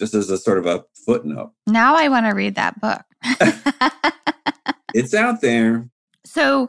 Just 0.00 0.14
as 0.14 0.30
a 0.30 0.38
sort 0.38 0.58
of 0.58 0.66
a 0.66 0.84
footnote, 1.06 1.52
Now 1.66 1.96
I 1.96 2.08
want 2.08 2.26
to 2.26 2.32
read 2.32 2.54
that 2.56 2.80
book. 2.80 3.02
it's 4.94 5.14
out 5.14 5.40
there. 5.40 5.88
so 6.24 6.68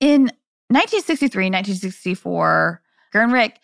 in 0.00 0.22
1963, 0.68 1.44
1964, 1.46 2.82
Gernreich 3.14 3.56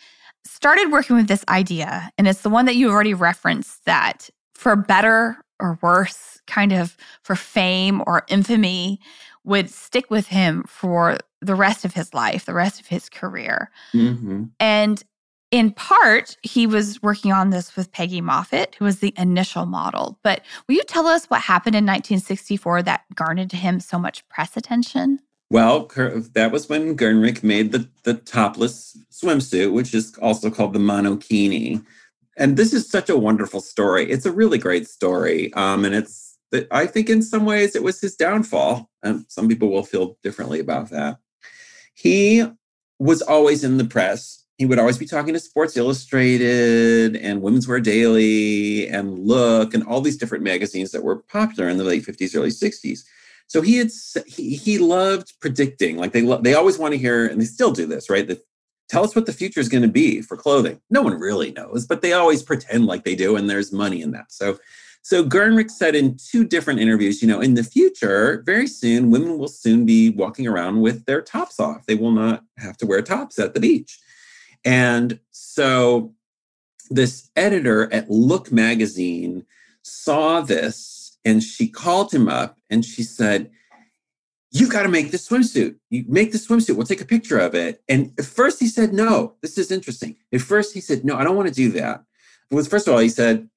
started 0.44 0.92
working 0.92 1.16
with 1.16 1.26
this 1.28 1.44
idea, 1.48 2.11
and 2.18 2.28
it's 2.28 2.42
the 2.42 2.50
one 2.50 2.66
that 2.66 2.76
you 2.76 2.90
already 2.90 3.14
referenced 3.14 3.84
that 3.87 4.30
for 4.54 4.76
better 4.76 5.37
or 5.61 5.78
worse, 5.82 6.40
kind 6.46 6.72
of 6.72 6.96
for 7.22 7.34
fame 7.34 8.02
or 8.06 8.24
infamy, 8.28 9.00
would 9.44 9.68
stick 9.70 10.11
with 10.11 10.28
him 10.28 10.62
for 10.68 11.16
the 11.40 11.54
rest 11.54 11.84
of 11.84 11.94
his 11.94 12.12
life, 12.14 12.44
the 12.44 12.54
rest 12.54 12.80
of 12.80 12.87
his 12.87 13.08
career. 13.08 13.70
Mhm. 13.94 14.50
And 14.61 15.02
in 15.50 15.72
part, 15.72 16.37
he 16.42 16.66
was 16.66 17.02
working 17.02 17.32
on 17.32 17.50
this 17.50 17.74
with 17.74 17.90
Peggy 17.92 18.20
Moffitt, 18.20 18.74
who 18.78 18.84
was 18.84 18.98
the 18.98 19.14
initial 19.16 19.64
model. 19.64 20.18
But 20.22 20.42
will 20.66 20.74
you 20.74 20.84
tell 20.84 21.06
us 21.06 21.26
what 21.26 21.40
happened 21.40 21.74
in 21.74 21.84
1964 21.84 22.82
that 22.82 23.05
garnered 23.14 23.53
him 23.53 23.80
so 23.80 23.99
much 23.99 24.28
press 24.28 24.57
attention? 24.57 25.20
Well, 25.51 25.90
that 26.34 26.53
was 26.53 26.68
when 26.68 26.96
Gernreich 26.96 27.42
made 27.42 27.72
the, 27.72 27.88
the 28.03 28.14
topless 28.14 28.96
swimsuit, 29.11 29.72
which 29.72 29.94
is 29.94 30.14
also 30.20 30.51
called 30.51 30.74
the 30.74 30.78
monokini. 30.78 31.82
And 32.36 32.57
this 32.57 32.74
is 32.74 32.88
such 32.88 33.09
a 33.09 33.16
wonderful 33.16 33.61
story. 33.61 34.11
It's 34.11 34.26
a 34.26 34.32
really 34.32 34.59
great 34.59 34.86
story. 34.86 35.53
Um, 35.55 35.86
and 35.86 35.94
it's, 35.94 36.38
I 36.70 36.86
think 36.86 37.09
in 37.09 37.22
some 37.22 37.46
ways 37.46 37.74
it 37.74 37.82
was 37.82 38.01
his 38.01 38.14
downfall. 38.14 38.90
And 39.03 39.24
some 39.28 39.49
people 39.49 39.70
will 39.70 39.82
feel 39.82 40.18
differently 40.22 40.61
about 40.61 40.90
that. 40.90 41.16
He 41.94 42.44
was 42.99 43.22
always 43.22 43.64
in 43.64 43.78
the 43.78 43.84
press. 43.84 44.44
He 44.59 44.66
would 44.66 44.78
always 44.80 44.98
be 44.98 45.06
talking 45.06 45.34
to 45.34 45.40
Sports 45.40 45.76
Illustrated 45.76 47.14
and 47.16 47.40
Women's 47.40 47.68
Wear 47.68 47.78
Daily 47.78 48.88
and 48.88 49.18
Look 49.20 49.72
and 49.72 49.84
all 49.84 50.00
these 50.00 50.16
different 50.16 50.42
magazines 50.42 50.90
that 50.90 51.04
were 51.04 51.22
popular 51.22 51.68
in 51.68 51.78
the 51.78 51.84
late 51.84 52.04
50s, 52.04 52.36
early 52.36 52.50
60s. 52.50 53.04
So 53.46 53.62
he 53.62 53.78
had 53.78 53.90
he, 54.26 54.56
he 54.56 54.78
loved 54.78 55.32
predicting. 55.40 55.96
Like 55.96 56.12
they 56.12 56.22
lo- 56.22 56.40
they 56.40 56.54
always 56.54 56.76
want 56.76 56.92
to 56.92 56.98
hear, 56.98 57.26
and 57.26 57.40
they 57.40 57.46
still 57.46 57.70
do 57.70 57.86
this, 57.86 58.11
right? 58.11 58.26
The 58.26 58.42
tell 58.88 59.04
us 59.04 59.14
what 59.14 59.26
the 59.26 59.32
future 59.32 59.61
is 59.61 59.68
going 59.68 59.82
to 59.82 59.88
be 59.88 60.22
for 60.22 60.36
clothing. 60.36 60.80
No 60.90 61.02
one 61.02 61.18
really 61.18 61.52
knows, 61.52 61.86
but 61.86 62.02
they 62.02 62.12
always 62.12 62.42
pretend 62.42 62.86
like 62.86 63.04
they 63.04 63.14
do, 63.14 63.36
and 63.36 63.48
there's 63.48 63.72
money 63.72 64.02
in 64.02 64.11
that. 64.12 64.32
So, 64.32 64.59
so 65.02 65.24
Gernreich 65.24 65.70
said 65.70 65.94
in 65.94 66.16
two 66.16 66.44
different 66.44 66.80
interviews, 66.80 67.22
you 67.22 67.28
know, 67.28 67.40
in 67.40 67.54
the 67.54 67.64
future, 67.64 68.42
very 68.44 68.66
soon, 68.66 69.11
women 69.11 69.38
will 69.38 69.48
soon 69.48 69.86
be 69.86 70.11
walking 70.11 70.46
around 70.46 70.80
with 70.80 71.04
their 71.04 71.22
tops 71.22 71.61
off. 71.61 71.86
They 71.86 71.94
will 71.94 72.11
not 72.11 72.44
have 72.59 72.76
to 72.78 72.86
wear 72.86 73.02
tops 73.02 73.38
at 73.38 73.54
the 73.54 73.61
beach. 73.61 73.98
And 74.64 75.20
so 75.30 76.14
this 76.90 77.30
editor 77.36 77.92
at 77.92 78.11
Look 78.11 78.50
magazine 78.50 79.44
saw 79.82 80.40
this 80.40 81.18
and 81.24 81.42
she 81.42 81.68
called 81.68 82.12
him 82.12 82.28
up 82.28 82.59
and 82.70 82.84
she 82.84 83.02
said, 83.02 83.50
You've 84.50 84.70
got 84.70 84.84
to 84.84 84.88
make 84.88 85.11
this 85.11 85.28
swimsuit. 85.28 85.76
You 85.90 86.06
make 86.09 86.32
the 86.32 86.38
swimsuit. 86.38 86.74
We'll 86.74 86.86
take 86.86 87.02
a 87.02 87.06
picture 87.06 87.38
of 87.38 87.54
it. 87.54 87.82
And 87.86 88.14
at 88.18 88.24
first 88.24 88.61
he 88.61 88.66
said, 88.66 88.94
No, 88.94 89.34
this 89.42 89.59
is 89.59 89.70
interesting. 89.70 90.16
At 90.32 90.40
first 90.40 90.72
he 90.72 90.80
said, 90.80 91.04
No, 91.04 91.16
I 91.16 91.24
don't 91.24 91.36
want 91.36 91.48
to 91.48 91.54
do 91.54 91.70
that. 91.72 92.02
Was 92.50 92.66
first 92.66 92.88
of 92.88 92.94
all, 92.94 93.00
he 93.00 93.11
said, 93.11 93.48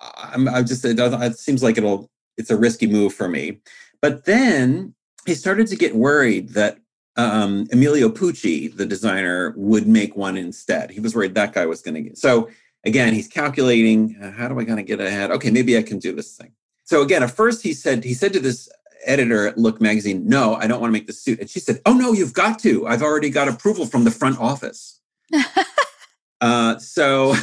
I'm, 0.00 0.48
I 0.48 0.62
just, 0.62 0.84
it, 0.84 0.98
it 0.98 1.38
seems 1.38 1.62
like 1.62 1.78
it'll, 1.78 2.10
it's 2.36 2.50
a 2.50 2.56
risky 2.56 2.86
move 2.86 3.14
for 3.14 3.28
me. 3.28 3.60
But 4.02 4.24
then 4.24 4.94
he 5.26 5.34
started 5.34 5.68
to 5.68 5.76
get 5.76 5.94
worried 5.94 6.50
that 6.50 6.78
um, 7.16 7.66
Emilio 7.72 8.08
Pucci, 8.08 8.74
the 8.74 8.86
designer, 8.86 9.54
would 9.56 9.86
make 9.86 10.16
one 10.16 10.36
instead. 10.36 10.90
He 10.90 11.00
was 11.00 11.14
worried 11.14 11.34
that 11.34 11.52
guy 11.52 11.66
was 11.66 11.82
going 11.82 11.94
to 11.94 12.02
get. 12.02 12.18
So 12.18 12.48
again, 12.84 13.14
he's 13.14 13.28
calculating, 13.28 14.16
uh, 14.22 14.32
how 14.32 14.48
do 14.48 14.58
I 14.58 14.64
kind 14.64 14.80
of 14.80 14.86
get 14.86 15.00
ahead? 15.00 15.30
Okay, 15.30 15.50
maybe 15.50 15.76
I 15.76 15.82
can 15.82 15.98
do 15.98 16.12
this 16.12 16.36
thing. 16.36 16.52
So 16.84 17.02
again, 17.02 17.22
at 17.22 17.30
first 17.30 17.62
he 17.62 17.72
said, 17.72 18.04
he 18.04 18.14
said 18.14 18.32
to 18.34 18.40
this 18.40 18.68
editor 19.04 19.48
at 19.48 19.58
Look 19.58 19.80
magazine, 19.80 20.28
no, 20.28 20.54
I 20.54 20.66
don't 20.66 20.80
want 20.80 20.90
to 20.90 20.92
make 20.92 21.06
the 21.06 21.12
suit. 21.12 21.40
And 21.40 21.48
she 21.48 21.60
said, 21.60 21.80
oh 21.86 21.94
no, 21.94 22.12
you've 22.12 22.34
got 22.34 22.58
to. 22.60 22.86
I've 22.86 23.02
already 23.02 23.30
got 23.30 23.48
approval 23.48 23.86
from 23.86 24.04
the 24.04 24.10
front 24.10 24.38
office. 24.38 25.00
uh, 26.40 26.78
so 26.78 27.34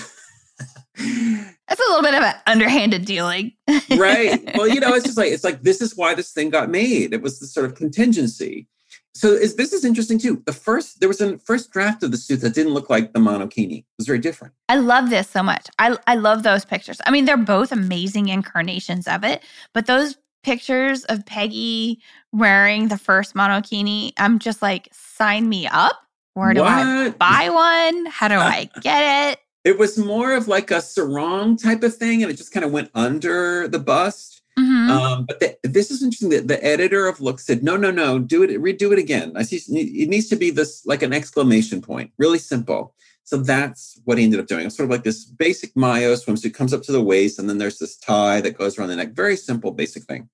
that's 0.97 1.79
a 1.79 1.89
little 1.89 2.03
bit 2.03 2.13
of 2.13 2.23
an 2.23 2.35
underhanded 2.45 3.05
dealing. 3.05 3.53
right. 3.97 4.55
Well, 4.55 4.67
you 4.67 4.79
know, 4.79 4.93
it's 4.93 5.05
just 5.05 5.17
like, 5.17 5.31
it's 5.31 5.43
like, 5.43 5.63
this 5.63 5.81
is 5.81 5.97
why 5.97 6.13
this 6.13 6.31
thing 6.31 6.49
got 6.49 6.69
made. 6.69 7.13
It 7.13 7.21
was 7.21 7.39
the 7.39 7.47
sort 7.47 7.65
of 7.65 7.75
contingency. 7.75 8.67
So 9.15 9.29
is, 9.29 9.55
this 9.55 9.73
is 9.73 9.85
interesting 9.85 10.17
too. 10.17 10.41
The 10.45 10.53
first, 10.53 10.99
there 10.99 11.07
was 11.07 11.21
a 11.21 11.37
first 11.37 11.71
draft 11.71 12.01
of 12.03 12.11
the 12.11 12.17
suit 12.17 12.41
that 12.41 12.55
didn't 12.55 12.73
look 12.73 12.89
like 12.89 13.13
the 13.13 13.19
monokini. 13.19 13.79
It 13.79 13.85
was 13.97 14.07
very 14.07 14.19
different. 14.19 14.53
I 14.69 14.77
love 14.77 15.09
this 15.09 15.29
so 15.29 15.43
much. 15.43 15.67
I, 15.77 15.97
I 16.07 16.15
love 16.15 16.43
those 16.43 16.65
pictures. 16.65 16.99
I 17.05 17.11
mean, 17.11 17.25
they're 17.25 17.37
both 17.37 17.71
amazing 17.71 18.29
incarnations 18.29 19.07
of 19.07 19.23
it, 19.23 19.43
but 19.73 19.85
those 19.85 20.17
pictures 20.43 21.05
of 21.05 21.25
Peggy 21.25 22.01
wearing 22.31 22.87
the 22.87 22.97
first 22.97 23.35
monokini, 23.35 24.13
I'm 24.17 24.39
just 24.39 24.61
like, 24.61 24.89
sign 24.91 25.47
me 25.47 25.67
up. 25.67 25.95
Where 26.33 26.53
do 26.53 26.61
what? 26.61 26.71
I 26.71 27.09
buy 27.17 27.49
one? 27.49 28.05
How 28.07 28.27
do 28.27 28.35
I 28.35 28.69
get 28.81 29.31
it? 29.31 29.39
It 29.63 29.77
was 29.77 29.97
more 29.97 30.33
of 30.33 30.47
like 30.47 30.71
a 30.71 30.81
sarong 30.81 31.55
type 31.55 31.83
of 31.83 31.95
thing, 31.95 32.21
and 32.21 32.31
it 32.31 32.35
just 32.35 32.51
kind 32.51 32.65
of 32.65 32.71
went 32.71 32.89
under 32.93 33.67
the 33.67 33.79
bust. 33.79 34.41
Mm-hmm. 34.57 34.91
Um, 34.91 35.25
but 35.25 35.39
the, 35.39 35.57
this 35.63 35.89
is 35.89 36.03
interesting. 36.03 36.29
that 36.29 36.47
the 36.47 36.63
editor 36.63 37.07
of 37.07 37.19
Look 37.19 37.39
said, 37.39 37.63
"No, 37.63 37.75
no, 37.75 37.89
no, 37.89 38.19
do 38.19 38.43
it, 38.43 38.51
redo 38.61 38.91
it 38.91 38.99
again." 38.99 39.33
I 39.35 39.43
see 39.43 39.57
it 39.57 40.09
needs 40.09 40.29
to 40.29 40.35
be 40.35 40.51
this 40.51 40.85
like 40.85 41.01
an 41.01 41.13
exclamation 41.13 41.81
point, 41.81 42.11
really 42.17 42.37
simple. 42.37 42.93
So 43.23 43.37
that's 43.37 43.99
what 44.03 44.17
he 44.17 44.25
ended 44.25 44.39
up 44.39 44.47
doing. 44.47 44.65
It's 44.65 44.75
sort 44.75 44.85
of 44.85 44.91
like 44.91 45.03
this 45.03 45.25
basic 45.25 45.75
maillot 45.75 46.19
swimsuit 46.19 46.53
comes 46.53 46.73
up 46.73 46.83
to 46.83 46.91
the 46.91 47.01
waist, 47.01 47.39
and 47.39 47.49
then 47.49 47.57
there's 47.57 47.79
this 47.79 47.97
tie 47.97 48.41
that 48.41 48.57
goes 48.57 48.77
around 48.77 48.89
the 48.89 48.95
neck. 48.95 49.13
Very 49.13 49.37
simple, 49.37 49.71
basic 49.71 50.03
thing. 50.03 50.29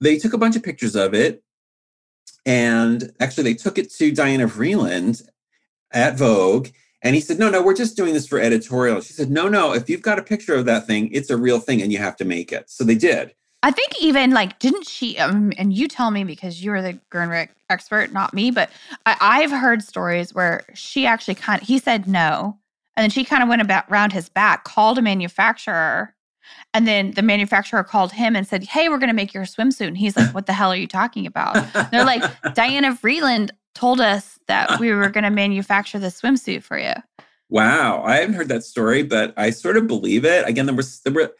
They 0.00 0.18
took 0.18 0.32
a 0.32 0.38
bunch 0.38 0.56
of 0.56 0.62
pictures 0.62 0.96
of 0.96 1.14
it, 1.14 1.42
and 2.44 3.12
actually 3.20 3.44
they 3.44 3.54
took 3.54 3.78
it 3.78 3.92
to 3.92 4.12
Diana 4.12 4.48
Vreeland 4.48 5.22
at 5.92 6.16
Vogue. 6.16 6.68
And 7.02 7.14
he 7.14 7.20
said, 7.20 7.38
No, 7.38 7.50
no, 7.50 7.62
we're 7.62 7.74
just 7.74 7.96
doing 7.96 8.14
this 8.14 8.26
for 8.26 8.40
editorial. 8.40 9.00
She 9.00 9.12
said, 9.12 9.30
No, 9.30 9.48
no, 9.48 9.72
if 9.72 9.88
you've 9.88 10.02
got 10.02 10.18
a 10.18 10.22
picture 10.22 10.54
of 10.54 10.64
that 10.66 10.86
thing, 10.86 11.10
it's 11.12 11.30
a 11.30 11.36
real 11.36 11.60
thing 11.60 11.82
and 11.82 11.92
you 11.92 11.98
have 11.98 12.16
to 12.16 12.24
make 12.24 12.52
it. 12.52 12.70
So 12.70 12.84
they 12.84 12.94
did. 12.94 13.34
I 13.62 13.70
think 13.70 14.00
even 14.00 14.30
like, 14.30 14.58
didn't 14.58 14.86
she? 14.86 15.18
Um, 15.18 15.52
and 15.58 15.72
you 15.72 15.88
tell 15.88 16.10
me 16.10 16.24
because 16.24 16.62
you're 16.62 16.82
the 16.82 16.98
Gernreich 17.10 17.48
expert, 17.68 18.12
not 18.12 18.32
me, 18.32 18.50
but 18.50 18.70
I, 19.06 19.40
have 19.40 19.50
heard 19.50 19.82
stories 19.82 20.32
where 20.32 20.64
she 20.74 21.04
actually 21.04 21.34
kind 21.34 21.60
of, 21.60 21.66
he 21.66 21.78
said 21.78 22.06
no. 22.06 22.58
And 22.96 23.02
then 23.02 23.10
she 23.10 23.24
kind 23.24 23.42
of 23.42 23.48
went 23.48 23.62
about 23.62 23.84
around 23.90 24.12
his 24.12 24.28
back, 24.28 24.64
called 24.64 24.98
a 24.98 25.02
manufacturer 25.02 26.14
and 26.74 26.86
then 26.86 27.12
the 27.12 27.22
manufacturer 27.22 27.82
called 27.82 28.12
him 28.12 28.36
and 28.36 28.46
said, 28.46 28.64
Hey, 28.64 28.88
we're 28.88 28.98
going 28.98 29.08
to 29.08 29.14
make 29.14 29.34
your 29.34 29.44
swimsuit. 29.44 29.88
And 29.88 29.98
he's 29.98 30.16
like, 30.16 30.34
What 30.34 30.46
the 30.46 30.52
hell 30.52 30.72
are 30.72 30.76
you 30.76 30.86
talking 30.86 31.26
about? 31.26 31.54
They're 31.90 32.04
like, 32.04 32.22
Diana 32.54 32.92
Vreeland 32.92 33.50
told 33.76 34.00
us 34.00 34.38
that 34.48 34.80
we 34.80 34.92
were 34.92 35.08
going 35.08 35.24
to 35.24 35.30
manufacture 35.30 35.98
the 35.98 36.08
swimsuit 36.08 36.62
for 36.62 36.78
you. 36.78 36.94
Wow. 37.48 38.02
I 38.02 38.16
haven't 38.16 38.34
heard 38.34 38.48
that 38.48 38.64
story, 38.64 39.02
but 39.02 39.32
I 39.36 39.50
sort 39.50 39.76
of 39.76 39.86
believe 39.86 40.24
it. 40.24 40.48
Again, 40.48 40.66
there 40.66 40.74
was, 40.74 41.00
there 41.00 41.12
were, 41.12 41.32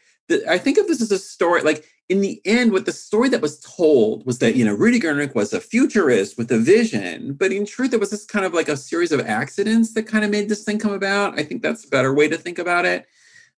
I 0.47 0.57
think 0.57 0.77
of 0.77 0.87
this 0.87 1.01
as 1.01 1.11
a 1.11 1.19
story, 1.19 1.61
like 1.61 1.85
in 2.09 2.21
the 2.21 2.41
end, 2.45 2.71
what 2.71 2.85
the 2.85 2.93
story 2.93 3.27
that 3.29 3.41
was 3.41 3.59
told 3.59 4.25
was 4.25 4.39
that, 4.39 4.55
you 4.55 4.63
know, 4.63 4.73
Rudi 4.73 4.99
Gernreich 4.99 5.35
was 5.35 5.51
a 5.51 5.59
futurist 5.59 6.37
with 6.37 6.49
a 6.51 6.57
vision, 6.57 7.33
but 7.33 7.51
in 7.51 7.65
truth, 7.65 7.93
it 7.93 7.99
was 7.99 8.11
this 8.11 8.25
kind 8.25 8.45
of 8.45 8.53
like 8.53 8.69
a 8.69 8.77
series 8.77 9.11
of 9.11 9.19
accidents 9.21 9.93
that 9.93 10.03
kind 10.03 10.23
of 10.23 10.31
made 10.31 10.47
this 10.47 10.63
thing 10.63 10.79
come 10.79 10.93
about. 10.93 11.37
I 11.37 11.43
think 11.43 11.61
that's 11.61 11.85
a 11.85 11.89
better 11.89 12.13
way 12.13 12.29
to 12.29 12.37
think 12.37 12.59
about 12.59 12.85
it. 12.85 13.05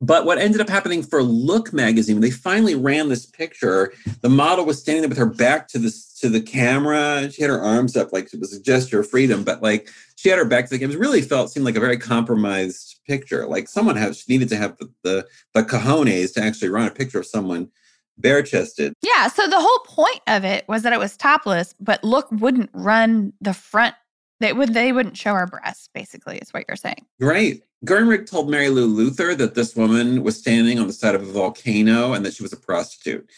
But 0.02 0.26
what 0.26 0.38
ended 0.38 0.62
up 0.62 0.70
happening 0.70 1.04
for 1.04 1.22
Look 1.22 1.74
magazine, 1.74 2.22
they 2.22 2.32
finally 2.32 2.76
ran 2.76 3.10
this 3.10 3.26
picture, 3.26 3.94
the 4.22 4.30
model 4.30 4.66
was 4.66 4.80
standing 4.80 5.02
there 5.02 5.10
with 5.10 5.18
her 5.18 5.26
back 5.26 5.68
to 5.70 5.80
the 5.80 5.92
to 6.20 6.30
the 6.30 6.42
camera. 6.42 7.30
She 7.32 7.42
had 7.42 7.52
her 7.52 7.62
arms 7.62 7.98
up 7.98 8.14
like 8.14 8.34
it 8.34 8.40
was 8.40 8.54
a 8.54 8.62
gesture 8.62 9.02
of 9.02 9.10
freedom, 9.10 9.44
but 9.44 9.62
like 9.62 9.90
she 10.16 10.30
had 10.30 10.38
her 10.38 10.46
back 10.46 10.66
to 10.66 10.70
the 10.70 10.80
camera. 10.80 10.96
It 10.96 11.00
really 11.00 11.22
felt 11.22 11.52
seemed 11.52 11.66
like 11.66 11.76
a 11.76 11.82
very 11.82 11.98
compromised 11.98 13.00
picture. 13.08 13.46
Like 13.46 13.68
someone 13.68 13.98
has 13.98 14.28
needed 14.30 14.50
to 14.50 14.58
have 14.58 14.78
the, 14.78 14.90
the 15.04 15.28
the 15.54 15.64
cojones 15.64 16.34
to 16.34 16.44
actually 16.44 16.70
run 16.70 16.88
a 16.88 16.92
picture 16.92 17.20
of 17.20 17.26
someone 17.26 17.70
bare 18.18 18.44
chested. 18.44 18.94
Yeah. 19.02 19.28
So 19.28 19.48
the 19.48 19.60
whole 19.60 19.80
point 19.80 20.22
of 20.28 20.46
it 20.46 20.68
was 20.68 20.84
that 20.84 20.94
it 20.94 21.00
was 21.00 21.18
topless, 21.18 21.74
but 21.80 22.04
Look 22.04 22.30
wouldn't 22.32 22.70
run 22.74 23.34
the 23.42 23.54
front. 23.54 23.96
They 24.40 24.54
would 24.54 24.74
they 24.74 24.92
wouldn't 24.92 25.18
show 25.18 25.34
her 25.34 25.48
breasts. 25.48 25.90
Basically, 25.94 26.38
is 26.38 26.52
what 26.52 26.66
you're 26.68 26.78
saying. 26.78 27.06
Right. 27.20 27.62
Gernreich 27.86 28.30
told 28.30 28.50
Mary 28.50 28.70
Lou 28.70 28.86
Luther 28.86 29.36
that 29.36 29.56
this 29.56 29.76
woman 29.76 30.24
was 30.24 30.38
standing 30.38 30.80
on 30.80 30.88
the 30.88 30.94
side 30.94 31.16
of 31.16 31.22
a 31.22 31.32
volcano 31.32 32.14
and 32.14 32.26
that 32.26 32.34
she 32.34 32.44
was 32.44 32.52
a 32.52 32.58
prostitute. 32.58 33.30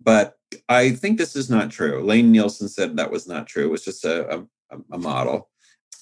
But 0.00 0.38
I 0.68 0.92
think 0.92 1.18
this 1.18 1.36
is 1.36 1.50
not 1.50 1.70
true. 1.70 2.02
Lane 2.02 2.32
Nielsen 2.32 2.68
said 2.68 2.96
that 2.96 3.10
was 3.10 3.26
not 3.26 3.46
true. 3.46 3.64
It 3.66 3.70
was 3.70 3.84
just 3.84 4.04
a, 4.04 4.46
a, 4.70 4.78
a 4.92 4.98
model. 4.98 5.50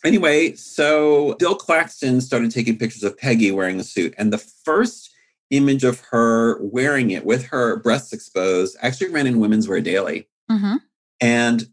Anyway, 0.04 0.54
so 0.54 1.34
Bill 1.38 1.54
Claxton 1.54 2.20
started 2.20 2.50
taking 2.50 2.78
pictures 2.78 3.02
of 3.02 3.16
Peggy 3.16 3.50
wearing 3.50 3.78
the 3.78 3.84
suit. 3.84 4.14
And 4.18 4.32
the 4.32 4.38
first 4.38 5.10
image 5.50 5.82
of 5.82 6.00
her 6.10 6.62
wearing 6.62 7.10
it 7.10 7.24
with 7.24 7.46
her 7.46 7.76
breasts 7.76 8.12
exposed 8.12 8.76
actually 8.82 9.10
ran 9.10 9.26
in 9.26 9.40
Women's 9.40 9.66
Wear 9.66 9.80
Daily. 9.80 10.28
Mm-hmm. 10.50 10.76
And 11.20 11.66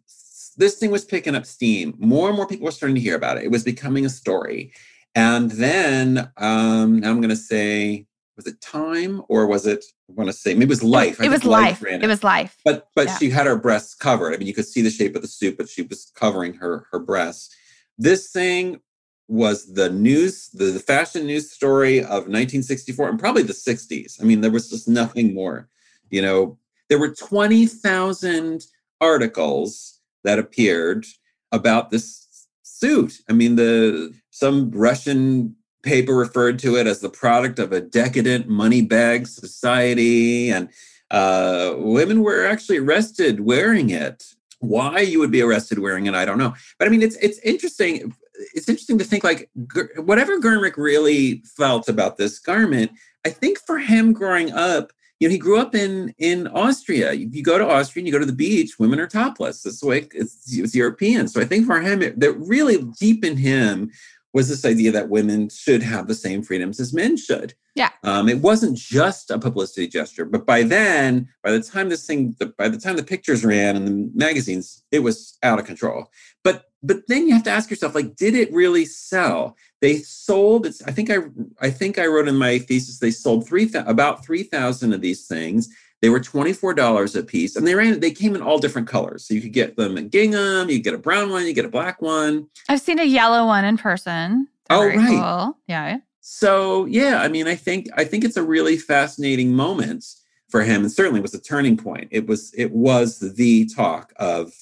this 0.61 0.75
thing 0.75 0.91
was 0.91 1.03
picking 1.03 1.35
up 1.35 1.45
steam. 1.45 1.95
More 1.97 2.27
and 2.27 2.37
more 2.37 2.47
people 2.47 2.65
were 2.65 2.71
starting 2.71 2.95
to 2.95 3.01
hear 3.01 3.15
about 3.15 3.37
it. 3.37 3.43
It 3.43 3.51
was 3.51 3.63
becoming 3.63 4.05
a 4.05 4.09
story. 4.09 4.71
And 5.15 5.51
then 5.51 6.31
um, 6.37 7.03
I'm 7.03 7.19
going 7.19 7.29
to 7.29 7.35
say, 7.35 8.05
was 8.37 8.47
it 8.47 8.61
Time 8.61 9.23
or 9.27 9.47
was 9.47 9.65
it? 9.65 9.83
I 10.09 10.13
want 10.13 10.29
to 10.29 10.33
say 10.33 10.53
maybe 10.53 10.65
it 10.65 10.69
was 10.69 10.83
Life. 10.83 11.19
It, 11.19 11.25
it 11.25 11.29
was 11.29 11.43
Life. 11.43 11.83
It. 11.83 12.03
it. 12.03 12.07
was 12.07 12.23
Life. 12.23 12.57
But 12.63 12.87
but 12.95 13.07
yeah. 13.07 13.17
she 13.17 13.29
had 13.29 13.47
her 13.47 13.57
breasts 13.57 13.95
covered. 13.95 14.33
I 14.33 14.37
mean, 14.37 14.47
you 14.47 14.53
could 14.53 14.67
see 14.67 14.81
the 14.81 14.89
shape 14.89 15.15
of 15.15 15.21
the 15.21 15.27
suit, 15.27 15.57
but 15.57 15.67
she 15.67 15.81
was 15.81 16.11
covering 16.15 16.53
her 16.55 16.85
her 16.91 16.99
breasts. 16.99 17.53
This 17.97 18.31
thing 18.31 18.79
was 19.27 19.73
the 19.73 19.89
news, 19.89 20.49
the, 20.49 20.65
the 20.65 20.79
fashion 20.79 21.25
news 21.25 21.51
story 21.51 21.99
of 21.99 22.27
1964 22.27 23.09
and 23.09 23.19
probably 23.19 23.43
the 23.43 23.53
60s. 23.53 24.21
I 24.21 24.25
mean, 24.25 24.41
there 24.41 24.51
was 24.51 24.69
just 24.69 24.87
nothing 24.87 25.33
more. 25.33 25.69
You 26.09 26.21
know, 26.21 26.57
there 26.89 26.99
were 26.99 27.15
20,000 27.15 28.65
articles 28.99 30.00
that 30.23 30.39
appeared 30.39 31.05
about 31.51 31.89
this 31.89 32.47
suit. 32.63 33.19
I 33.29 33.33
mean, 33.33 33.55
the 33.55 34.13
some 34.31 34.71
Russian 34.71 35.55
paper 35.83 36.15
referred 36.15 36.59
to 36.59 36.75
it 36.75 36.87
as 36.87 36.99
the 36.99 37.09
product 37.09 37.59
of 37.59 37.71
a 37.71 37.81
decadent 37.81 38.47
money 38.47 38.81
bag 38.81 39.27
society. 39.27 40.49
And 40.49 40.69
uh, 41.09 41.75
women 41.77 42.21
were 42.21 42.45
actually 42.45 42.77
arrested 42.77 43.41
wearing 43.41 43.89
it. 43.89 44.23
Why 44.59 44.99
you 44.99 45.19
would 45.19 45.31
be 45.31 45.41
arrested 45.41 45.79
wearing 45.79 46.05
it, 46.05 46.13
I 46.13 46.23
don't 46.23 46.37
know. 46.37 46.53
But 46.77 46.87
I 46.87 46.91
mean, 46.91 47.01
it's 47.01 47.15
it's 47.15 47.39
interesting. 47.39 48.13
It's 48.53 48.69
interesting 48.69 48.99
to 48.99 49.03
think 49.03 49.23
like 49.23 49.49
whatever 49.97 50.39
Gernreich 50.39 50.77
really 50.77 51.43
felt 51.57 51.89
about 51.89 52.17
this 52.17 52.37
garment. 52.37 52.91
I 53.25 53.29
think 53.29 53.59
for 53.59 53.79
him 53.79 54.13
growing 54.13 54.51
up, 54.51 54.91
you 55.21 55.27
know, 55.27 55.31
he 55.31 55.37
grew 55.37 55.59
up 55.59 55.75
in 55.75 56.15
in 56.17 56.47
Austria. 56.47 57.13
You, 57.13 57.29
you, 57.31 57.43
go 57.43 57.59
to 57.59 57.69
Austria 57.69 58.01
and 58.01 58.07
you 58.07 58.11
go 58.11 58.17
to 58.17 58.25
the 58.25 58.33
beach, 58.33 58.79
women 58.79 58.99
are 58.99 59.05
topless. 59.05 59.61
That's 59.61 59.79
the 59.79 59.85
way 59.85 60.07
it's, 60.15 60.51
it's 60.51 60.73
European. 60.73 61.27
So 61.27 61.39
I 61.39 61.45
think 61.45 61.67
for 61.67 61.79
him, 61.79 62.01
it, 62.01 62.19
that 62.19 62.33
really 62.33 62.79
deep 62.99 63.23
in 63.23 63.37
him 63.37 63.91
was 64.33 64.49
this 64.49 64.65
idea 64.65 64.91
that 64.91 65.09
women 65.09 65.47
should 65.49 65.83
have 65.83 66.07
the 66.07 66.15
same 66.15 66.41
freedoms 66.41 66.79
as 66.79 66.91
men 66.91 67.17
should. 67.17 67.53
Yeah. 67.75 67.89
Um, 68.03 68.29
it 68.29 68.39
wasn't 68.39 68.77
just 68.77 69.29
a 69.29 69.37
publicity 69.37 69.87
gesture, 69.87 70.25
but 70.25 70.47
by 70.47 70.63
then, 70.63 71.29
by 71.43 71.51
the 71.51 71.61
time 71.61 71.89
this 71.89 72.07
thing, 72.07 72.35
the, 72.39 72.47
by 72.47 72.67
the 72.67 72.79
time 72.79 72.95
the 72.95 73.03
pictures 73.03 73.45
ran 73.45 73.75
in 73.75 73.85
the 73.85 74.11
magazines, 74.15 74.83
it 74.91 74.99
was 74.99 75.37
out 75.43 75.59
of 75.59 75.65
control. 75.65 76.09
But 76.43 76.70
but 76.83 77.07
then 77.07 77.27
you 77.27 77.33
have 77.33 77.43
to 77.43 77.51
ask 77.51 77.69
yourself, 77.69 77.93
like, 77.93 78.15
did 78.15 78.35
it 78.35 78.51
really 78.51 78.85
sell? 78.85 79.55
They 79.81 79.97
sold. 79.97 80.65
It's. 80.65 80.81
I 80.83 80.91
think 80.91 81.09
I. 81.09 81.17
I 81.59 81.69
think 81.69 81.99
I 81.99 82.07
wrote 82.07 82.27
in 82.27 82.35
my 82.35 82.59
thesis 82.59 82.99
they 82.99 83.11
sold 83.11 83.47
three 83.47 83.69
about 83.73 84.25
three 84.25 84.43
thousand 84.43 84.93
of 84.93 85.01
these 85.01 85.27
things. 85.27 85.69
They 86.01 86.09
were 86.09 86.19
twenty 86.19 86.53
four 86.53 86.73
dollars 86.73 87.15
a 87.15 87.23
piece, 87.23 87.55
and 87.55 87.67
they 87.67 87.75
ran. 87.75 87.99
They 87.99 88.11
came 88.11 88.35
in 88.35 88.41
all 88.41 88.59
different 88.59 88.87
colors, 88.87 89.25
so 89.25 89.33
you 89.33 89.41
could 89.41 89.53
get 89.53 89.75
them 89.75 89.97
in 89.97 90.09
gingham. 90.09 90.69
You 90.69 90.79
get 90.79 90.93
a 90.93 90.99
brown 90.99 91.29
one. 91.29 91.45
You 91.45 91.53
get 91.53 91.65
a 91.65 91.69
black 91.69 92.01
one. 92.01 92.47
I've 92.69 92.81
seen 92.81 92.99
a 92.99 93.03
yellow 93.03 93.45
one 93.45 93.65
in 93.65 93.77
person. 93.77 94.47
They're 94.69 94.77
oh 94.77 94.87
right. 94.87 95.07
Cool. 95.07 95.57
Yeah. 95.67 95.97
So 96.21 96.85
yeah, 96.85 97.21
I 97.21 97.27
mean, 97.27 97.47
I 97.47 97.55
think 97.55 97.87
I 97.95 98.03
think 98.03 98.23
it's 98.23 98.37
a 98.37 98.43
really 98.43 98.77
fascinating 98.77 99.55
moment 99.55 100.05
for 100.49 100.61
him, 100.61 100.81
and 100.81 100.91
certainly 100.91 101.21
was 101.21 101.33
a 101.33 101.41
turning 101.41 101.77
point. 101.77 102.07
It 102.11 102.27
was 102.27 102.53
it 102.55 102.71
was 102.71 103.19
the 103.19 103.67
talk 103.67 104.13
of 104.17 104.53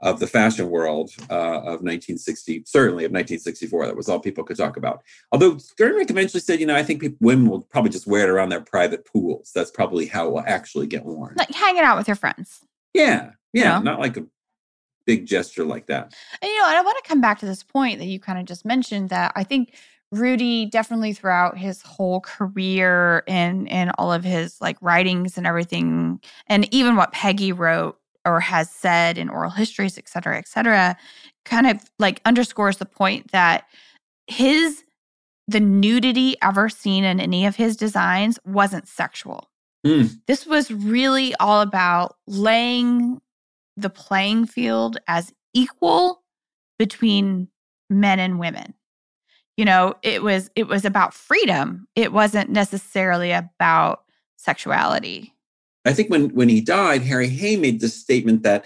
of 0.00 0.20
the 0.20 0.26
fashion 0.26 0.70
world 0.70 1.10
uh, 1.30 1.58
of 1.58 1.82
1960, 1.82 2.64
certainly 2.66 3.04
of 3.04 3.10
1964. 3.10 3.86
That 3.86 3.96
was 3.96 4.08
all 4.08 4.20
people 4.20 4.44
could 4.44 4.56
talk 4.56 4.76
about. 4.76 5.02
Although 5.32 5.54
Gernreich 5.78 6.10
eventually 6.10 6.40
said, 6.40 6.60
you 6.60 6.66
know, 6.66 6.76
I 6.76 6.82
think 6.82 7.00
people, 7.00 7.18
women 7.20 7.48
will 7.48 7.62
probably 7.62 7.90
just 7.90 8.06
wear 8.06 8.24
it 8.24 8.30
around 8.30 8.50
their 8.50 8.60
private 8.60 9.04
pools. 9.04 9.50
That's 9.54 9.70
probably 9.70 10.06
how 10.06 10.28
it 10.28 10.32
will 10.32 10.44
actually 10.46 10.86
get 10.86 11.04
worn. 11.04 11.34
Like 11.36 11.52
hanging 11.52 11.82
out 11.82 11.96
with 11.96 12.06
your 12.06 12.16
friends. 12.16 12.60
Yeah. 12.94 13.30
Yeah. 13.52 13.78
You 13.78 13.84
know? 13.84 13.92
Not 13.92 14.00
like 14.00 14.16
a 14.16 14.26
big 15.04 15.26
gesture 15.26 15.64
like 15.64 15.86
that. 15.86 16.14
And, 16.42 16.48
you 16.48 16.58
know, 16.58 16.68
and 16.68 16.76
I 16.76 16.82
want 16.82 17.02
to 17.02 17.08
come 17.08 17.20
back 17.20 17.40
to 17.40 17.46
this 17.46 17.62
point 17.62 17.98
that 17.98 18.06
you 18.06 18.20
kind 18.20 18.38
of 18.38 18.44
just 18.44 18.64
mentioned 18.64 19.08
that 19.08 19.32
I 19.34 19.42
think 19.42 19.74
Rudi 20.12 20.66
definitely 20.66 21.12
throughout 21.12 21.58
his 21.58 21.82
whole 21.82 22.20
career 22.20 23.24
and 23.26 23.68
and 23.68 23.92
all 23.98 24.12
of 24.12 24.24
his 24.24 24.58
like 24.60 24.78
writings 24.80 25.36
and 25.36 25.46
everything, 25.46 26.20
and 26.46 26.72
even 26.72 26.96
what 26.96 27.12
Peggy 27.12 27.52
wrote 27.52 27.98
or 28.28 28.40
has 28.40 28.70
said 28.70 29.18
in 29.18 29.28
oral 29.28 29.50
histories, 29.50 29.98
et 29.98 30.08
cetera, 30.08 30.38
et 30.38 30.48
cetera, 30.48 30.96
kind 31.44 31.66
of 31.66 31.80
like 31.98 32.20
underscores 32.24 32.76
the 32.76 32.86
point 32.86 33.32
that 33.32 33.64
his 34.26 34.84
the 35.46 35.60
nudity 35.60 36.36
ever 36.42 36.68
seen 36.68 37.04
in 37.04 37.20
any 37.20 37.46
of 37.46 37.56
his 37.56 37.76
designs 37.76 38.38
wasn't 38.44 38.86
sexual. 38.86 39.48
Mm. 39.86 40.20
This 40.26 40.44
was 40.44 40.70
really 40.70 41.34
all 41.36 41.62
about 41.62 42.16
laying 42.26 43.20
the 43.76 43.88
playing 43.88 44.46
field 44.46 44.98
as 45.06 45.32
equal 45.54 46.22
between 46.78 47.48
men 47.88 48.18
and 48.18 48.38
women 48.38 48.74
you 49.58 49.64
know 49.64 49.94
it 50.02 50.22
was 50.22 50.50
it 50.56 50.66
was 50.66 50.86
about 50.86 51.12
freedom 51.12 51.86
it 51.94 52.12
wasn't 52.12 52.48
necessarily 52.48 53.32
about 53.32 54.04
sexuality 54.36 55.34
i 55.88 55.92
think 55.92 56.10
when 56.10 56.28
when 56.34 56.48
he 56.48 56.60
died 56.60 57.02
harry 57.02 57.28
hay 57.28 57.56
made 57.56 57.80
this 57.80 57.94
statement 57.94 58.42
that 58.42 58.64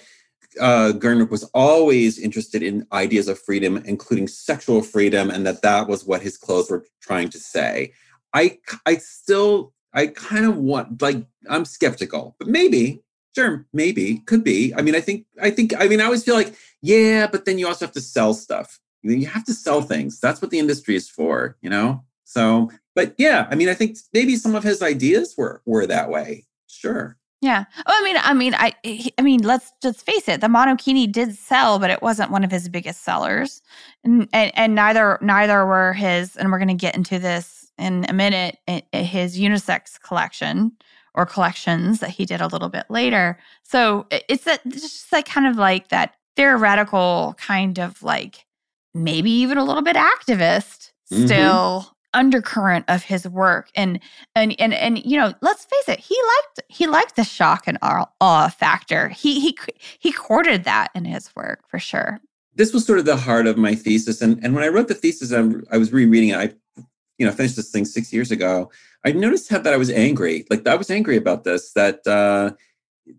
uh, 0.60 0.92
was 1.30 1.44
always 1.54 2.18
interested 2.18 2.62
in 2.62 2.86
ideas 2.92 3.26
of 3.26 3.40
freedom, 3.40 3.82
including 3.86 4.28
sexual 4.28 4.82
freedom, 4.82 5.30
and 5.30 5.46
that 5.46 5.62
that 5.62 5.88
was 5.88 6.04
what 6.04 6.20
his 6.20 6.36
clothes 6.36 6.70
were 6.70 6.84
trying 7.00 7.30
to 7.30 7.38
say. 7.38 7.90
I, 8.34 8.58
I 8.84 8.96
still, 8.96 9.72
I 9.94 10.08
kind 10.08 10.44
of 10.44 10.58
want, 10.58 11.00
like, 11.00 11.24
I'm 11.48 11.64
skeptical, 11.64 12.36
but 12.38 12.48
maybe, 12.48 13.02
sure, 13.34 13.64
maybe, 13.72 14.18
could 14.26 14.44
be. 14.44 14.74
I 14.76 14.82
mean, 14.82 14.94
I 14.94 15.00
think, 15.00 15.24
I 15.40 15.50
think, 15.50 15.72
I 15.80 15.88
mean, 15.88 16.02
I 16.02 16.04
always 16.04 16.22
feel 16.22 16.34
like, 16.34 16.54
yeah, 16.82 17.28
but 17.28 17.46
then 17.46 17.58
you 17.58 17.66
also 17.66 17.86
have 17.86 17.94
to 17.94 18.02
sell 18.02 18.34
stuff 18.34 18.78
you 19.02 19.26
have 19.26 19.44
to 19.44 19.54
sell 19.54 19.82
things. 19.82 20.20
That's 20.20 20.40
what 20.40 20.50
the 20.50 20.58
industry 20.58 20.96
is 20.96 21.08
for, 21.08 21.56
you 21.60 21.70
know? 21.70 22.04
So, 22.24 22.70
but 22.94 23.14
yeah, 23.18 23.46
I 23.50 23.54
mean, 23.54 23.68
I 23.68 23.74
think 23.74 23.96
maybe 24.12 24.36
some 24.36 24.54
of 24.54 24.62
his 24.62 24.82
ideas 24.82 25.34
were 25.36 25.60
were 25.66 25.86
that 25.86 26.08
way. 26.08 26.46
Sure. 26.82 27.16
Yeah. 27.40 27.64
Oh, 27.78 27.82
I 27.86 28.04
mean, 28.04 28.16
I 28.20 28.34
mean, 28.34 28.54
I, 28.54 29.12
I 29.18 29.22
mean, 29.22 29.42
let's 29.42 29.72
just 29.82 30.04
face 30.04 30.28
it. 30.28 30.40
The 30.40 30.46
monokini 30.48 31.10
did 31.10 31.36
sell, 31.36 31.78
but 31.78 31.90
it 31.90 32.02
wasn't 32.02 32.30
one 32.30 32.44
of 32.44 32.50
his 32.50 32.68
biggest 32.68 33.02
sellers, 33.04 33.62
and 34.04 34.28
and, 34.32 34.52
and 34.54 34.74
neither 34.74 35.18
neither 35.20 35.64
were 35.66 35.92
his. 35.92 36.36
And 36.36 36.50
we're 36.50 36.58
going 36.58 36.68
to 36.68 36.74
get 36.74 36.94
into 36.94 37.18
this 37.18 37.72
in 37.78 38.06
a 38.08 38.12
minute. 38.12 38.58
His 38.92 39.38
unisex 39.38 40.00
collection 40.00 40.72
or 41.14 41.26
collections 41.26 42.00
that 42.00 42.10
he 42.10 42.24
did 42.24 42.40
a 42.40 42.46
little 42.46 42.68
bit 42.68 42.86
later. 42.88 43.38
So 43.62 44.06
it's 44.10 44.44
that 44.44 44.60
it's 44.64 44.82
just 44.82 45.12
like 45.12 45.26
kind 45.26 45.46
of 45.46 45.56
like 45.56 45.88
that 45.88 46.14
theoretical 46.36 47.34
kind 47.38 47.78
of 47.78 48.02
like 48.02 48.46
maybe 48.94 49.30
even 49.30 49.58
a 49.58 49.64
little 49.64 49.82
bit 49.82 49.96
activist 49.96 50.92
mm-hmm. 51.12 51.26
still 51.26 51.91
undercurrent 52.14 52.84
of 52.88 53.02
his 53.02 53.28
work. 53.28 53.70
And 53.74 54.00
and 54.34 54.54
and 54.60 54.74
and 54.74 55.04
you 55.04 55.16
know 55.16 55.34
let's 55.40 55.64
face 55.64 55.88
it 55.88 56.00
he 56.00 56.16
liked 56.36 56.60
he 56.68 56.86
liked 56.86 57.16
the 57.16 57.24
shock 57.24 57.64
and 57.66 57.78
awe 57.82 58.48
factor. 58.48 59.08
He 59.08 59.40
he 59.40 59.58
he 59.98 60.12
courted 60.12 60.64
that 60.64 60.88
in 60.94 61.04
his 61.04 61.34
work 61.34 61.68
for 61.68 61.78
sure. 61.78 62.20
This 62.54 62.72
was 62.72 62.84
sort 62.84 62.98
of 62.98 63.06
the 63.06 63.16
heart 63.16 63.46
of 63.46 63.56
my 63.56 63.74
thesis. 63.74 64.22
And 64.22 64.42
and 64.44 64.54
when 64.54 64.64
i 64.64 64.68
wrote 64.68 64.88
the 64.88 64.94
thesis 64.94 65.32
I'm, 65.32 65.64
i 65.70 65.78
was 65.78 65.92
rereading 65.92 66.30
it. 66.30 66.36
I 66.36 66.82
you 67.18 67.26
know 67.26 67.32
finished 67.32 67.56
this 67.56 67.70
thing 67.70 67.84
six 67.84 68.12
years 68.12 68.30
ago. 68.30 68.70
I 69.04 69.12
noticed 69.12 69.48
how 69.48 69.58
that 69.58 69.72
i 69.72 69.78
was 69.78 69.90
angry. 69.90 70.46
Like 70.50 70.66
i 70.66 70.74
was 70.74 70.90
angry 70.90 71.16
about 71.16 71.44
this 71.44 71.72
that 71.72 72.06
uh 72.06 72.52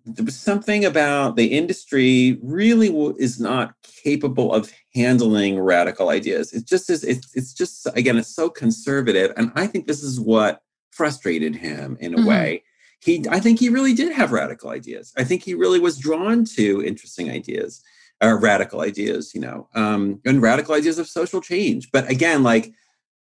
there 0.06 0.26
was 0.26 0.40
something 0.40 0.86
about 0.86 1.36
the 1.36 1.48
industry 1.48 2.40
really 2.42 2.90
is 3.20 3.40
not 3.40 3.74
capable 3.82 4.54
of 4.54 4.72
handling 4.94 5.60
radical 5.60 6.10
ideas. 6.10 6.54
It 6.54 6.66
just 6.66 6.90
is. 6.90 7.04
It's, 7.04 7.36
it's 7.36 7.54
just 7.54 7.88
again, 7.96 8.18
it's 8.18 8.34
so 8.34 8.50
conservative, 8.50 9.34
and 9.38 9.52
I 9.56 9.68
think 9.68 9.88
this 9.88 10.04
is 10.04 10.20
what 10.20 10.62
frustrated 10.92 11.56
him 11.56 11.98
in 12.00 12.14
a 12.14 12.18
mm-hmm. 12.18 12.28
way. 12.28 12.64
He, 13.02 13.26
I 13.30 13.40
think 13.40 13.60
he 13.60 13.68
really 13.68 13.94
did 13.94 14.14
have 14.14 14.32
radical 14.32 14.70
ideas. 14.70 15.12
I 15.18 15.26
think 15.26 15.44
he 15.44 15.56
really 15.56 15.80
was 15.80 15.98
drawn 15.98 16.46
to 16.56 16.84
interesting 16.86 17.30
ideas, 17.30 17.82
or 18.22 18.40
radical 18.40 18.82
ideas, 18.82 19.34
you 19.34 19.42
know, 19.42 19.68
um, 19.76 20.22
and 20.26 20.42
radical 20.42 20.76
ideas 20.76 21.00
of 21.00 21.08
social 21.08 21.42
change. 21.42 21.92
But 21.92 22.10
again, 22.10 22.44
like 22.44 22.72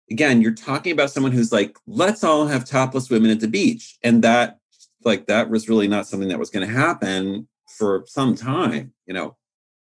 again, 0.10 0.41
you're 0.41 0.53
talking 0.53 0.91
about 0.91 1.12
someone 1.12 1.34
who's 1.34 1.51
like, 1.51 1.78
let's 1.86 2.24
all 2.24 2.47
have 2.47 2.66
topless 2.66 3.10
women 3.10 3.30
at 3.30 3.41
the 3.41 3.47
beach, 3.47 3.97
and 4.03 4.24
that 4.24 4.60
like 5.08 5.26
that 5.26 5.49
was 5.49 5.68
really 5.68 5.88
not 5.88 6.08
something 6.08 6.30
that 6.30 6.39
was 6.39 6.51
going 6.51 6.68
to 6.68 6.74
happen 6.74 7.47
for 7.78 8.03
some 8.05 8.36
time, 8.36 8.93
you 9.08 9.14
know. 9.14 9.36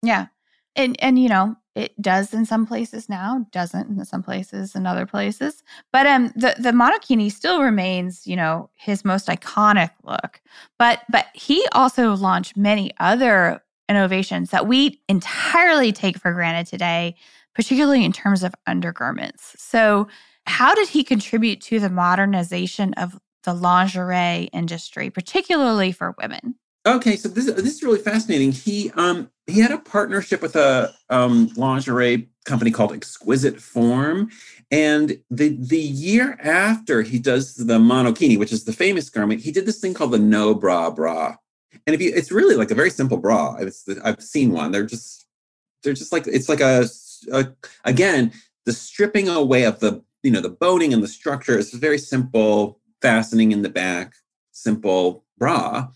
Yeah. 0.03 0.27
And 0.77 0.97
and 1.03 1.19
you 1.19 1.29
know, 1.29 1.57
it 1.75 2.01
does 2.01 2.33
in 2.33 2.47
some 2.47 2.67
places 2.67 3.09
now, 3.09 3.47
doesn't 3.51 3.89
in 3.89 4.05
some 4.05 4.23
places 4.23 4.75
in 4.75 4.87
other 4.87 5.07
places. 5.07 5.63
But 5.93 6.07
um 6.07 6.33
the 6.37 6.55
the 6.59 6.71
monokini 6.71 7.31
still 7.33 7.63
remains, 7.63 8.27
you 8.27 8.37
know, 8.37 8.71
his 8.77 9.05
most 9.05 9.29
iconic 9.29 9.91
look. 10.05 10.41
But 10.79 11.01
but 11.11 11.27
he 11.35 11.67
also 11.73 12.15
launched 12.15 12.57
many 12.57 12.93
other 13.01 13.61
innovations 13.89 14.51
that 14.51 14.67
we 14.67 15.01
entirely 15.09 15.93
take 15.93 16.19
for 16.19 16.33
granted 16.33 16.67
today, 16.67 17.15
particularly 17.55 18.05
in 18.05 18.13
terms 18.13 18.43
of 18.43 18.55
undergarments. 18.67 19.55
So, 19.59 20.09
how 20.47 20.75
did 20.75 20.89
he 20.89 21.05
contribute 21.05 21.61
to 21.63 21.81
the 21.81 21.91
modernization 21.91 22.93
of 22.95 23.19
the 23.45 23.55
lingerie 23.55 24.51
industry, 24.53 25.11
particularly 25.11 25.93
for 25.93 26.15
women? 26.19 26.57
Okay, 26.87 27.17
so 27.17 27.29
this, 27.29 27.47
this 27.47 27.77
is 27.77 27.83
really 27.83 27.99
fascinating. 27.99 28.53
He 28.53 28.91
um 28.93 29.31
he 29.47 29.61
had 29.61 29.71
a 29.71 29.79
partnership 29.79 30.43
with 30.43 30.57
a 30.57 30.95
um, 31.11 31.51
lingerie 31.57 32.29
company 32.45 32.71
called 32.71 32.93
Exquisite 32.93 33.61
Form, 33.61 34.31
and 34.71 35.19
the 35.31 35.57
the 35.59 35.79
year 35.79 36.39
after 36.43 37.03
he 37.03 37.19
does 37.19 37.55
the 37.55 37.79
monokini, 37.79 38.39
which 38.39 38.53
is 38.53 38.65
the 38.65 38.73
famous 38.73 39.09
garment, 39.09 39.41
he 39.41 39.51
did 39.51 39.65
this 39.65 39.81
thing 39.81 39.95
called 39.95 40.13
the 40.13 40.19
no 40.19 40.55
bra 40.55 40.91
bra. 40.91 41.37
And 41.87 41.95
if 41.95 42.03
you, 42.03 42.13
it's 42.15 42.31
really 42.31 42.55
like 42.55 42.71
a 42.71 42.75
very 42.75 42.91
simple 42.91 43.17
bra. 43.17 43.57
It's, 43.57 43.89
I've 44.03 44.23
seen 44.23 44.53
one. 44.53 44.71
They're 44.71 44.87
just 44.87 45.27
they're 45.83 45.95
just 45.95 46.13
like 46.13 46.27
it's 46.27 46.49
like 46.49 46.61
a, 46.61 46.87
a 47.33 47.47
again 47.85 48.33
the 48.67 48.73
stripping 48.73 49.29
away 49.29 49.65
of 49.65 49.81
the 49.81 50.03
you 50.23 50.31
know 50.31 50.41
the 50.41 50.51
boning 50.51 50.93
and 50.93 51.03
the 51.03 51.09
structure. 51.09 51.59
It's 51.59 51.73
very 51.73 51.99
simple 51.99 52.81
fastening 53.05 53.53
in 53.53 53.61
the 53.61 53.69
back, 53.69 54.15
simple 54.53 55.27
bra. 55.37 55.89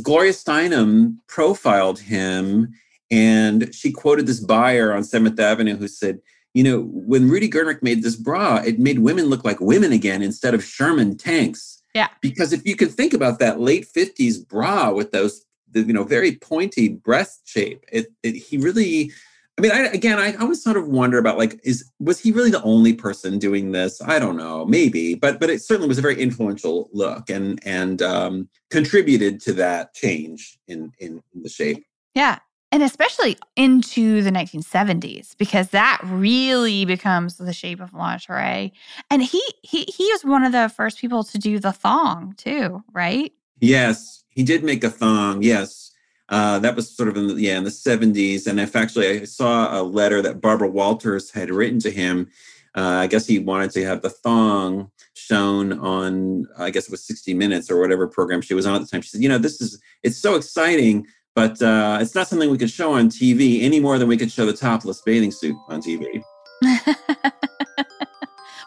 Gloria 0.00 0.30
Steinem 0.30 1.16
profiled 1.26 1.98
him 1.98 2.72
and 3.10 3.74
she 3.74 3.90
quoted 3.90 4.28
this 4.28 4.38
buyer 4.38 4.92
on 4.92 5.02
7th 5.02 5.40
Avenue 5.40 5.76
who 5.76 5.88
said, 5.88 6.20
you 6.54 6.62
know, 6.62 6.82
when 6.92 7.28
Rudi 7.28 7.50
Gernreich 7.50 7.82
made 7.82 8.04
this 8.04 8.14
bra, 8.14 8.62
it 8.64 8.78
made 8.78 9.00
women 9.00 9.26
look 9.26 9.44
like 9.44 9.60
women 9.60 9.90
again 9.90 10.22
instead 10.22 10.54
of 10.54 10.62
Sherman 10.62 11.16
tanks. 11.16 11.82
Yeah. 11.96 12.08
Because 12.20 12.52
if 12.52 12.64
you 12.64 12.76
can 12.76 12.90
think 12.90 13.12
about 13.12 13.40
that 13.40 13.58
late 13.58 13.88
50s 13.92 14.46
bra 14.46 14.92
with 14.92 15.10
those, 15.10 15.44
the, 15.68 15.80
you 15.80 15.92
know, 15.92 16.04
very 16.04 16.36
pointy 16.36 16.88
breast 16.90 17.40
shape, 17.44 17.84
it, 17.90 18.06
it 18.22 18.36
he 18.36 18.56
really 18.56 19.10
I 19.58 19.60
mean, 19.60 19.72
I, 19.72 19.80
again, 19.88 20.18
I 20.18 20.34
always 20.36 20.62
sort 20.62 20.78
of 20.78 20.88
wonder 20.88 21.18
about 21.18 21.36
like, 21.36 21.60
is 21.62 21.90
was 22.00 22.18
he 22.18 22.32
really 22.32 22.50
the 22.50 22.62
only 22.62 22.94
person 22.94 23.38
doing 23.38 23.72
this? 23.72 24.00
I 24.00 24.18
don't 24.18 24.36
know, 24.36 24.64
maybe, 24.64 25.14
but 25.14 25.38
but 25.40 25.50
it 25.50 25.60
certainly 25.60 25.88
was 25.88 25.98
a 25.98 26.02
very 26.02 26.20
influential 26.20 26.88
look 26.92 27.28
and 27.28 27.60
and 27.66 28.00
um, 28.00 28.48
contributed 28.70 29.40
to 29.42 29.52
that 29.54 29.94
change 29.94 30.58
in, 30.68 30.90
in 30.98 31.22
in 31.34 31.42
the 31.42 31.50
shape. 31.50 31.84
Yeah, 32.14 32.38
and 32.72 32.82
especially 32.82 33.36
into 33.54 34.22
the 34.22 34.30
1970s 34.30 35.36
because 35.36 35.68
that 35.68 36.00
really 36.04 36.86
becomes 36.86 37.36
the 37.36 37.52
shape 37.52 37.80
of 37.80 37.92
lingerie. 37.92 38.72
And 39.10 39.22
he 39.22 39.42
he 39.62 39.82
he 39.84 40.10
was 40.12 40.24
one 40.24 40.44
of 40.44 40.52
the 40.52 40.72
first 40.74 40.98
people 40.98 41.22
to 41.24 41.38
do 41.38 41.58
the 41.58 41.72
thong 41.72 42.34
too, 42.38 42.82
right? 42.92 43.30
Yes, 43.60 44.24
he 44.30 44.42
did 44.42 44.64
make 44.64 44.82
a 44.82 44.90
thong. 44.90 45.42
Yes, 45.42 45.91
Uh, 46.28 46.58
that 46.60 46.76
was 46.76 46.94
sort 46.94 47.08
of 47.08 47.16
in 47.16 47.26
the, 47.28 47.34
yeah 47.34 47.58
in 47.58 47.64
the 47.64 47.70
70s. 47.70 48.46
And 48.46 48.60
if 48.60 48.74
actually 48.76 49.20
I 49.20 49.24
saw 49.24 49.80
a 49.80 49.82
letter 49.82 50.22
that 50.22 50.40
Barbara 50.40 50.68
Walters 50.68 51.30
had 51.30 51.50
written 51.50 51.78
to 51.80 51.90
him. 51.90 52.30
Uh, 52.74 53.00
I 53.02 53.06
guess 53.06 53.26
he 53.26 53.38
wanted 53.38 53.70
to 53.72 53.84
have 53.84 54.00
the 54.00 54.08
thong 54.08 54.90
shown 55.14 55.78
on 55.78 56.46
I 56.58 56.70
guess 56.70 56.86
it 56.86 56.90
was 56.90 57.04
60 57.04 57.34
Minutes 57.34 57.70
or 57.70 57.78
whatever 57.78 58.06
program 58.06 58.40
she 58.40 58.54
was 58.54 58.66
on 58.66 58.74
at 58.74 58.80
the 58.80 58.86
time. 58.86 59.02
She 59.02 59.10
said, 59.10 59.22
you 59.22 59.28
know, 59.28 59.38
this 59.38 59.60
is 59.60 59.78
it's 60.02 60.16
so 60.16 60.36
exciting, 60.36 61.06
but 61.34 61.60
uh, 61.60 61.98
it's 62.00 62.14
not 62.14 62.28
something 62.28 62.50
we 62.50 62.58
could 62.58 62.70
show 62.70 62.94
on 62.94 63.08
TV 63.08 63.62
any 63.62 63.78
more 63.80 63.98
than 63.98 64.08
we 64.08 64.16
could 64.16 64.32
show 64.32 64.46
the 64.46 64.52
topless 64.52 65.02
bathing 65.02 65.30
suit 65.30 65.56
on 65.68 65.82
TV. 65.82 66.22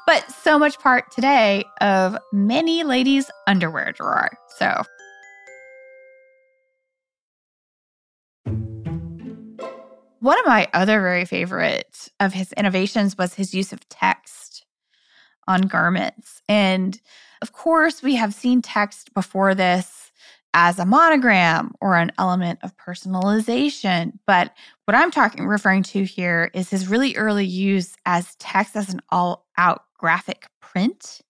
but 0.06 0.30
so 0.32 0.60
much 0.60 0.78
part 0.80 1.12
today 1.12 1.64
of 1.82 2.18
many 2.32 2.84
ladies' 2.84 3.30
underwear 3.48 3.92
drawer. 3.92 4.30
So 4.58 4.84
One 10.26 10.40
of 10.40 10.48
my 10.48 10.68
other 10.74 11.02
very 11.02 11.24
favorite 11.24 12.10
of 12.20 12.34
his 12.34 12.52
innovations 12.54 13.16
was 13.16 13.36
his 13.36 13.54
use 13.54 13.72
of 13.72 13.88
text 13.90 14.66
on 15.48 15.62
garments. 15.62 16.42
And 16.50 17.00
of 17.44 17.54
course, 17.54 18.02
we 18.02 18.16
have 18.16 18.34
seen 18.34 18.64
text 18.64 19.14
before 19.14 19.54
this 19.54 20.12
as 20.56 20.80
a 20.80 20.86
monogram 20.86 21.76
or 21.80 21.96
an 21.96 22.12
element 22.18 22.58
of 22.64 22.76
personalization. 22.76 24.14
But 24.26 24.52
what 24.86 24.96
I'm 24.96 25.12
talking 25.12 25.46
referring 25.46 25.84
to 25.84 26.04
here 26.06 26.50
is 26.56 26.72
his 26.72 26.88
really 26.88 27.16
early 27.16 27.46
use 27.46 27.96
as 28.08 28.36
text 28.38 28.76
as 28.76 28.90
an 28.90 29.02
all-out 29.10 29.84
graphic 29.96 30.48
print 30.60 31.22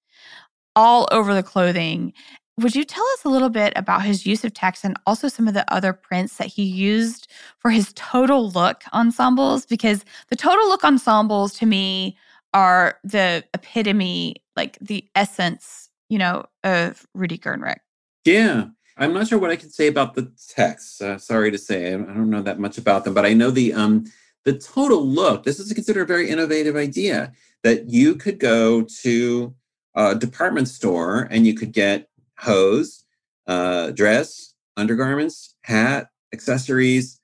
all 0.73 1.09
over 1.11 1.33
the 1.33 1.43
clothing 1.43 2.13
would 2.57 2.75
you 2.75 2.85
tell 2.85 3.05
us 3.13 3.25
a 3.25 3.29
little 3.29 3.49
bit 3.49 3.73
about 3.75 4.03
his 4.03 4.25
use 4.25 4.45
of 4.45 4.53
text 4.53 4.85
and 4.85 4.97
also 5.05 5.27
some 5.27 5.47
of 5.47 5.53
the 5.53 5.71
other 5.73 5.91
prints 5.91 6.37
that 6.37 6.47
he 6.47 6.63
used 6.63 7.27
for 7.59 7.69
his 7.69 7.91
total 7.95 8.49
look 8.49 8.83
ensembles? 8.93 9.65
Because 9.65 10.05
the 10.29 10.35
total 10.35 10.67
look 10.69 10.83
ensembles 10.83 11.53
to 11.55 11.65
me 11.65 12.17
are 12.53 12.97
the 13.03 13.43
epitome, 13.53 14.37
like 14.55 14.77
the 14.79 15.05
essence, 15.15 15.89
you 16.09 16.17
know, 16.17 16.45
of 16.63 17.05
Rudi 17.13 17.37
Gernreich. 17.37 17.79
Yeah. 18.23 18.67
I'm 18.97 19.13
not 19.13 19.27
sure 19.27 19.37
what 19.37 19.51
I 19.51 19.57
can 19.57 19.69
say 19.69 19.87
about 19.87 20.13
the 20.13 20.31
text. 20.47 21.01
Uh, 21.01 21.17
sorry 21.17 21.51
to 21.51 21.57
say, 21.57 21.93
I 21.93 21.97
don't 21.97 22.29
know 22.29 22.41
that 22.41 22.59
much 22.59 22.77
about 22.77 23.03
them, 23.03 23.13
but 23.13 23.25
I 23.25 23.33
know 23.33 23.51
the 23.51 23.73
um, 23.73 24.05
the 24.45 24.53
total 24.53 25.05
look. 25.05 25.43
This 25.43 25.59
is 25.59 25.73
considered 25.73 26.03
a 26.03 26.05
very 26.05 26.29
innovative 26.29 26.77
idea 26.77 27.33
that 27.63 27.89
you 27.89 28.15
could 28.15 28.39
go 28.39 28.83
to 29.01 29.53
a 29.95 30.15
department 30.15 30.69
store 30.69 31.27
and 31.29 31.45
you 31.45 31.53
could 31.53 31.73
get 31.73 32.07
hose, 32.38 33.05
uh, 33.47 33.91
dress, 33.91 34.53
undergarments, 34.77 35.55
hat, 35.63 36.07
accessories, 36.33 37.19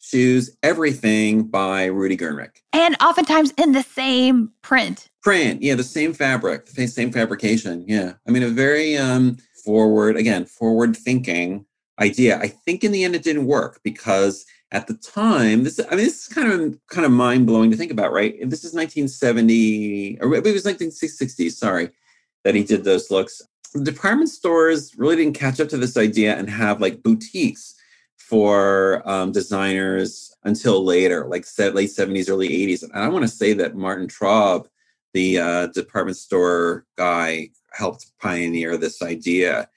shoes, 0.00 0.56
everything 0.62 1.44
by 1.44 1.86
Rudi 1.86 2.16
Gernreich. 2.16 2.60
And 2.72 2.96
oftentimes 3.00 3.52
in 3.56 3.72
the 3.72 3.82
same 3.82 4.50
print. 4.62 5.08
Print, 5.22 5.62
yeah, 5.62 5.74
the 5.74 5.84
same 5.84 6.12
fabric, 6.12 6.66
the 6.66 6.86
same 6.86 7.12
fabrication. 7.12 7.84
Yeah. 7.86 8.14
I 8.26 8.30
mean, 8.30 8.42
a 8.42 8.48
very 8.48 8.96
um, 8.96 9.38
forward, 9.64 10.16
again, 10.16 10.44
forward 10.44 10.96
thinking 10.96 11.64
idea. 12.00 12.38
I 12.38 12.48
think 12.48 12.84
in 12.84 12.92
the 12.92 13.04
end 13.04 13.14
it 13.14 13.22
didn't 13.22 13.46
work 13.46 13.80
because 13.84 14.44
at 14.72 14.86
the 14.86 14.94
time, 14.94 15.64
this 15.64 15.78
I 15.78 15.94
mean, 15.94 16.04
this 16.04 16.26
is 16.26 16.28
kind 16.28 16.50
of 16.50 16.78
kind 16.88 17.04
of 17.04 17.12
mind 17.12 17.46
blowing 17.46 17.70
to 17.70 17.76
think 17.76 17.92
about, 17.92 18.12
right? 18.12 18.34
This 18.48 18.64
is 18.64 18.74
1970, 18.74 20.18
or 20.20 20.34
it 20.34 20.44
was 20.44 20.64
1960s, 20.64 21.52
sorry, 21.52 21.90
that 22.44 22.54
he 22.54 22.64
did 22.64 22.82
those 22.82 23.10
looks 23.10 23.42
department 23.80 24.30
stores 24.30 24.94
really 24.96 25.16
didn't 25.16 25.34
catch 25.34 25.60
up 25.60 25.68
to 25.70 25.76
this 25.76 25.96
idea 25.96 26.36
and 26.36 26.48
have 26.50 26.80
like 26.80 27.02
boutiques 27.02 27.74
for 28.18 29.02
um, 29.08 29.32
designers 29.32 30.34
until 30.44 30.84
later, 30.84 31.26
like 31.26 31.44
late 31.58 31.90
70s, 31.90 32.30
early 32.30 32.48
80s. 32.48 32.82
And 32.82 32.92
I 32.94 33.08
want 33.08 33.24
to 33.24 33.28
say 33.28 33.52
that 33.54 33.76
Marvin 33.76 34.08
Traub, 34.08 34.66
the 35.12 35.38
uh, 35.38 35.66
department 35.68 36.16
store 36.16 36.84
guy, 36.96 37.50
helped 37.72 38.10
pioneer 38.20 38.76
this 38.76 39.02
idea. 39.02 39.68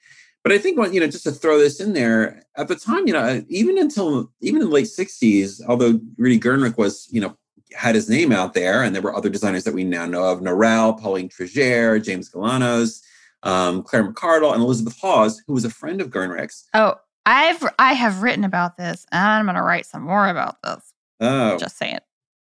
But 0.42 0.52
I 0.52 0.58
think, 0.58 0.78
you 0.92 1.00
know, 1.00 1.06
just 1.06 1.24
to 1.24 1.32
throw 1.32 1.58
this 1.58 1.80
in 1.80 1.92
there, 1.92 2.44
at 2.56 2.68
the 2.68 2.76
time, 2.76 3.06
you 3.06 3.12
know, 3.12 3.44
even 3.48 3.78
until 3.78 4.30
even 4.40 4.62
in 4.62 4.68
the 4.68 4.74
late 4.74 4.86
60s, 4.86 5.60
although 5.66 6.00
Rudi 6.16 6.38
Gernreich 6.38 6.78
was, 6.78 7.08
you 7.10 7.20
know, 7.20 7.36
had 7.74 7.94
his 7.94 8.08
name 8.08 8.32
out 8.32 8.54
there, 8.54 8.82
and 8.82 8.94
there 8.94 9.02
were 9.02 9.14
other 9.14 9.28
designers 9.28 9.64
that 9.64 9.74
we 9.74 9.82
now 9.82 10.06
know 10.06 10.24
of, 10.24 10.40
Norell, 10.40 10.98
Pauline 11.00 11.28
Trigère, 11.28 12.02
James 12.02 12.30
Galanos, 12.30 13.02
um, 13.42 13.82
Claire 13.82 14.10
McCardell 14.10 14.52
and 14.52 14.62
Elizabeth 14.62 14.98
Hawes, 15.00 15.42
who 15.46 15.52
was 15.52 15.64
a 15.64 15.70
friend 15.70 16.00
of 16.00 16.10
Gernreich's. 16.10 16.64
Oh, 16.74 16.96
I've 17.24 17.62
I 17.78 17.92
have 17.92 18.22
written 18.22 18.44
about 18.44 18.76
this, 18.76 19.06
and 19.12 19.22
I'm 19.22 19.46
going 19.46 19.56
to 19.56 19.62
write 19.62 19.86
some 19.86 20.02
more 20.02 20.28
about 20.28 20.62
this. 20.62 20.92
Oh, 21.20 21.58
just 21.58 21.76
saying. 21.76 21.98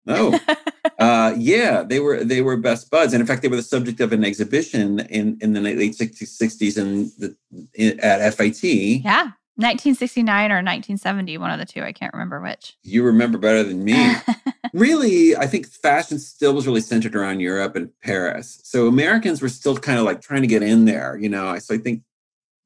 Oh, 0.08 0.40
uh, 1.00 1.34
yeah, 1.38 1.84
they 1.84 2.00
were 2.00 2.24
they 2.24 2.42
were 2.42 2.58
best 2.58 2.90
buds, 2.90 3.14
and 3.14 3.22
in 3.22 3.28
fact, 3.28 3.42
they 3.42 3.48
were 3.48 3.56
the 3.56 3.64
subject 3.64 4.00
of 4.00 4.14
an 4.14 4.24
exhibition 4.24 5.00
in 5.00 5.38
in 5.42 5.54
the 5.54 5.62
late 5.62 5.96
sixties 5.96 6.78
in 6.78 7.12
the 7.18 7.36
in, 7.74 8.00
at 8.00 8.34
FIT. 8.36 8.64
Yeah, 8.64 9.32
1969 9.58 10.52
or 10.52 10.62
1970, 10.62 11.40
one 11.40 11.50
of 11.50 11.58
the 11.58 11.66
two. 11.66 11.82
I 11.82 11.92
can't 11.92 12.14
remember 12.14 12.40
which. 12.40 12.78
You 12.84 13.04
remember 13.04 13.40
better 13.40 13.64
than 13.64 13.84
me. 13.84 14.14
really, 14.74 15.36
I 15.36 15.48
think 15.48 15.68
fashion 15.68 16.20
still 16.20 16.54
was 16.54 16.68
really 16.68 16.82
centered 16.82 17.16
around 17.16 17.40
Europe 17.40 17.76
and 17.76 17.90
Paris. 18.04 18.62
So 18.64 18.86
Americans 18.88 19.42
were 19.42 19.50
still 19.50 19.76
kind 19.76 19.98
of 19.98 20.06
like 20.06 20.22
trying 20.22 20.42
to 20.42 20.48
get 20.48 20.62
in 20.62 20.86
there, 20.86 21.18
you 21.18 21.28
know. 21.28 21.58
So 21.58 21.74
I 21.74 21.80
think 21.80 22.04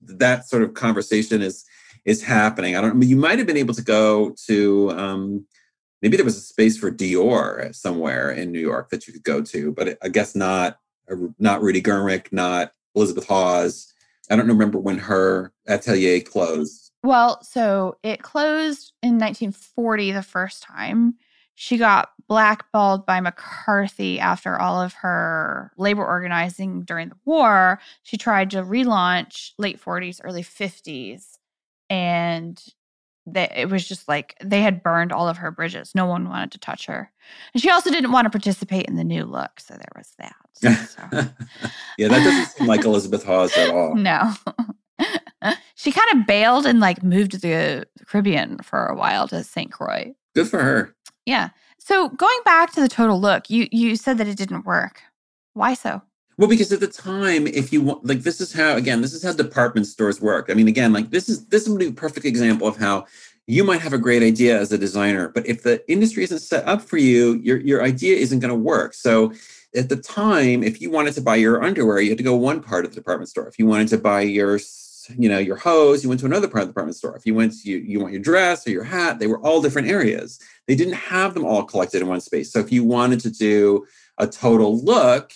that 0.02 0.50
sort 0.50 0.64
of 0.64 0.74
conversation 0.74 1.42
is 1.42 1.64
is 2.04 2.24
happening. 2.24 2.76
I 2.76 2.82
don't. 2.82 2.92
I 2.92 2.94
mean, 2.94 3.10
you 3.10 3.16
might 3.16 3.38
have 3.38 3.48
been 3.48 3.56
able 3.56 3.76
to 3.76 3.84
go 3.84 4.36
to. 4.48 4.92
Um, 4.92 5.46
maybe 6.02 6.18
there 6.18 6.26
was 6.26 6.36
a 6.36 6.42
space 6.42 6.78
for 6.78 6.92
Dior 6.92 7.74
somewhere 7.74 8.32
in 8.32 8.52
New 8.52 8.60
York 8.60 8.90
that 8.90 9.08
you 9.08 9.14
could 9.14 9.24
go 9.24 9.42
to, 9.42 9.72
but 9.72 9.98
I 10.04 10.10
guess 10.10 10.36
not. 10.36 10.78
Not 11.40 11.62
Rudi 11.62 11.82
Gernreich, 11.82 12.32
not 12.32 12.72
Elizabeth 12.96 13.28
Hawes. 13.28 13.92
I 14.30 14.38
don't 14.38 14.48
remember 14.48 14.80
when 14.80 14.98
her 14.98 15.52
atelier 15.68 16.22
closed. 16.22 16.81
Well, 17.04 17.42
so 17.44 17.98
it 18.04 18.22
closed 18.22 18.94
in 19.02 19.18
1940 19.18 20.12
the 20.12 20.24
first 20.24 20.64
time. 20.64 21.16
She 21.56 21.78
got 21.78 22.10
blackballed 22.28 23.06
by 23.06 23.20
McCarthy 23.20 24.20
after 24.20 24.60
all 24.60 24.82
of 24.82 24.94
her 24.94 25.72
labor 25.78 26.06
organizing 26.06 26.84
during 26.84 27.10
the 27.10 27.18
war. 27.26 27.80
She 28.04 28.18
tried 28.18 28.52
to 28.52 28.64
relaunch 28.64 29.52
late 29.58 29.82
40s, 29.82 30.22
early 30.24 30.44
50s, 30.44 31.38
and 31.90 32.64
they, 33.26 33.52
it 33.56 33.70
was 33.70 33.88
just 33.88 34.08
like 34.08 34.36
they 34.44 34.62
had 34.62 34.82
burned 34.82 35.12
all 35.12 35.28
of 35.28 35.38
her 35.38 35.52
bridges. 35.52 35.94
No 35.94 36.06
one 36.06 36.30
wanted 36.30 36.52
to 36.54 36.60
touch 36.60 36.86
her. 36.86 37.12
And 37.54 37.62
she 37.62 37.70
also 37.70 37.92
didn't 37.92 38.12
want 38.12 38.26
to 38.26 38.30
participate 38.30 38.86
in 38.86 38.96
the 38.96 39.04
new 39.04 39.26
look. 39.26 39.60
So 39.60 39.74
there 39.74 39.92
was 39.96 40.14
that. 40.18 40.36
So. 40.54 40.70
yeah, 41.98 42.08
that 42.08 42.24
doesn't 42.24 42.46
seem 42.58 42.68
like 42.68 42.84
Elizabeth 42.86 43.24
Hawes 43.24 43.56
at 43.58 43.70
all. 43.70 43.96
No. 43.96 44.34
she 45.76 45.92
kind 45.92 46.08
of 46.14 46.28
bailed 46.28 46.66
and 46.66 46.80
like 46.80 47.04
moved 47.04 47.32
to 47.32 47.38
the 47.38 47.86
Caribbean 48.06 48.58
for 48.60 48.88
a 48.88 48.96
while 48.96 49.28
to 49.30 49.44
St. 49.44 49.72
Croix. 49.72 50.14
Good 50.36 50.48
for 50.48 50.62
her. 50.62 50.96
Yeah. 51.26 51.50
So 51.80 52.10
going 52.10 52.40
back 52.46 52.72
to 52.74 52.82
the 52.82 52.88
total 52.88 53.20
look, 53.20 53.50
you 53.50 53.68
you 53.72 53.96
said 53.96 54.18
that 54.18 54.28
it 54.28 54.38
didn't 54.38 54.66
work. 54.66 55.02
Why 55.54 55.74
so? 55.74 56.02
Well, 56.38 56.50
because 56.50 56.72
at 56.72 56.80
the 56.80 56.88
time, 56.88 57.46
if 57.46 57.72
you 57.72 57.82
want, 57.82 58.06
like, 58.06 58.22
this 58.22 58.42
is 58.42 58.52
how, 58.52 58.76
again, 58.76 59.02
this 59.02 59.14
is 59.14 59.22
how 59.24 59.34
department 59.34 59.86
stores 59.86 60.22
work. 60.22 60.48
I 60.50 60.56
mean, 60.56 60.68
again, 60.68 60.92
like, 60.94 61.12
this 61.12 61.30
is 61.30 61.46
this 61.48 61.68
would 61.68 61.78
be 61.78 61.88
a 61.88 61.92
perfect 61.92 62.26
example 62.26 62.68
of 62.68 62.78
how 62.78 63.06
you 63.48 63.64
might 63.64 63.82
have 63.82 63.94
a 63.94 63.98
great 63.98 64.24
idea 64.24 64.60
as 64.60 64.72
a 64.72 64.78
designer, 64.78 65.28
but 65.30 65.46
if 65.46 65.64
the 65.64 65.84
industry 65.92 66.24
isn't 66.24 66.40
set 66.40 66.68
up 66.68 66.82
for 66.82 66.98
you, 66.98 67.36
your 67.44 67.58
your 67.58 67.84
idea 67.84 68.16
isn't 68.18 68.40
going 68.40 68.50
to 68.50 68.56
work. 68.56 68.94
So, 68.94 69.34
at 69.76 69.90
the 69.90 69.98
time, 69.98 70.64
if 70.64 70.82
you 70.82 70.90
wanted 70.90 71.14
to 71.16 71.22
buy 71.22 71.36
your 71.36 71.64
underwear, 71.64 72.00
you 72.02 72.10
had 72.10 72.18
to 72.18 72.24
go 72.24 72.36
one 72.36 72.62
part 72.62 72.86
of 72.86 72.92
the 72.92 72.96
department 72.96 73.30
store. 73.30 73.48
If 73.48 73.60
you 73.60 73.68
wanted 73.68 73.90
to 73.90 73.98
buy 73.98 74.22
your 74.22 74.60
you 75.18 75.30
know 75.30 75.40
your 75.40 75.56
hose 75.56 76.04
you 76.04 76.10
went 76.10 76.20
to 76.20 76.26
another 76.26 76.48
part 76.48 76.62
of 76.62 76.68
the 76.68 76.72
department 76.72 76.96
store 76.96 77.16
if 77.16 77.26
you 77.26 77.34
went 77.34 77.54
to 77.54 77.70
you, 77.70 77.78
you 77.78 78.00
want 78.00 78.14
your 78.14 78.22
dress 78.22 78.66
or 78.66 78.72
your 78.72 78.84
hat 78.84 79.20
they 79.20 79.28
were 79.28 79.40
all 79.40 79.62
different 79.62 79.88
areas 79.88 80.40
they 80.68 80.76
didn't 80.76 80.94
have 80.94 81.34
them 81.34 81.46
all 81.46 81.64
collected 81.64 82.02
in 82.02 82.08
one 82.08 82.22
space 82.22 82.52
so 82.52 82.60
if 82.60 82.72
you 82.72 82.84
wanted 82.84 83.20
to 83.20 83.30
do 83.30 83.86
a 84.18 84.28
total 84.28 84.84
look 84.84 85.32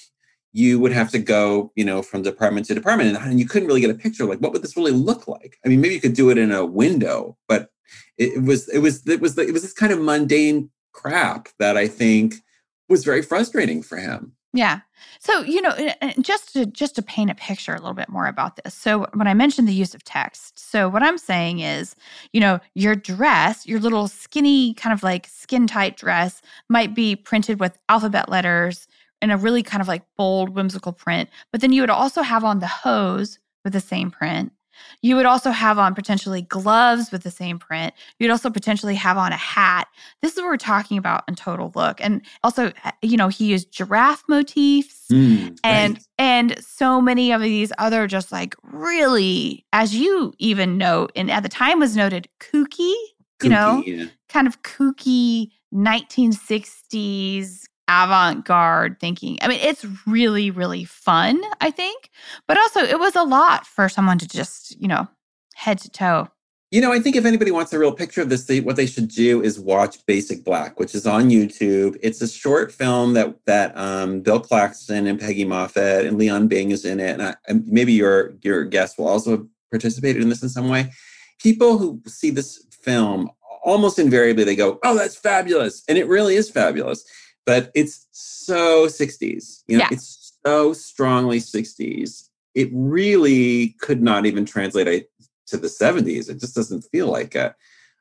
you 0.55 0.80
would 0.80 0.93
have 0.93 1.11
to 1.11 1.20
go, 1.20 1.74
you 1.76 1.84
know, 1.84 2.01
from 2.01 2.22
department 2.22 2.66
to 2.66 2.74
department, 2.74 3.18
and, 3.18 3.38
you 3.38 3.45
couldn't 3.45 3.68
really 3.68 3.82
get 3.82 3.89
a 3.89 3.93
picture 3.93 4.24
like 4.24 4.39
what 4.39 4.53
would 4.53 4.61
this 4.61 4.78
really 4.78 4.93
look 4.93 5.28
like. 5.28 5.57
I 5.66 5.68
mean, 5.68 5.82
maybe 5.82 5.95
you 5.95 5.99
could 5.99 6.13
do 6.13 6.30
it 6.30 6.38
in 6.38 6.53
a 6.53 6.66
window, 6.66 7.38
but 7.49 7.72
it, 8.18 8.41
was 8.41 8.70
it 8.70 8.80
was 8.80 9.05
it 9.05 9.20
was 9.20 9.38
it 9.38 9.51
was 9.51 9.63
this 9.63 9.74
kind 9.74 9.91
of 9.91 9.99
mundane 9.99 10.70
crap 10.93 11.49
that 11.59 11.76
I 11.76 11.89
think 11.89 12.36
was 12.88 13.03
very 13.03 13.22
frustrating 13.22 13.84
for 13.84 13.97
him. 13.97 14.32
Yeah. 14.56 14.80
So, 15.20 15.41
you 15.41 15.62
know, 15.62 15.76
just 16.22 16.53
to 16.53 16.66
just 16.66 16.95
to 16.95 17.01
paint 17.01 17.30
a 17.30 17.36
picture 17.36 17.74
a 17.74 17.80
little 17.80 17.93
bit 17.93 18.08
more 18.08 18.26
about 18.26 18.56
this. 18.56 18.74
So, 18.74 19.06
when 19.14 19.28
I 19.28 19.34
mentioned 19.34 19.68
the 19.68 19.74
use 19.74 19.93
of 19.93 20.03
text, 20.03 20.58
so 20.58 20.88
what 20.88 21.03
I'm 21.03 21.18
saying 21.18 21.60
is, 21.60 21.95
you 22.32 22.39
know, 22.39 22.60
your 22.74 22.95
dress, 22.95 23.68
your 23.68 23.80
little 23.80 24.08
skinny 24.08 24.74
kind 24.74 24.93
of 24.93 25.03
like 25.03 25.28
skin 25.28 25.68
tight 25.68 25.97
dress 25.97 26.41
might 26.70 26.95
be 26.95 27.18
printed 27.18 27.60
with 27.60 27.78
alphabet 27.89 28.30
letters 28.30 28.88
in 29.22 29.30
a 29.30 29.38
really 29.38 29.62
kind 29.62 29.82
of 29.82 29.89
like 29.89 30.03
bold, 30.18 30.49
whimsical 30.49 30.93
print. 30.93 31.30
But 31.51 31.60
then 31.60 31.74
you 31.74 31.82
would 31.82 31.89
also 31.89 32.22
have 32.22 32.45
on 32.45 32.60
the 32.60 32.68
hose 32.68 33.39
with 33.66 33.74
the 33.74 33.82
same 33.82 34.12
print. 34.12 34.53
You 35.01 35.15
would 35.15 35.26
also 35.26 35.51
have 35.51 35.78
on 35.78 35.95
potentially 35.95 36.41
gloves 36.41 37.11
with 37.11 37.23
the 37.23 37.32
same 37.32 37.59
print. 37.59 37.93
You'd 38.19 38.32
also 38.32 38.49
potentially 38.49 38.95
have 38.95 39.17
on 39.17 39.32
a 39.32 39.38
hat. 39.38 39.88
This 40.21 40.34
is 40.34 40.38
what 40.38 40.45
we're 40.45 40.57
talking 40.57 40.97
about 40.97 41.23
in 41.28 41.36
total 41.36 41.71
look. 41.76 42.01
And 42.01 42.21
also, 42.43 42.71
uh, 42.84 42.91
you 43.01 43.17
know, 43.17 43.28
he 43.28 43.45
used 43.45 43.71
giraffe 43.71 44.23
motifs 44.28 45.05
Mm, 45.11 45.57
and 45.63 45.99
and 46.17 46.59
so 46.63 46.99
many 46.99 47.32
of 47.32 47.41
these 47.41 47.71
other 47.78 48.07
just 48.07 48.32
like 48.32 48.55
really, 48.63 49.65
as 49.71 49.95
you 49.95 50.34
even 50.39 50.78
note, 50.78 51.11
and 51.15 51.30
at 51.30 51.43
the 51.43 51.49
time 51.49 51.80
was 51.80 51.95
noted 51.95 52.28
kooky, 52.39 52.93
you 53.43 53.49
know, 53.49 53.84
yeah. 53.86 54.05
kind 54.30 54.47
of 54.47 54.61
kooky 54.63 55.49
1960s 55.73 57.65
avant-garde 57.88 58.97
thinking. 58.99 59.38
I 59.41 59.47
mean, 59.47 59.59
it's 59.61 59.86
really, 60.05 60.51
really 60.51 60.86
fun, 60.86 61.41
I 61.61 61.71
think. 61.71 62.09
But 62.47 62.57
also 62.57 62.81
it 62.81 62.99
was 62.99 63.15
a 63.15 63.23
lot 63.23 63.65
for 63.65 63.89
someone 63.89 64.17
to 64.19 64.27
just, 64.27 64.79
you 64.79 64.88
know, 64.88 65.07
head 65.55 65.79
to 65.79 65.89
toe. 65.89 66.29
You 66.71 66.81
know, 66.81 66.91
I 66.91 66.99
think 66.99 67.15
if 67.15 67.25
anybody 67.25 67.51
wants 67.51 67.71
a 67.71 67.79
real 67.79 67.93
picture 67.93 68.21
of 68.21 68.29
this, 68.29 68.45
they, 68.45 68.59
what 68.59 68.75
they 68.75 68.88
should 68.88 69.07
do 69.07 69.41
is 69.41 69.59
watch 69.59 70.03
Basic 70.07 70.43
Black, 70.43 70.79
which 70.79 70.95
is 70.95 71.05
on 71.05 71.29
YouTube. 71.29 71.95
It's 72.01 72.21
a 72.21 72.27
short 72.27 72.71
film 72.71 73.13
that 73.13 73.33
that 73.45 73.77
um, 73.77 74.21
Bill 74.21 74.39
Claxton 74.39 75.07
and 75.07 75.19
Peggy 75.19 75.45
Moffitt 75.45 76.05
and 76.05 76.17
Leon 76.17 76.47
Bing 76.47 76.71
is 76.71 76.83
in 76.83 76.99
it, 76.99 77.11
and, 77.11 77.21
I, 77.21 77.36
and 77.47 77.65
maybe 77.67 77.93
your 77.93 78.33
your 78.41 78.65
guest 78.65 78.97
will 78.97 79.07
also 79.07 79.31
have 79.31 79.45
participated 79.71 80.21
in 80.21 80.29
this 80.29 80.43
in 80.43 80.49
some 80.49 80.67
way. 80.67 80.91
People 81.39 81.77
who 81.77 82.01
see 82.07 82.31
this 82.31 82.65
film 82.81 83.29
almost 83.63 83.99
invariably 83.99 84.43
they 84.43 84.55
go, 84.55 84.79
"Oh, 84.83 84.97
that's 84.97 85.15
fabulous," 85.15 85.83
and 85.88 85.97
it 85.97 86.07
really 86.07 86.36
is 86.36 86.49
fabulous. 86.49 87.05
But 87.46 87.72
it's 87.76 88.08
so 88.12 88.88
'60s. 88.88 89.64
You 89.68 89.78
know, 89.78 89.84
Yeah. 89.84 89.89
it's 89.96 90.34
so 90.46 90.74
strongly 90.74 91.39
'60s. 91.39 92.30
It 92.54 92.70
really 92.72 93.76
could 93.82 94.02
not 94.02 94.26
even 94.26 94.46
translate 94.46 95.08
to 95.48 95.58
the 95.58 95.68
70s. 95.68 96.30
It 96.30 96.39
just 96.39 96.56
doesn't 96.56 96.84
feel 96.91 97.08
like 97.08 97.36
it. 97.36 97.54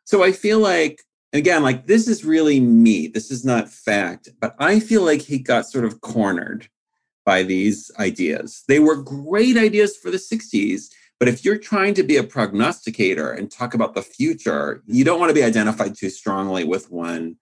So 0.04 0.22
I 0.22 0.32
feel 0.32 0.60
like, 0.60 1.02
again, 1.32 1.62
like 1.62 1.86
this 1.86 2.08
is 2.08 2.24
really 2.24 2.60
me. 2.60 3.08
This 3.08 3.30
is 3.30 3.44
not 3.44 3.68
fact, 3.68 4.30
but 4.40 4.54
I 4.58 4.80
feel 4.80 5.02
like 5.02 5.22
he 5.22 5.38
got 5.38 5.66
sort 5.66 5.84
of 5.84 6.00
cornered 6.00 6.68
by 7.24 7.42
these 7.42 7.90
ideas. 7.98 8.62
They 8.68 8.78
were 8.78 8.96
great 9.02 9.56
ideas 9.56 9.96
for 9.96 10.10
the 10.10 10.18
60s, 10.18 10.90
but 11.18 11.28
if 11.28 11.44
you're 11.44 11.58
trying 11.58 11.94
to 11.94 12.02
be 12.02 12.16
a 12.16 12.22
prognosticator 12.22 13.30
and 13.30 13.50
talk 13.50 13.72
about 13.74 13.94
the 13.94 14.02
future, 14.02 14.82
you 14.86 15.04
don't 15.04 15.18
want 15.18 15.30
to 15.30 15.34
be 15.34 15.42
identified 15.42 15.96
too 15.96 16.10
strongly 16.10 16.64
with 16.64 16.90
one 16.90 17.36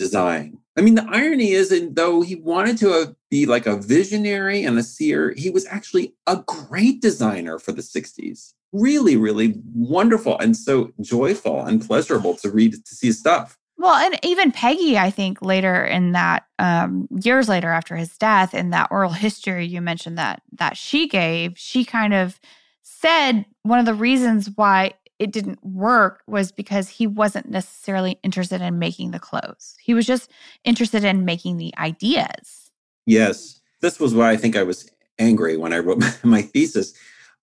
design. 0.00 0.58
I 0.78 0.80
mean, 0.80 0.94
the 0.94 1.06
irony 1.10 1.50
is, 1.50 1.70
and 1.70 1.94
though 1.94 2.22
he 2.22 2.34
wanted 2.34 2.78
to 2.78 2.90
uh, 2.90 3.06
be 3.30 3.44
like 3.44 3.66
a 3.66 3.76
visionary 3.76 4.64
and 4.64 4.78
a 4.78 4.82
seer, 4.82 5.34
he 5.36 5.50
was 5.50 5.66
actually 5.66 6.14
a 6.26 6.42
great 6.46 7.02
designer 7.02 7.58
for 7.58 7.72
the 7.72 7.82
60s. 7.82 8.54
Really, 8.72 9.16
really 9.18 9.60
wonderful 9.74 10.38
and 10.38 10.56
so 10.56 10.90
joyful 11.02 11.60
and 11.66 11.86
pleasurable 11.86 12.34
to 12.36 12.50
read 12.50 12.72
to 12.72 12.94
see 12.94 13.08
his 13.08 13.18
stuff. 13.18 13.58
Well, 13.76 13.94
and 13.94 14.18
even 14.24 14.52
Peggy, 14.52 14.96
I 14.98 15.10
think 15.10 15.42
later 15.42 15.84
in 15.84 16.12
that 16.12 16.44
um, 16.58 17.08
years 17.22 17.48
later 17.48 17.70
after 17.70 17.96
his 17.96 18.16
death, 18.16 18.54
in 18.54 18.70
that 18.70 18.88
oral 18.90 19.12
history 19.12 19.66
you 19.66 19.80
mentioned 19.80 20.18
that 20.18 20.42
that 20.52 20.76
she 20.76 21.08
gave, 21.08 21.58
she 21.58 21.84
kind 21.84 22.14
of 22.14 22.40
said 22.82 23.44
one 23.62 23.78
of 23.78 23.86
the 23.86 23.94
reasons 23.94 24.50
why 24.54 24.92
it 25.20 25.30
didn't 25.30 25.62
work 25.62 26.22
was 26.26 26.50
because 26.50 26.88
he 26.88 27.06
wasn't 27.06 27.48
necessarily 27.50 28.18
interested 28.22 28.62
in 28.62 28.78
making 28.78 29.10
the 29.10 29.18
clothes. 29.18 29.76
He 29.78 29.92
was 29.92 30.06
just 30.06 30.30
interested 30.64 31.04
in 31.04 31.26
making 31.26 31.58
the 31.58 31.74
ideas. 31.76 32.70
Yes, 33.04 33.60
this 33.82 34.00
was 34.00 34.14
why 34.14 34.30
I 34.30 34.38
think 34.38 34.56
I 34.56 34.62
was 34.62 34.90
angry 35.18 35.58
when 35.58 35.74
I 35.74 35.78
wrote 35.78 36.02
my, 36.24 36.40
thesis. 36.40 36.94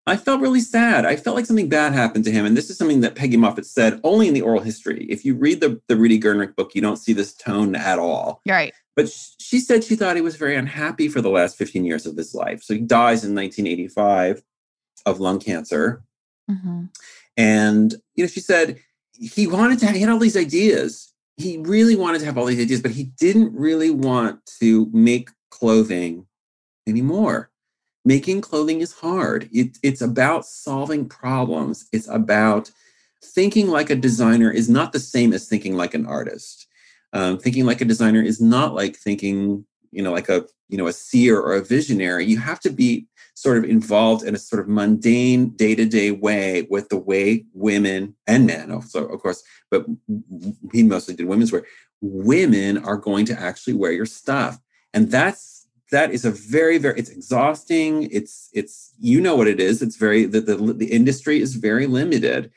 I 0.07 0.17
felt 0.17 0.41
really 0.41 0.59
sad. 0.59 1.05
I 1.05 1.17
felt 1.17 1.35
like 1.35 1.45
something 1.45 1.69
bad 1.69 1.93
happened 1.93 2.23
to 2.25 2.31
him. 2.31 2.45
And 2.47 2.57
this 2.57 2.71
is 2.71 2.77
something 2.77 3.01
that 3.01 3.13
Peggy 3.13 3.37
Moffitt 3.37 3.67
said 3.67 4.01
only 4.03 4.27
in 4.27 4.33
the 4.33 4.41
oral 4.41 4.61
history. 4.61 5.05
If 5.07 5.23
you 5.23 5.35
read 5.35 5.61
the, 5.61 5.79
the 5.87 5.97
Rudi 5.97 6.19
Gernreich 6.19 6.55
book, 6.55 6.73
you 6.73 6.81
don't 6.81 6.97
see 6.97 7.13
this 7.13 7.35
tone 7.35 7.75
at 7.75 7.99
all. 7.99 8.41
Right. 8.47 8.73
But 8.95 9.09
she 9.39 9.59
said 9.59 9.83
she 9.83 9.95
thought 9.95 10.15
he 10.15 10.23
was 10.23 10.35
very 10.35 10.55
unhappy 10.55 11.09
for 11.09 11.21
the 11.21 11.29
last 11.29 11.57
15 11.57 11.85
years 11.85 12.07
of 12.07 12.17
his 12.17 12.33
life. 12.33 12.63
So 12.63 12.73
he 12.73 12.79
dies 12.79 13.23
in 13.23 13.35
1985 13.35 14.41
of 15.05 15.19
lung 15.19 15.39
cancer. 15.39 16.01
hmm 16.49 16.85
And, 17.37 17.93
you 18.15 18.23
know, 18.23 18.27
she 18.27 18.39
said 18.39 18.79
he 19.13 19.47
wanted 19.47 19.79
to, 19.79 19.91
he 19.91 20.01
had 20.01 20.09
all 20.09 20.19
these 20.19 20.37
ideas. 20.37 21.13
He 21.37 21.57
really 21.57 21.95
wanted 21.95 22.19
to 22.19 22.25
have 22.25 22.37
all 22.37 22.45
these 22.45 22.59
ideas, 22.59 22.81
but 22.81 22.91
he 22.91 23.05
didn't 23.19 23.53
really 23.53 23.91
want 23.91 24.43
to 24.59 24.89
make 24.91 25.29
clothing 25.51 26.25
anymore. 26.87 27.51
Making 28.03 28.41
clothing 28.41 28.81
is 28.81 28.93
hard. 28.93 29.49
It, 29.51 29.77
it's 29.83 30.01
about 30.01 30.45
solving 30.45 31.07
problems. 31.07 31.87
It's 31.91 32.07
about 32.07 32.71
thinking 33.23 33.67
like 33.67 33.89
a 33.89 33.95
designer 33.95 34.49
is 34.49 34.69
not 34.69 34.93
the 34.93 34.99
same 34.99 35.33
as 35.33 35.47
thinking 35.47 35.75
like 35.75 35.93
an 35.93 36.05
artist. 36.05 36.67
Um, 37.13 37.37
thinking 37.37 37.65
like 37.65 37.81
a 37.81 37.85
designer 37.85 38.21
is 38.21 38.41
not 38.41 38.73
like 38.73 38.95
thinking, 38.95 39.65
you 39.91 40.01
know, 40.01 40.11
like 40.11 40.29
a, 40.29 40.45
you 40.69 40.77
know, 40.77 40.87
a 40.87 40.93
seer 40.93 41.39
or 41.39 41.55
a 41.55 41.63
visionary. 41.63 42.25
You 42.25 42.39
have 42.39 42.59
to 42.61 42.69
be 42.69 43.07
sort 43.37 43.59
of 43.59 43.65
involved 43.65 44.25
in 44.25 44.33
a 44.33 44.39
sort 44.39 44.59
of 44.59 44.67
mundane 44.67 45.49
day-to-day 45.49 46.09
way 46.09 46.65
with 46.71 46.89
the 46.89 46.97
way 46.97 47.45
women 47.53 48.15
and 48.25 48.47
men 48.47 48.71
also 48.71 49.05
of 49.09 49.21
course 49.21 49.43
but 49.69 49.85
he 50.73 50.81
mostly 50.81 51.13
did 51.13 51.27
women's 51.27 51.51
wear 51.51 51.63
women 52.01 52.79
are 52.79 52.97
going 52.97 53.27
to 53.27 53.39
actually 53.39 53.75
wear 53.75 53.91
your 53.91 54.07
stuff 54.07 54.59
and 54.91 55.11
that's 55.11 55.67
that 55.91 56.09
is 56.09 56.25
a 56.25 56.31
very 56.31 56.79
very 56.79 56.97
it's 56.97 57.11
exhausting 57.11 58.09
it's 58.11 58.49
it's 58.53 58.95
you 58.99 59.21
know 59.21 59.35
what 59.35 59.47
it 59.47 59.59
is 59.59 59.83
it's 59.83 59.97
very 59.97 60.25
the 60.25 60.41
the, 60.41 60.55
the 60.73 60.91
industry 60.91 61.39
is 61.39 61.53
very 61.53 61.85
limited 61.85 62.51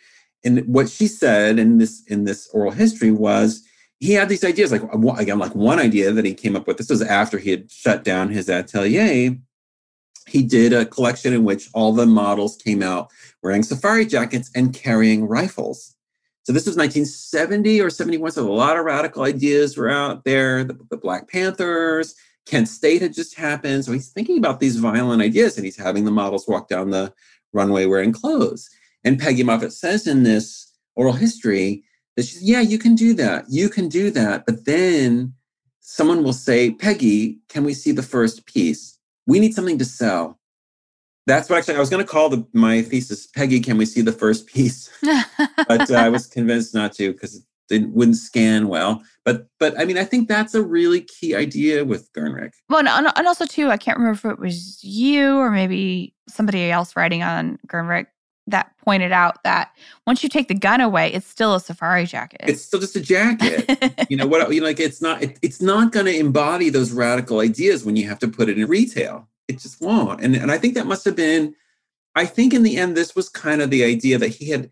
and 0.44 0.66
what 0.66 0.88
she 0.88 1.06
said 1.06 1.58
in 1.58 1.76
this 1.76 2.02
in 2.06 2.24
this 2.24 2.48
oral 2.54 2.72
history 2.72 3.10
was 3.10 3.62
he 4.00 4.12
had 4.12 4.28
these 4.28 4.44
ideas 4.44 4.72
like 4.72 4.82
again 5.18 5.38
like 5.38 5.54
one 5.54 5.78
idea 5.78 6.10
that 6.10 6.24
he 6.24 6.34
came 6.34 6.56
up 6.56 6.66
with 6.66 6.78
this 6.78 6.90
was 6.90 7.02
after 7.02 7.38
he 7.38 7.50
had 7.50 7.70
shut 7.70 8.02
down 8.02 8.28
his 8.28 8.48
atelier 8.48 9.36
he 10.30 10.42
did 10.42 10.72
a 10.72 10.86
collection 10.86 11.32
in 11.32 11.44
which 11.44 11.68
all 11.74 11.92
the 11.92 12.06
models 12.06 12.56
came 12.56 12.82
out 12.82 13.10
wearing 13.42 13.62
safari 13.62 14.06
jackets 14.06 14.50
and 14.54 14.72
carrying 14.72 15.26
rifles. 15.26 15.96
So 16.44 16.52
this 16.52 16.66
was 16.66 16.76
1970 16.76 17.80
or 17.80 17.90
71. 17.90 18.32
So 18.32 18.48
a 18.48 18.50
lot 18.50 18.78
of 18.78 18.84
radical 18.84 19.24
ideas 19.24 19.76
were 19.76 19.90
out 19.90 20.24
there. 20.24 20.64
The, 20.64 20.78
the 20.90 20.96
Black 20.96 21.28
Panthers, 21.28 22.14
Kent 22.46 22.68
State 22.68 23.02
had 23.02 23.12
just 23.12 23.36
happened. 23.36 23.84
So 23.84 23.92
he's 23.92 24.10
thinking 24.10 24.38
about 24.38 24.60
these 24.60 24.76
violent 24.76 25.22
ideas 25.22 25.56
and 25.56 25.64
he's 25.64 25.76
having 25.76 26.04
the 26.04 26.10
models 26.10 26.48
walk 26.48 26.68
down 26.68 26.90
the 26.90 27.12
runway 27.52 27.86
wearing 27.86 28.12
clothes. 28.12 28.68
And 29.04 29.18
Peggy 29.18 29.42
Moffitt 29.42 29.72
says 29.72 30.06
in 30.06 30.22
this 30.22 30.72
oral 30.96 31.12
history 31.12 31.84
yeah, 32.40 32.60
you 32.60 32.78
can 32.78 32.94
do 32.94 33.14
that. 33.14 33.44
You 33.48 33.68
can 33.68 33.88
do 33.88 34.10
that. 34.10 34.46
But 34.46 34.64
then 34.64 35.34
someone 35.80 36.22
will 36.22 36.32
say, 36.32 36.70
Peggy, 36.70 37.38
can 37.48 37.64
we 37.64 37.74
see 37.74 37.92
the 37.92 38.02
first 38.02 38.46
piece? 38.46 38.98
we 39.30 39.38
need 39.38 39.54
something 39.54 39.78
to 39.78 39.84
sell. 39.84 40.38
That's 41.26 41.48
what 41.48 41.58
actually 41.58 41.76
I 41.76 41.80
was 41.80 41.90
going 41.90 42.04
to 42.04 42.10
call 42.10 42.28
the, 42.28 42.44
my 42.52 42.82
thesis. 42.82 43.28
Peggy, 43.28 43.60
can 43.60 43.78
we 43.78 43.86
see 43.86 44.00
the 44.00 44.12
first 44.12 44.46
piece? 44.46 44.90
But 45.68 45.90
uh, 45.90 45.94
I 45.94 46.08
was 46.08 46.26
convinced 46.26 46.74
not 46.74 46.92
to 46.94 47.12
because 47.12 47.46
it 47.70 47.88
wouldn't 47.90 48.16
scan 48.16 48.66
well. 48.66 49.02
But 49.24 49.46
but 49.60 49.78
I 49.78 49.84
mean, 49.84 49.96
I 49.98 50.04
think 50.04 50.26
that's 50.26 50.54
a 50.54 50.62
really 50.62 51.02
key 51.02 51.36
idea 51.36 51.84
with 51.84 52.12
Gernreich. 52.12 52.52
well, 52.68 52.80
and, 52.80 53.12
and 53.14 53.26
also 53.28 53.46
too, 53.46 53.70
I 53.70 53.76
can't 53.76 53.98
remember 53.98 54.16
if 54.16 54.32
it 54.32 54.40
was 54.40 54.82
you 54.82 55.36
or 55.36 55.50
maybe 55.50 56.14
somebody 56.28 56.70
else 56.70 56.96
writing 56.96 57.22
on 57.22 57.58
Gernreich 57.68 58.06
that 58.50 58.72
pointed 58.84 59.12
out 59.12 59.42
that 59.44 59.74
once 60.06 60.22
you 60.22 60.28
take 60.28 60.48
the 60.48 60.54
gun 60.54 60.80
away, 60.80 61.12
it's 61.12 61.26
still 61.26 61.54
a 61.54 61.60
safari 61.60 62.06
jacket. 62.06 62.40
It's 62.44 62.62
still 62.62 62.80
just 62.80 62.96
a 62.96 63.00
jacket. 63.00 64.06
you 64.10 64.16
know 64.16 64.26
what? 64.26 64.52
You 64.52 64.60
know, 64.60 64.66
like 64.66 64.80
it's 64.80 65.02
not. 65.02 65.22
It, 65.22 65.38
it's 65.42 65.60
not 65.60 65.92
going 65.92 66.06
to 66.06 66.16
embody 66.16 66.68
those 66.70 66.92
radical 66.92 67.40
ideas 67.40 67.84
when 67.84 67.96
you 67.96 68.08
have 68.08 68.18
to 68.20 68.28
put 68.28 68.48
it 68.48 68.58
in 68.58 68.68
retail. 68.68 69.28
It 69.48 69.58
just 69.58 69.80
won't. 69.80 70.20
And 70.20 70.36
and 70.36 70.50
I 70.50 70.58
think 70.58 70.74
that 70.74 70.86
must 70.86 71.04
have 71.04 71.16
been. 71.16 71.54
I 72.14 72.26
think 72.26 72.52
in 72.52 72.62
the 72.62 72.76
end, 72.76 72.96
this 72.96 73.14
was 73.14 73.28
kind 73.28 73.62
of 73.62 73.70
the 73.70 73.84
idea 73.84 74.18
that 74.18 74.28
he 74.28 74.50
had. 74.50 74.70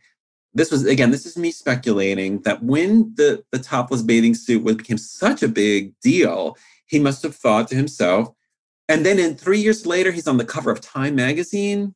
This 0.55 0.71
was 0.71 0.87
again. 0.87 1.11
This 1.11 1.27
is 1.27 1.37
me 1.37 1.51
speculating 1.51 2.43
that 2.43 2.63
when 2.63 3.15
the 3.17 3.45
the 3.53 3.59
topless 3.59 4.03
bathing 4.03 4.35
suit 4.35 4.63
was 4.63 4.77
became 4.77 4.99
such 4.99 5.43
a 5.43 5.49
big 5.49 5.99
deal, 6.01 6.57
he 6.87 6.99
must 6.99 7.23
have 7.23 7.37
thought 7.37 7.69
to 7.69 7.75
himself. 7.75 8.31
And 8.89 9.05
then, 9.05 9.19
in 9.19 9.37
three 9.37 9.61
years 9.61 9.85
later, 9.85 10.11
he's 10.11 10.27
on 10.27 10.39
the 10.39 10.45
cover 10.45 10.71
of 10.71 10.81
Time 10.81 11.15
magazine. 11.15 11.95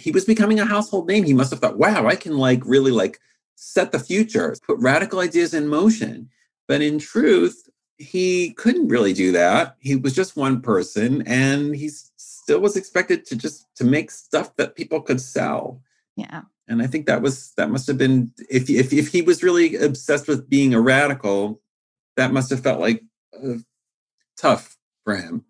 He 0.00 0.10
was 0.10 0.24
becoming 0.24 0.58
a 0.58 0.64
household 0.64 1.06
name. 1.06 1.24
He 1.24 1.34
must 1.34 1.50
have 1.50 1.60
thought, 1.60 1.78
"Wow, 1.78 2.06
I 2.06 2.16
can 2.16 2.38
like 2.38 2.62
really 2.64 2.90
like 2.90 3.20
set 3.56 3.92
the 3.92 3.98
future, 3.98 4.56
put 4.66 4.78
radical 4.78 5.20
ideas 5.20 5.54
in 5.54 5.68
motion." 5.68 6.28
But 6.66 6.82
in 6.82 6.98
truth, 6.98 7.68
he 7.98 8.52
couldn't 8.54 8.88
really 8.88 9.12
do 9.12 9.32
that. 9.32 9.76
He 9.80 9.96
was 9.96 10.14
just 10.14 10.36
one 10.36 10.62
person, 10.62 11.22
and 11.26 11.76
he 11.76 11.90
still 11.90 12.60
was 12.60 12.76
expected 12.76 13.26
to 13.26 13.36
just 13.36 13.66
to 13.76 13.84
make 13.84 14.10
stuff 14.10 14.56
that 14.56 14.74
people 14.74 15.00
could 15.00 15.20
sell. 15.20 15.80
yeah. 16.16 16.42
And 16.66 16.80
I 16.82 16.86
think 16.86 17.06
that 17.06 17.20
was 17.20 17.52
that 17.56 17.68
must 17.68 17.88
have 17.88 17.98
been 17.98 18.32
if 18.48 18.70
if 18.70 18.92
if 18.92 19.08
he 19.08 19.22
was 19.22 19.42
really 19.42 19.74
obsessed 19.76 20.28
with 20.28 20.48
being 20.48 20.72
a 20.72 20.80
radical, 20.80 21.60
that 22.16 22.32
must 22.32 22.48
have 22.50 22.60
felt 22.60 22.80
like 22.80 23.02
uh, 23.34 23.58
tough 24.36 24.78
for 25.04 25.16
him. 25.16 25.44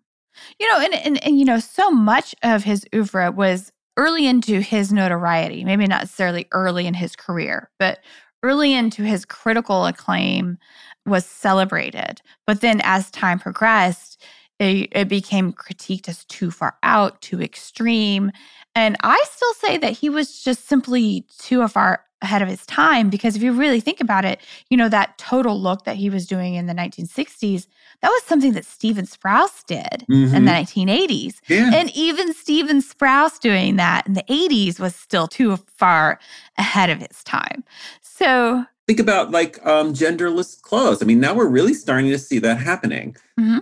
You 0.59 0.67
know, 0.67 0.79
and, 0.79 0.93
and 0.95 1.23
and 1.23 1.39
you 1.39 1.45
know, 1.45 1.59
so 1.59 1.91
much 1.91 2.33
of 2.41 2.63
his 2.63 2.85
oeuvre 2.93 3.31
was 3.31 3.71
early 3.97 4.27
into 4.27 4.61
his 4.61 4.91
notoriety, 4.91 5.63
maybe 5.63 5.87
not 5.87 6.01
necessarily 6.01 6.47
early 6.51 6.87
in 6.87 6.93
his 6.93 7.15
career, 7.15 7.69
but 7.79 7.99
early 8.43 8.73
into 8.73 9.03
his 9.03 9.25
critical 9.25 9.85
acclaim 9.85 10.57
was 11.05 11.25
celebrated. 11.25 12.21
But 12.47 12.61
then 12.61 12.81
as 12.83 13.11
time 13.11 13.39
progressed, 13.39 14.21
it, 14.59 14.89
it, 14.91 15.09
became 15.09 15.53
critiqued 15.53 16.07
as 16.07 16.23
too 16.25 16.51
far 16.51 16.75
out, 16.83 17.21
too 17.21 17.41
extreme. 17.41 18.31
And 18.75 18.95
I 19.01 19.23
still 19.29 19.53
say 19.53 19.77
that 19.77 19.93
he 19.93 20.09
was 20.09 20.43
just 20.43 20.67
simply 20.67 21.25
too 21.39 21.67
far 21.67 22.03
ahead 22.21 22.41
of 22.41 22.47
his 22.47 22.65
time 22.65 23.09
because 23.09 23.35
if 23.35 23.41
you 23.41 23.51
really 23.51 23.79
think 23.79 23.99
about 23.99 24.25
it, 24.25 24.39
you 24.69 24.77
know, 24.77 24.89
that 24.89 25.17
total 25.17 25.59
look 25.59 25.85
that 25.85 25.95
he 25.95 26.09
was 26.09 26.27
doing 26.27 26.55
in 26.55 26.67
the 26.67 26.73
1960s, 26.73 27.67
that 28.01 28.09
was 28.09 28.23
something 28.23 28.53
that 28.53 28.65
Stephen 28.65 29.05
Sprouse 29.05 29.65
did 29.65 30.05
mm-hmm. 30.09 30.35
in 30.35 30.45
the 30.45 30.51
1980s. 30.51 31.39
Yeah. 31.47 31.71
And 31.73 31.89
even 31.95 32.33
Stephen 32.33 32.81
Sprouse 32.81 33.39
doing 33.39 33.75
that 33.77 34.07
in 34.07 34.13
the 34.13 34.23
80s 34.23 34.79
was 34.79 34.95
still 34.95 35.27
too 35.27 35.57
far 35.75 36.19
ahead 36.57 36.89
of 36.89 36.99
his 36.99 37.23
time. 37.23 37.63
So 38.01 38.65
think 38.87 38.99
about 38.99 39.31
like 39.31 39.63
um, 39.65 39.93
genderless 39.93 40.61
clothes. 40.61 41.01
I 41.01 41.05
mean, 41.05 41.19
now 41.19 41.33
we're 41.33 41.47
really 41.47 41.73
starting 41.73 42.09
to 42.11 42.19
see 42.19 42.39
that 42.39 42.59
happening. 42.59 43.15
Mm-hmm. 43.39 43.59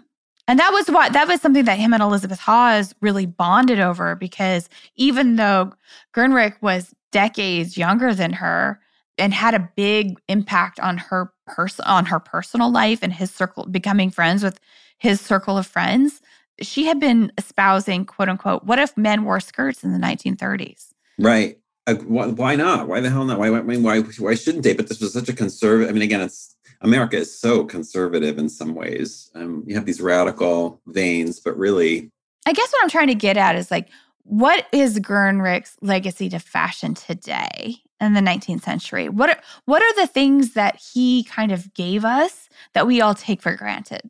And 0.49 0.57
that 0.57 0.71
was 0.71 0.89
what 0.89 1.13
that 1.13 1.27
was 1.27 1.41
something 1.41 1.65
that 1.65 1.77
him 1.77 1.93
and 1.93 2.01
Elizabeth 2.01 2.39
Hawes 2.39 2.95
really 3.01 3.27
bonded 3.27 3.79
over 3.79 4.15
because 4.15 4.67
even 4.95 5.35
though 5.35 5.73
Gernreich 6.15 6.59
was 6.59 6.91
decades 7.11 7.77
younger 7.77 8.13
than 8.13 8.33
her 8.33 8.79
and 9.17 9.33
had 9.33 9.53
a 9.53 9.69
big 9.75 10.17
impact 10.27 10.79
on 10.79 10.97
her 10.97 11.31
person 11.45 11.85
on 11.85 12.05
her 12.05 12.19
personal 12.19 12.71
life 12.71 12.99
and 13.01 13.13
his 13.13 13.31
circle 13.31 13.65
becoming 13.65 14.09
friends 14.09 14.43
with 14.43 14.59
his 14.97 15.19
circle 15.19 15.57
of 15.57 15.67
friends 15.67 16.21
she 16.61 16.85
had 16.85 16.99
been 16.99 17.31
espousing 17.37 18.05
quote 18.05 18.29
unquote 18.29 18.63
what 18.63 18.79
if 18.79 18.95
men 18.97 19.23
wore 19.23 19.39
skirts 19.39 19.83
in 19.83 19.91
the 19.93 19.99
1930s 19.99 20.89
right. 21.17 21.57
Uh, 21.87 21.95
why, 22.05 22.27
why, 22.27 22.55
not? 22.55 22.87
Why 22.87 22.99
the 22.99 23.09
hell 23.09 23.25
not? 23.25 23.39
Why, 23.39 23.49
why 23.49 23.77
why 23.77 24.01
why 24.01 24.35
shouldn't 24.35 24.63
they? 24.63 24.73
But 24.73 24.89
this 24.89 24.99
was 24.99 25.11
such 25.11 25.27
a 25.27 25.33
conservative 25.33 25.89
i 25.89 25.93
mean 25.93 26.03
again 26.03 26.21
it's 26.21 26.55
america 26.81 27.17
is 27.17 27.35
so 27.35 27.63
conservative 27.65 28.37
in 28.37 28.47
some 28.47 28.75
ways. 28.75 29.31
Um, 29.33 29.63
you 29.65 29.73
have 29.75 29.85
these 29.85 30.01
radical 30.01 30.81
veins 30.85 31.39
but 31.39 31.57
really 31.57 32.11
i 32.45 32.53
guess 32.53 32.71
what 32.71 32.83
i'm 32.83 32.89
trying 32.89 33.07
to 33.07 33.15
get 33.15 33.37
at 33.37 33.55
is 33.55 33.71
like 33.71 33.89
what 34.29 34.67
is 34.71 34.99
Gernreich's 34.99 35.75
legacy 35.81 36.29
to 36.29 36.37
fashion 36.37 36.93
today 36.93 37.77
in 37.99 38.13
the 38.13 38.21
19th 38.21 38.61
century? 38.61 39.09
What 39.09 39.31
are, 39.31 39.39
what 39.65 39.81
are 39.81 39.95
the 39.95 40.05
things 40.05 40.53
that 40.53 40.75
he 40.75 41.23
kind 41.23 41.51
of 41.51 41.73
gave 41.73 42.05
us 42.05 42.47
that 42.73 42.85
we 42.85 43.01
all 43.01 43.15
take 43.15 43.41
for 43.41 43.55
granted? 43.55 44.07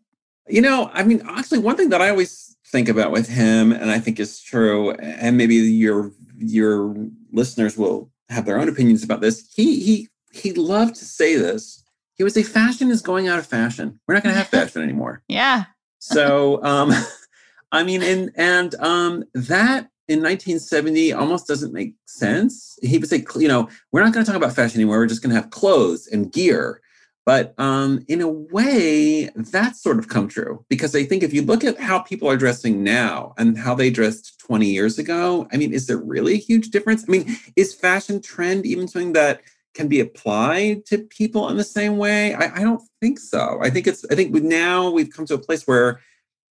You 0.49 0.61
know, 0.61 0.91
I 0.93 1.03
mean, 1.03 1.21
actually, 1.25 1.59
one 1.59 1.77
thing 1.77 1.87
that 1.89 2.01
I 2.01 2.09
always 2.09 2.57
think 2.67 2.89
about 2.89 3.11
with 3.11 3.29
him, 3.29 3.71
and 3.71 3.89
I 3.89 3.99
think 3.99 4.19
is 4.19 4.41
true, 4.41 4.91
and 4.91 5.37
maybe 5.37 5.55
your 5.55 6.11
your 6.37 6.95
listeners 7.31 7.77
will 7.77 8.11
have 8.29 8.45
their 8.45 8.59
own 8.59 8.67
opinions 8.67 9.03
about 9.03 9.21
this. 9.21 9.47
He 9.53 9.79
he 9.79 10.09
he 10.33 10.51
loved 10.53 10.95
to 10.95 11.05
say 11.05 11.35
this. 11.35 11.83
He 12.15 12.23
would 12.23 12.33
say, 12.33 12.43
"Fashion 12.43 12.89
is 12.89 13.01
going 13.01 13.27
out 13.27 13.37
of 13.37 13.45
fashion. 13.45 13.99
We're 14.07 14.15
not 14.15 14.23
going 14.23 14.33
to 14.33 14.39
have 14.39 14.47
fashion 14.59 14.81
anymore." 14.81 15.21
yeah. 15.29 15.65
so, 15.99 16.63
um, 16.63 16.91
I 17.71 17.83
mean, 17.83 18.01
and 18.01 18.31
and 18.35 18.73
um, 18.79 19.25
that 19.35 19.89
in 20.09 20.23
1970 20.23 21.13
almost 21.13 21.47
doesn't 21.47 21.71
make 21.71 21.93
sense. 22.07 22.79
He 22.81 22.97
would 22.97 23.07
say, 23.07 23.23
you 23.35 23.47
know, 23.47 23.69
we're 23.91 24.03
not 24.03 24.11
going 24.11 24.25
to 24.25 24.31
talk 24.31 24.41
about 24.41 24.55
fashion 24.55 24.79
anymore. 24.81 24.97
We're 24.97 25.05
just 25.05 25.21
going 25.21 25.33
to 25.35 25.39
have 25.39 25.51
clothes 25.51 26.07
and 26.07 26.31
gear. 26.31 26.81
But 27.27 27.53
um, 27.59 28.03
in 28.07 28.21
a 28.21 28.27
way, 28.27 29.29
that's 29.35 29.83
sort 29.83 29.99
of 29.99 30.07
come 30.07 30.27
true 30.27 30.65
because 30.67 30.95
I 30.95 31.03
think 31.03 31.21
if 31.21 31.31
you 31.31 31.43
look 31.43 31.63
at 31.63 31.79
how 31.79 31.99
people 31.99 32.27
are 32.27 32.37
dressing 32.37 32.83
now 32.83 33.35
and 33.37 33.55
how 33.55 33.75
they 33.75 33.91
dressed 33.91 34.39
20 34.39 34.65
years 34.65 34.97
ago, 34.97 35.47
I 35.53 35.57
mean, 35.57 35.71
is 35.71 35.85
there 35.85 35.97
really 35.97 36.33
a 36.33 36.37
huge 36.37 36.69
difference? 36.69 37.05
I 37.07 37.11
mean, 37.11 37.37
is 37.55 37.75
fashion 37.75 38.19
trend 38.19 38.65
even 38.65 38.87
something 38.87 39.13
that 39.13 39.41
can 39.75 39.87
be 39.87 39.99
applied 39.99 40.87
to 40.87 40.97
people 40.97 41.49
in 41.49 41.57
the 41.57 41.63
same 41.63 41.97
way? 41.97 42.33
I, 42.33 42.61
I 42.61 42.63
don't 42.63 42.81
think 42.99 43.19
so. 43.19 43.59
I 43.61 43.69
think 43.69 43.85
it's, 43.85 44.03
I 44.09 44.15
think 44.15 44.33
now 44.33 44.89
we've 44.89 45.13
come 45.13 45.27
to 45.27 45.35
a 45.35 45.39
place 45.39 45.67
where 45.67 46.01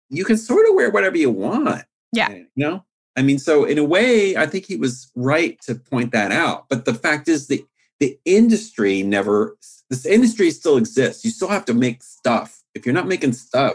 you 0.08 0.24
can 0.24 0.36
sort 0.36 0.68
of 0.68 0.76
wear 0.76 0.90
whatever 0.90 1.16
you 1.16 1.30
want. 1.30 1.82
Yeah. 2.12 2.28
You 2.30 2.46
know? 2.54 2.84
I 3.16 3.22
mean, 3.22 3.38
so 3.38 3.64
in 3.64 3.78
a 3.78 3.84
way, 3.84 4.36
I 4.36 4.46
think 4.46 4.66
he 4.66 4.76
was 4.76 5.10
right 5.14 5.60
to 5.62 5.74
point 5.74 6.12
that 6.12 6.32
out. 6.32 6.68
But 6.68 6.84
the 6.84 6.94
fact 6.94 7.28
is, 7.28 7.48
the 7.48 7.64
the 7.98 8.18
industry 8.24 9.02
never. 9.02 9.56
This 9.90 10.06
industry 10.06 10.50
still 10.50 10.76
exists. 10.76 11.24
You 11.24 11.30
still 11.30 11.48
have 11.48 11.64
to 11.66 11.74
make 11.74 12.02
stuff. 12.02 12.62
If 12.74 12.86
you're 12.86 12.94
not 12.94 13.08
making 13.08 13.32
stuff, 13.32 13.74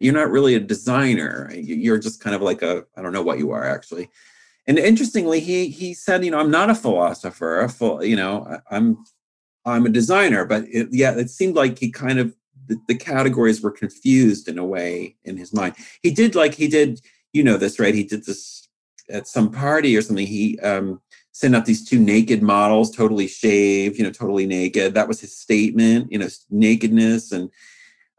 you're 0.00 0.14
not 0.14 0.30
really 0.30 0.54
a 0.54 0.60
designer. 0.60 1.50
You're 1.54 1.98
just 1.98 2.20
kind 2.20 2.34
of 2.34 2.42
like 2.42 2.62
a 2.62 2.84
I 2.96 3.02
don't 3.02 3.12
know 3.12 3.22
what 3.22 3.38
you 3.38 3.50
are 3.50 3.64
actually. 3.64 4.08
And 4.66 4.78
interestingly, 4.78 5.40
he 5.40 5.68
he 5.68 5.94
said, 5.94 6.24
you 6.24 6.30
know, 6.30 6.38
I'm 6.38 6.50
not 6.50 6.70
a 6.70 6.74
philosopher. 6.74 7.60
A 7.60 7.68
full, 7.68 8.04
you 8.04 8.16
know, 8.16 8.60
I'm 8.70 9.04
I'm 9.64 9.86
a 9.86 9.90
designer. 9.90 10.44
But 10.44 10.64
it, 10.68 10.88
yeah, 10.92 11.16
it 11.16 11.30
seemed 11.30 11.56
like 11.56 11.78
he 11.78 11.90
kind 11.90 12.18
of 12.18 12.34
the, 12.66 12.78
the 12.86 12.94
categories 12.94 13.60
were 13.60 13.70
confused 13.70 14.46
in 14.46 14.58
a 14.58 14.64
way 14.64 15.16
in 15.24 15.36
his 15.36 15.52
mind. 15.52 15.74
He 16.02 16.10
did 16.10 16.34
like 16.34 16.54
he 16.54 16.68
did. 16.68 17.00
You 17.34 17.42
know 17.42 17.58
this, 17.58 17.78
right? 17.78 17.94
He 17.94 18.04
did 18.04 18.24
this 18.24 18.67
at 19.10 19.28
some 19.28 19.50
party 19.50 19.96
or 19.96 20.02
something, 20.02 20.26
he 20.26 20.58
um, 20.60 21.00
sent 21.32 21.54
out 21.54 21.66
these 21.66 21.88
two 21.88 21.98
naked 21.98 22.42
models, 22.42 22.94
totally 22.94 23.28
shaved, 23.28 23.98
you 23.98 24.04
know, 24.04 24.10
totally 24.10 24.46
naked. 24.46 24.94
That 24.94 25.08
was 25.08 25.20
his 25.20 25.36
statement, 25.36 26.10
you 26.10 26.18
know, 26.18 26.28
nakedness, 26.50 27.32
and 27.32 27.50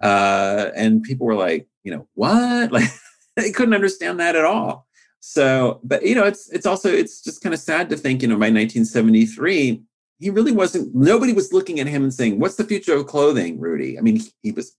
uh, 0.01 0.69
and 0.75 1.03
people 1.03 1.27
were 1.27 1.35
like, 1.35 1.67
you 1.83 1.91
know, 1.91 2.07
what? 2.13 2.71
Like 2.79 2.89
they 3.35 3.51
couldn't 3.51 3.73
understand 3.73 4.19
that 4.19 4.35
at 4.35 4.43
all. 4.43 4.87
So, 5.21 5.79
but 5.83 6.05
you 6.05 6.15
know, 6.15 6.25
it's 6.25 6.49
it's 6.49 6.65
also 6.65 6.89
it's 6.89 7.21
just 7.21 7.41
kind 7.41 7.53
of 7.53 7.59
sad 7.59 7.89
to 7.89 7.97
think, 7.97 8.21
you 8.21 8.27
know, 8.27 8.35
by 8.35 8.51
1973, 8.51 9.81
he 10.19 10.29
really 10.29 10.51
wasn't. 10.51 10.93
Nobody 10.95 11.33
was 11.33 11.53
looking 11.53 11.79
at 11.79 11.87
him 11.87 12.03
and 12.03 12.13
saying, 12.13 12.39
"What's 12.39 12.55
the 12.55 12.63
future 12.63 12.95
of 12.95 13.07
clothing, 13.07 13.59
Rudi?" 13.59 13.97
I 13.97 14.01
mean, 14.01 14.17
he, 14.17 14.31
he 14.43 14.51
was 14.51 14.75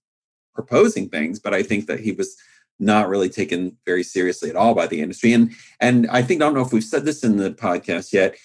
proposing 0.55 1.09
things, 1.09 1.39
but 1.39 1.55
I 1.55 1.63
think 1.63 1.87
that 1.87 2.01
he 2.01 2.13
was 2.13 2.37
not 2.81 3.09
really 3.09 3.29
taken 3.29 3.77
very 3.87 4.03
seriously 4.03 4.51
at 4.51 4.57
all 4.57 4.75
by 4.75 4.87
the 4.87 5.01
industry. 5.01 5.33
And 5.33 5.53
and 5.81 6.09
I 6.11 6.23
think 6.23 6.43
I 6.43 6.47
don't 6.47 6.55
know 6.55 6.65
if 6.65 6.73
we've 6.73 6.85
said 6.85 7.05
this 7.05 7.23
in 7.23 7.37
the 7.37 7.51
podcast 7.51 8.13
yet. 8.13 8.37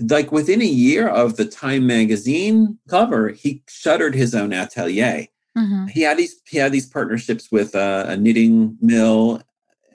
Like 0.00 0.30
within 0.30 0.62
a 0.62 0.66
year 0.66 1.08
of 1.08 1.36
the 1.36 1.44
Time 1.44 1.86
magazine 1.86 2.78
cover, 2.88 3.30
he 3.30 3.62
shuttered 3.68 4.14
his 4.14 4.34
own 4.34 4.52
atelier. 4.52 5.26
Mm-hmm. 5.56 5.86
He 5.88 6.02
had 6.02 6.16
these 6.16 6.40
he 6.46 6.58
had 6.58 6.72
these 6.72 6.86
partnerships 6.86 7.50
with 7.50 7.74
uh, 7.74 8.04
a 8.08 8.16
knitting 8.16 8.76
mill, 8.80 9.42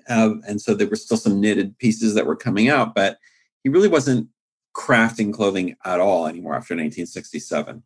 uh, 0.10 0.32
and 0.48 0.62
so 0.62 0.74
there 0.74 0.88
were 0.88 0.96
still 0.96 1.18
some 1.18 1.40
knitted 1.40 1.78
pieces 1.80 2.14
that 2.16 2.26
were 2.26 2.36
coming 2.36 2.70
out, 2.70 2.94
but 2.94 3.18
he 3.64 3.70
really 3.70 3.88
wasn't 3.88 4.30
crafting 4.76 5.34
clothing 5.34 5.76
at 5.84 6.00
all 6.00 6.28
anymore 6.28 6.54
after 6.54 6.76
1967. 6.76 7.82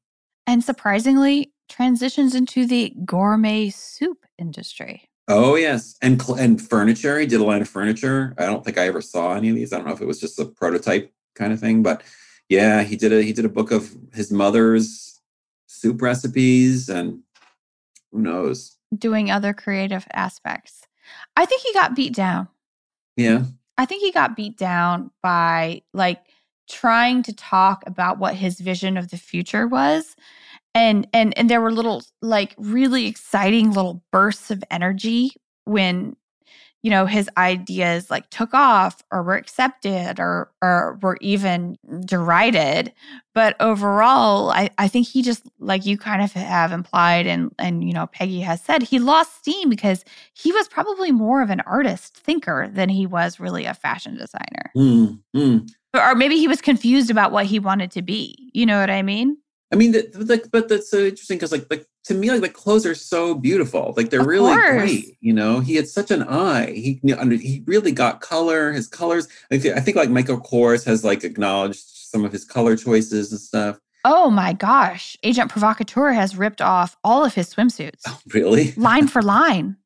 And 0.46 0.64
surprisingly, 0.64 1.54
transitions 1.70 2.36
into 2.36 2.66
the 2.66 2.94
gourmet 3.06 3.70
soup 3.70 4.26
industry. 4.38 5.10
Oh 5.28 5.56
yes, 5.56 5.96
and 6.02 6.22
and 6.38 6.62
furniture. 6.62 7.20
He 7.20 7.26
did 7.26 7.42
a 7.42 7.44
line 7.44 7.62
of 7.62 7.70
furniture. 7.70 8.34
I 8.38 8.46
don't 8.46 8.66
think 8.66 8.78
I 8.78 8.88
ever 8.88 9.02
saw 9.02 9.34
any 9.34 9.50
of 9.50 9.56
these. 9.56 9.72
I 9.72 9.78
don't 9.78 9.88
know 9.88 9.94
if 9.94 10.02
it 10.02 10.08
was 10.08 10.20
just 10.20 10.40
a 10.40 10.46
prototype 10.46 11.14
kind 11.36 11.54
of 11.54 11.60
thing, 11.60 11.84
but 11.84 12.04
yeah, 12.50 12.84
he 12.84 12.96
did 12.96 13.14
a 13.14 13.22
he 13.22 13.34
did 13.34 13.46
a 13.46 13.50
book 13.50 13.72
of 13.72 13.96
his 14.14 14.32
mother's 14.32 15.22
soup 15.68 16.02
recipes, 16.02 16.90
and 16.90 17.20
who 18.12 18.22
knows, 18.22 18.78
doing 18.98 19.32
other 19.32 19.54
creative 19.54 20.06
aspects. 20.14 20.82
I 21.38 21.46
think 21.46 21.62
he 21.62 21.74
got 21.74 21.96
beat 21.96 22.14
down. 22.14 22.48
Yeah, 23.16 23.44
I 23.78 23.86
think 23.86 24.02
he 24.02 24.12
got 24.12 24.36
beat 24.36 24.58
down 24.58 25.12
by 25.22 25.84
like 25.94 26.26
trying 26.70 27.24
to 27.24 27.34
talk 27.34 27.84
about 27.86 28.18
what 28.18 28.36
his 28.36 28.60
vision 28.60 28.98
of 28.98 29.12
the 29.12 29.18
future 29.18 29.68
was 29.68 30.16
and 30.74 31.08
and 31.14 31.38
and 31.38 31.50
there 31.50 31.62
were 31.62 31.72
little 31.72 32.04
like 32.22 32.56
really 32.58 33.08
exciting 33.08 33.72
little 33.72 34.04
bursts 34.12 34.52
of 34.52 34.64
energy 34.72 35.32
when 35.66 36.16
you 36.82 36.90
know 36.90 37.06
his 37.06 37.30
ideas 37.38 38.10
like 38.10 38.30
took 38.30 38.54
off 38.54 39.04
or 39.12 39.22
were 39.22 39.36
accepted 39.36 40.20
or 40.20 40.52
or 40.62 40.98
were 41.02 41.18
even 41.22 41.78
derided. 42.06 42.94
But 43.34 43.56
overall 43.60 44.52
i 44.52 44.70
i 44.78 44.88
think 44.88 45.08
he 45.08 45.22
just 45.22 45.44
like 45.60 45.86
you 45.86 45.98
kind 45.98 46.22
of 46.22 46.32
have 46.34 46.72
implied 46.72 47.28
and 47.28 47.54
and 47.60 47.84
you 47.84 47.94
know 47.94 48.08
peggy 48.08 48.42
has 48.42 48.62
said 48.62 48.82
he 48.82 49.00
lost 49.00 49.38
steam 49.38 49.70
because 49.70 50.04
he 50.34 50.52
was 50.52 50.68
probably 50.68 51.12
more 51.12 51.42
of 51.42 51.50
an 51.50 51.62
artist 51.62 52.16
thinker 52.18 52.70
than 52.72 52.90
he 52.90 53.06
was 53.06 53.40
really 53.40 53.66
a 53.66 53.74
fashion 53.74 54.18
designer. 54.18 54.72
Mm, 54.76 55.20
mm. 55.36 55.70
or 55.94 56.16
maybe 56.16 56.38
he 56.38 56.48
was 56.48 56.62
confused 56.62 57.10
about 57.10 57.32
what 57.32 57.46
he 57.46 57.60
wanted 57.60 57.92
to 57.92 58.02
be. 58.02 58.50
You 58.54 58.66
know 58.66 58.80
what 58.80 58.90
i 58.90 59.02
mean 59.02 59.38
I 59.72 59.78
mean, 59.78 59.94
the, 59.94 60.02
the, 60.14 60.50
but 60.52 60.68
that's 60.68 60.90
so 60.92 60.98
interesting 61.00 61.38
because, 61.38 61.52
like, 61.52 61.66
like 61.70 61.86
to 62.06 62.14
me, 62.14 62.30
like 62.30 62.42
the 62.42 62.50
clothes 62.50 62.86
are 62.86 62.96
so 62.96 63.34
beautiful. 63.36 63.94
Like 63.96 64.10
they're 64.10 64.20
of 64.22 64.26
really 64.28 64.54
course. 64.54 64.82
great. 64.82 65.18
You 65.22 65.34
know, 65.34 65.60
he 65.62 65.76
had 65.76 65.88
such 65.88 66.12
an 66.12 66.24
eye. 66.24 66.72
He 66.72 67.00
he 67.04 67.64
really 67.66 67.92
got 67.92 68.20
color. 68.22 68.72
His 68.74 68.88
colors. 68.88 69.28
I 69.52 69.58
think, 69.58 69.78
I 69.78 69.80
think 69.80 69.96
like 69.98 70.10
Michael 70.10 70.42
Kors 70.42 70.84
has 70.86 71.04
like 71.06 71.24
acknowledged 71.24 71.80
some 71.86 72.26
of 72.26 72.32
his 72.34 72.44
color 72.44 72.76
choices 72.76 73.32
and 73.32 73.40
stuff. 73.40 73.80
Oh 74.04 74.30
my 74.32 74.52
gosh, 74.54 75.16
Agent 75.24 75.52
Provocateur 75.52 76.12
has 76.12 76.36
ripped 76.36 76.60
off 76.62 76.98
all 77.04 77.24
of 77.24 77.36
his 77.36 77.54
swimsuits. 77.54 78.02
Oh, 78.08 78.20
really? 78.34 78.74
line 78.74 79.08
for 79.14 79.22
line. 79.22 79.78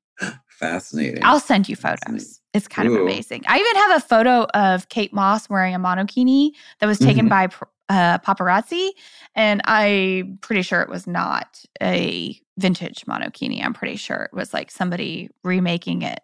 Fascinating. 0.47 1.21
I'll 1.23 1.41
send 1.41 1.67
you 1.67 1.75
photos. 1.75 2.39
It's 2.53 2.67
kind 2.69 2.87
Ooh. 2.87 2.95
of 2.95 3.01
amazing. 3.01 3.43
I 3.47 3.59
even 3.59 3.75
have 3.75 3.97
a 3.97 3.99
photo 4.07 4.43
of 4.53 4.87
Kate 4.87 5.11
Moss 5.13 5.49
wearing 5.49 5.75
a 5.75 5.79
monokini 5.79 6.51
that 6.79 6.85
was 6.87 6.97
taken 6.97 7.25
Mhm. 7.25 7.29
by 7.29 7.47
uh, 7.89 8.19
paparazzi, 8.19 8.89
and 9.35 9.61
I'm 9.65 10.37
pretty 10.41 10.61
sure 10.61 10.81
it 10.81 10.89
was 10.89 11.07
not 11.07 11.63
a 11.81 12.39
vintage 12.57 13.05
monokini. 13.05 13.63
I'm 13.63 13.73
pretty 13.73 13.97
sure 13.97 14.23
it 14.23 14.35
was 14.35 14.53
like 14.53 14.71
somebody 14.71 15.29
remaking 15.43 16.01
it. 16.01 16.21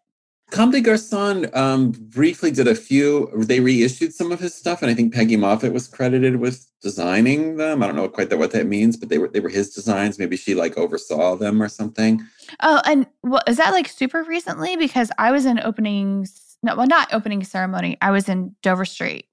Comme 0.52 0.70
des 0.72 0.82
Garçons 0.82 1.56
um, 1.56 1.92
briefly 1.92 2.52
did 2.52 2.68
a 2.68 2.76
few, 2.76 3.32
they 3.38 3.62
reissued 3.62 4.14
some 4.14 4.34
of 4.34 4.40
his 4.42 4.54
stuff, 4.54 4.82
and 4.82 4.92
I 4.92 4.94
think 4.94 5.14
Peggy 5.14 5.38
Moffitt 5.38 5.72
was 5.72 5.88
credited 5.88 6.36
with 6.36 6.70
designing 6.82 7.56
them. 7.56 7.82
I 7.82 7.88
don't 7.88 7.96
know 7.96 8.10
quite 8.10 8.30
that, 8.30 8.38
what 8.38 8.52
that 8.52 8.66
means, 8.66 8.98
but 8.98 9.08
they 9.08 9.18
were 9.18 9.30
they 9.30 9.40
were 9.40 9.50
his 9.50 9.74
designs. 9.74 10.20
Maybe 10.20 10.36
she 10.36 10.54
like 10.54 10.78
oversaw 10.78 11.38
them 11.38 11.64
or 11.64 11.70
something. 11.70 12.22
Oh, 12.60 12.82
and 12.86 13.08
what 13.22 13.48
is 13.48 13.56
that 13.58 13.72
like 13.72 13.88
super 13.88 14.24
recently? 14.24 14.76
Because 14.76 15.10
I 15.18 15.32
was 15.32 15.46
in 15.46 15.58
openings, 15.62 16.58
no, 16.62 16.76
well, 16.76 16.88
not 16.88 17.14
opening 17.14 17.46
ceremony. 17.46 17.98
I 18.02 18.12
was 18.12 18.28
in 18.28 18.54
Dover 18.62 18.84
Street, 18.84 19.28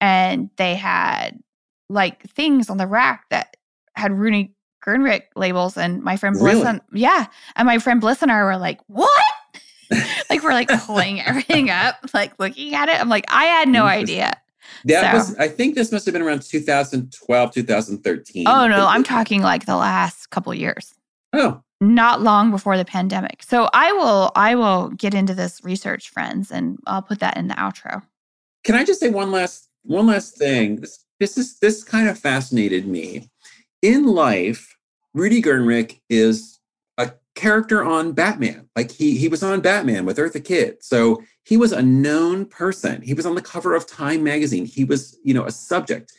and 0.00 0.48
they 0.56 0.74
had 0.74 1.38
like 1.92 2.22
things 2.30 2.70
on 2.70 2.76
the 2.78 2.86
rack 2.86 3.24
that 3.30 3.56
had 3.94 4.12
Rudi 4.12 4.54
Gernreich 4.84 5.22
labels, 5.36 5.76
and 5.76 6.02
my 6.02 6.16
friend 6.16 6.36
Bliss, 6.38 6.54
Really? 6.54 6.66
and, 6.66 6.80
yeah, 6.92 7.26
and 7.56 7.66
my 7.66 7.78
friend 7.78 8.00
Bliss 8.00 8.22
and 8.22 8.32
I 8.32 8.42
were 8.42 8.56
like, 8.56 8.80
"What?" 8.88 9.10
like 10.30 10.42
we're 10.42 10.52
like 10.52 10.68
pulling 10.86 11.20
everything 11.26 11.70
up, 11.70 11.96
like 12.14 12.32
looking 12.38 12.74
at 12.74 12.88
it. 12.88 13.00
I'm 13.00 13.08
like, 13.08 13.24
I 13.28 13.44
had 13.44 13.68
no 13.68 13.84
idea. 13.84 14.32
That 14.86 15.12
So- 15.12 15.18
was, 15.18 15.36
I 15.38 15.48
think 15.48 15.74
this 15.74 15.92
must 15.92 16.06
have 16.06 16.12
been 16.14 16.22
around 16.22 16.42
2012, 16.42 17.52
2013. 17.52 18.48
Oh 18.48 18.66
no, 18.66 18.86
I'm 18.86 19.04
talking 19.04 19.42
like 19.42 19.66
the 19.66 19.76
last 19.76 20.30
couple 20.30 20.52
years. 20.54 20.94
Oh, 21.32 21.62
not 21.80 22.22
long 22.22 22.50
before 22.50 22.76
the 22.76 22.84
pandemic. 22.84 23.42
So 23.42 23.68
I 23.72 23.92
will 23.92 24.32
I 24.34 24.54
will 24.54 24.90
get 24.90 25.14
into 25.14 25.34
this 25.34 25.60
research, 25.62 26.10
friends, 26.10 26.50
and 26.50 26.78
I'll 26.86 27.02
put 27.02 27.20
that 27.20 27.36
in 27.36 27.48
the 27.48 27.54
outro. 27.54 28.02
can 28.64 28.74
I 28.74 28.84
just 28.84 29.00
say 29.00 29.10
one 29.10 29.30
last 29.30 29.68
one 29.84 30.06
last 30.06 30.36
thing? 30.36 30.76
This 30.76 31.01
this 31.22 31.38
is 31.38 31.58
this 31.60 31.84
kind 31.84 32.08
of 32.08 32.18
fascinated 32.18 32.86
me. 32.86 33.30
In 33.80 34.06
life, 34.06 34.76
Rudi 35.14 35.40
Gernreich 35.40 36.00
is 36.10 36.58
a 36.98 37.12
character 37.36 37.84
on 37.84 38.10
Batman. 38.12 38.68
Like 38.74 38.90
he 38.90 39.16
he 39.16 39.28
was 39.28 39.42
on 39.42 39.60
Batman 39.60 40.04
with 40.04 40.18
Eartha 40.18 40.44
Kitt. 40.44 40.82
So 40.82 41.22
he 41.44 41.56
was 41.56 41.70
a 41.70 41.80
known 41.80 42.44
person. 42.46 43.02
He 43.02 43.14
was 43.14 43.24
on 43.24 43.36
the 43.36 43.40
cover 43.42 43.74
of 43.76 43.86
Time 43.86 44.24
magazine. 44.24 44.66
He 44.66 44.84
was, 44.84 45.16
you 45.22 45.32
know, 45.32 45.44
a 45.44 45.52
subject. 45.52 46.12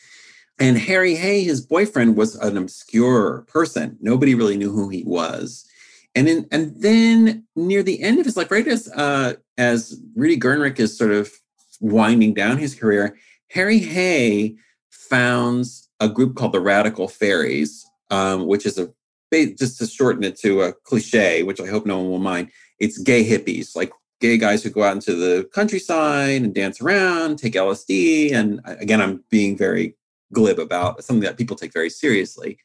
And 0.57 0.77
Harry 0.77 1.15
Hay, 1.15 1.43
his 1.43 1.65
boyfriend, 1.65 2.15
was 2.15 2.35
an 2.35 2.55
obscure 2.57 3.41
person. 3.47 3.97
Nobody 3.99 4.35
really 4.35 4.55
knew 4.55 4.71
who 4.71 4.87
he 4.87 5.03
was. 5.03 5.65
And 6.15 6.27
then, 6.27 6.47
and 6.51 6.79
then 6.79 7.43
near 7.55 7.83
the 7.83 8.01
end 8.01 8.19
of 8.19 8.25
his 8.25 8.37
life, 8.37 8.51
right 8.51 8.67
as 8.67 8.87
uh, 8.89 9.33
as 9.57 9.99
Rudi 10.15 10.39
Gernreich 10.39 10.79
is 10.79 10.97
sort 10.97 11.11
of 11.11 11.29
winding 11.81 12.33
down 12.33 12.57
his 12.57 12.75
career, 12.75 13.17
Harry 13.49 13.79
Hay 13.79 14.55
founds 15.09 15.89
a 15.99 16.09
group 16.09 16.35
called 16.35 16.53
the 16.53 16.59
Radical 16.59 17.07
Faeries, 17.07 17.85
um, 18.09 18.47
which 18.47 18.65
is 18.65 18.77
a 18.77 18.93
just 19.57 19.79
to 19.79 19.87
shorten 19.87 20.23
it 20.23 20.37
to 20.37 20.61
a 20.61 20.73
cliche, 20.73 21.41
which 21.41 21.59
I 21.59 21.65
hope 21.65 21.85
no 21.85 21.97
one 21.97 22.09
will 22.09 22.19
mind. 22.19 22.51
It's 22.79 22.99
gay 22.99 23.27
hippies, 23.27 23.75
like 23.75 23.91
gay 24.21 24.37
guys 24.37 24.63
who 24.63 24.69
go 24.69 24.83
out 24.83 24.93
into 24.93 25.15
the 25.15 25.49
countryside 25.53 26.41
and 26.41 26.53
dance 26.53 26.81
around, 26.81 27.37
take 27.37 27.53
LSD. 27.53 28.31
And 28.31 28.61
uh, 28.65 28.75
again, 28.79 29.01
I'm 29.01 29.23
being 29.29 29.57
very 29.57 29.95
glib 30.31 30.59
about 30.59 31.03
something 31.03 31.23
that 31.23 31.37
people 31.37 31.55
take 31.55 31.73
very 31.73 31.89
seriously. 31.89 32.57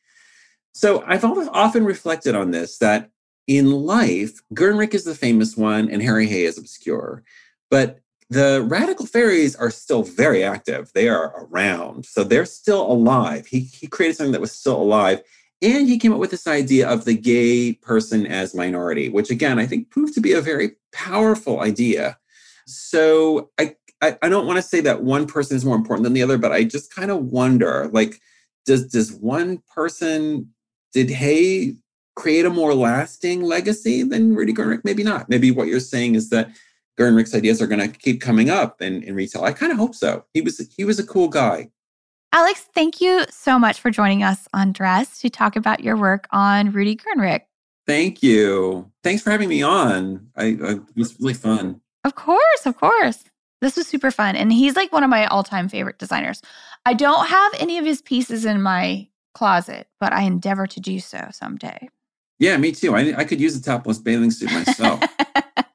So 0.72 1.02
I've 1.06 1.24
often 1.24 1.84
reflected 1.84 2.34
on 2.34 2.50
this 2.50 2.78
that 2.78 3.10
in 3.46 3.70
life, 3.72 4.40
Gernreich 4.54 4.94
is 4.94 5.04
the 5.04 5.14
famous 5.14 5.56
one 5.56 5.90
and 5.90 6.02
Harry 6.02 6.26
Hay 6.26 6.44
is 6.44 6.58
obscure. 6.58 7.24
But 7.70 8.00
the 8.30 8.64
radical 8.68 9.06
faeries 9.06 9.56
are 9.56 9.70
still 9.70 10.02
very 10.02 10.44
active. 10.44 10.90
They 10.94 11.08
are 11.08 11.46
around. 11.46 12.04
So 12.04 12.24
they're 12.24 12.44
still 12.44 12.82
alive. 12.82 13.46
He, 13.46 13.60
he 13.60 13.86
created 13.86 14.16
something 14.16 14.32
that 14.32 14.40
was 14.40 14.52
still 14.52 14.76
alive. 14.76 15.22
And 15.62 15.88
he 15.88 15.98
came 15.98 16.12
up 16.12 16.20
with 16.20 16.30
this 16.30 16.46
idea 16.46 16.88
of 16.88 17.04
the 17.04 17.14
gay 17.14 17.72
person 17.72 18.26
as 18.26 18.54
minority, 18.54 19.08
which 19.08 19.30
again, 19.30 19.58
I 19.58 19.66
think 19.66 19.90
proved 19.90 20.14
to 20.14 20.20
be 20.20 20.32
a 20.32 20.40
very 20.40 20.72
powerful 20.92 21.60
idea. 21.60 22.18
So 22.66 23.50
I, 23.58 23.74
I, 24.02 24.16
I 24.22 24.28
don't 24.28 24.46
want 24.46 24.58
to 24.58 24.62
say 24.62 24.80
that 24.82 25.02
one 25.02 25.26
person 25.26 25.56
is 25.56 25.64
more 25.64 25.74
important 25.74 26.04
than 26.04 26.12
the 26.12 26.22
other, 26.22 26.38
but 26.38 26.52
I 26.52 26.64
just 26.64 26.94
kind 26.94 27.10
of 27.10 27.24
wonder, 27.24 27.88
like, 27.92 28.20
does 28.66 28.86
does 28.86 29.12
one 29.12 29.62
person 29.74 30.52
did 30.92 31.10
Hay 31.10 31.76
create 32.14 32.44
a 32.44 32.50
more 32.50 32.74
lasting 32.74 33.42
legacy 33.42 34.02
than 34.02 34.34
Rudi 34.34 34.52
Gernreich? 34.52 34.84
Maybe 34.84 35.02
not. 35.02 35.28
Maybe 35.28 35.50
what 35.50 35.68
you're 35.68 35.80
saying 35.80 36.14
is 36.14 36.30
that 36.30 36.50
Gernreich's 36.98 37.34
ideas 37.34 37.62
are 37.62 37.66
going 37.66 37.80
to 37.80 37.88
keep 37.88 38.20
coming 38.20 38.50
up 38.50 38.82
in, 38.82 39.02
in 39.02 39.14
retail. 39.14 39.44
I 39.44 39.52
kind 39.52 39.72
of 39.72 39.78
hope 39.78 39.94
so. 39.94 40.24
He 40.34 40.40
was 40.40 40.58
he 40.76 40.84
was 40.84 40.98
a 40.98 41.06
cool 41.06 41.28
guy. 41.28 41.70
Alex, 42.32 42.66
thank 42.74 43.00
you 43.00 43.24
so 43.30 43.58
much 43.58 43.80
for 43.80 43.90
joining 43.90 44.22
us 44.22 44.48
on 44.52 44.72
Dressed 44.72 45.22
to 45.22 45.30
talk 45.30 45.56
about 45.56 45.82
your 45.82 45.96
work 45.96 46.26
on 46.30 46.72
Rudi 46.72 46.96
Gernreich. 46.96 47.42
Thank 47.86 48.22
you. 48.22 48.90
Thanks 49.02 49.22
for 49.22 49.30
having 49.30 49.48
me 49.48 49.62
on. 49.62 50.28
I, 50.36 50.44
I 50.44 50.70
it 50.72 50.96
was 50.96 51.18
really 51.18 51.34
fun. 51.34 51.80
Of 52.04 52.14
course, 52.16 52.66
of 52.66 52.76
course. 52.76 53.24
This 53.60 53.76
was 53.76 53.88
super 53.88 54.10
fun. 54.10 54.36
And 54.36 54.52
he's 54.52 54.76
like 54.76 54.92
one 54.92 55.02
of 55.02 55.10
my 55.10 55.26
all 55.26 55.42
time 55.42 55.68
favorite 55.68 55.98
designers. 55.98 56.42
I 56.84 56.94
don't 56.94 57.26
have 57.26 57.52
any 57.58 57.78
of 57.78 57.84
his 57.84 58.02
pieces 58.02 58.44
in 58.44 58.60
my 58.62 59.08
closet, 59.34 59.88
but 59.98 60.12
I 60.12 60.22
endeavor 60.22 60.66
to 60.66 60.80
do 60.80 61.00
so 61.00 61.28
someday. 61.32 61.88
Yeah, 62.38 62.56
me 62.56 62.72
too. 62.72 62.94
I, 62.94 63.14
I 63.18 63.24
could 63.24 63.40
use 63.40 63.56
a 63.56 63.62
topless 63.62 63.98
bathing 63.98 64.30
suit 64.30 64.52
myself. 64.52 65.02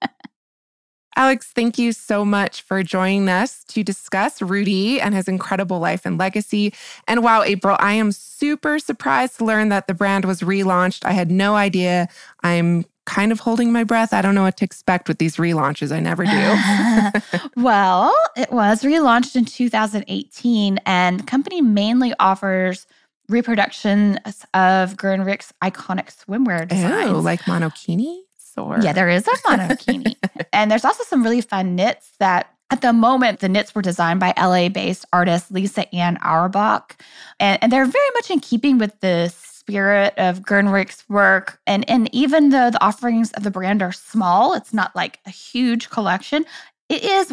Alex, 1.16 1.51
thank 1.53 1.78
you 1.78 1.91
so 1.91 2.26
much 2.26 2.61
for 2.61 2.82
joining 2.84 3.30
us 3.30 3.64
to 3.66 3.84
discuss 3.84 4.41
Rudi 4.41 4.99
and 4.99 5.14
his 5.14 5.28
incredible 5.28 5.80
life 5.80 6.05
and 6.05 6.18
legacy. 6.18 6.74
And 7.07 7.24
wow, 7.24 7.43
April, 7.43 7.78
I 7.80 7.93
am 7.93 8.11
super 8.11 8.80
surprised 8.80 9.38
to 9.38 9.45
learn 9.45 9.70
that 9.70 9.88
the 9.88 9.93
brand 9.93 10.26
was 10.26 10.41
relaunched. 10.41 11.05
I 11.05 11.11
had 11.11 11.30
no 11.30 11.55
idea. 11.55 12.07
I'm 12.43 12.86
kind 13.05 13.32
of 13.32 13.39
holding 13.39 13.72
my 13.72 13.84
breath. 13.84 14.14
I 14.14 14.22
don't 14.22 14.34
know 14.34 14.43
what 14.43 14.57
to 14.57 14.66
expect 14.66 15.07
with 15.07 15.18
these 15.18 15.36
relaunches. 15.38 15.91
I 15.91 15.99
never 15.99 16.26
do. 16.26 17.39
well, 17.61 18.16
it 18.36 18.51
was 18.51 18.84
relaunched 18.84 19.36
in 19.36 19.45
2018, 19.45 20.80
and 20.86 21.20
the 21.20 21.24
company 21.24 21.61
mainly 21.61 22.14
offers 22.20 22.88
reproductions 23.30 24.18
of 24.53 24.95
Gernreich's 24.95 25.53
iconic 25.61 26.16
swimwear 26.16 26.68
designs. 26.68 27.09
oh, 27.09 27.20
like 27.20 27.41
monokinis 27.41 28.24
or 28.57 28.79
Yeah, 28.81 28.93
there 28.93 29.09
is 29.09 29.27
a 29.27 29.31
monokini. 29.47 30.15
and 30.51 30.69
there's 30.71 30.85
also 30.85 31.03
some 31.03 31.23
really 31.23 31.41
fun 31.41 31.75
knits 31.75 32.11
that 32.19 32.49
at 32.69 32.81
the 32.81 32.93
moment, 32.93 33.39
the 33.39 33.49
knits 33.49 33.75
were 33.75 33.83
designed 33.83 34.19
by 34.19 34.33
LA 34.35 34.67
based 34.67 35.05
artist 35.13 35.51
Lisa 35.51 35.93
Anne 35.93 36.17
Auerbach. 36.23 36.97
And, 37.39 37.61
and 37.61 37.71
they're 37.71 37.85
very 37.85 38.09
much 38.15 38.31
in 38.31 38.39
keeping 38.39 38.79
with 38.79 38.99
the 38.99 39.31
spirit 39.35 40.13
of 40.17 40.41
Gernreich's 40.41 41.03
work. 41.07 41.59
And, 41.67 41.87
and 41.89 42.13
even 42.15 42.49
though 42.49 42.71
the 42.71 42.83
offerings 42.83 43.31
of 43.33 43.43
the 43.43 43.51
brand 43.51 43.83
are 43.83 43.91
small, 43.91 44.53
it's 44.53 44.73
not 44.73 44.95
like 44.95 45.19
a 45.25 45.29
huge 45.29 45.89
collection. 45.91 46.45
It 46.89 47.03
is 47.03 47.31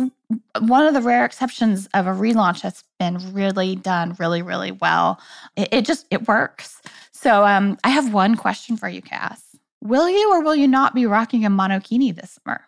one 0.60 0.86
of 0.86 0.94
the 0.94 1.00
rare 1.00 1.24
exceptions 1.24 1.88
of 1.94 2.06
a 2.06 2.10
relaunch 2.10 2.62
that's 2.62 2.84
been 2.98 3.32
really 3.32 3.76
done 3.76 4.16
really, 4.18 4.42
really 4.42 4.72
well. 4.72 5.20
It, 5.56 5.68
it 5.72 5.84
just 5.86 6.06
it 6.10 6.28
works. 6.28 6.82
So 7.12 7.44
um, 7.44 7.78
I 7.82 7.90
have 7.90 8.12
one 8.12 8.36
question 8.36 8.76
for 8.76 8.88
you, 8.88 9.02
Cass. 9.02 9.49
Will 9.82 10.10
you 10.10 10.30
or 10.32 10.42
will 10.42 10.54
you 10.54 10.68
not 10.68 10.94
be 10.94 11.06
rocking 11.06 11.44
a 11.44 11.50
monokini 11.50 12.14
this 12.14 12.38
summer? 12.44 12.62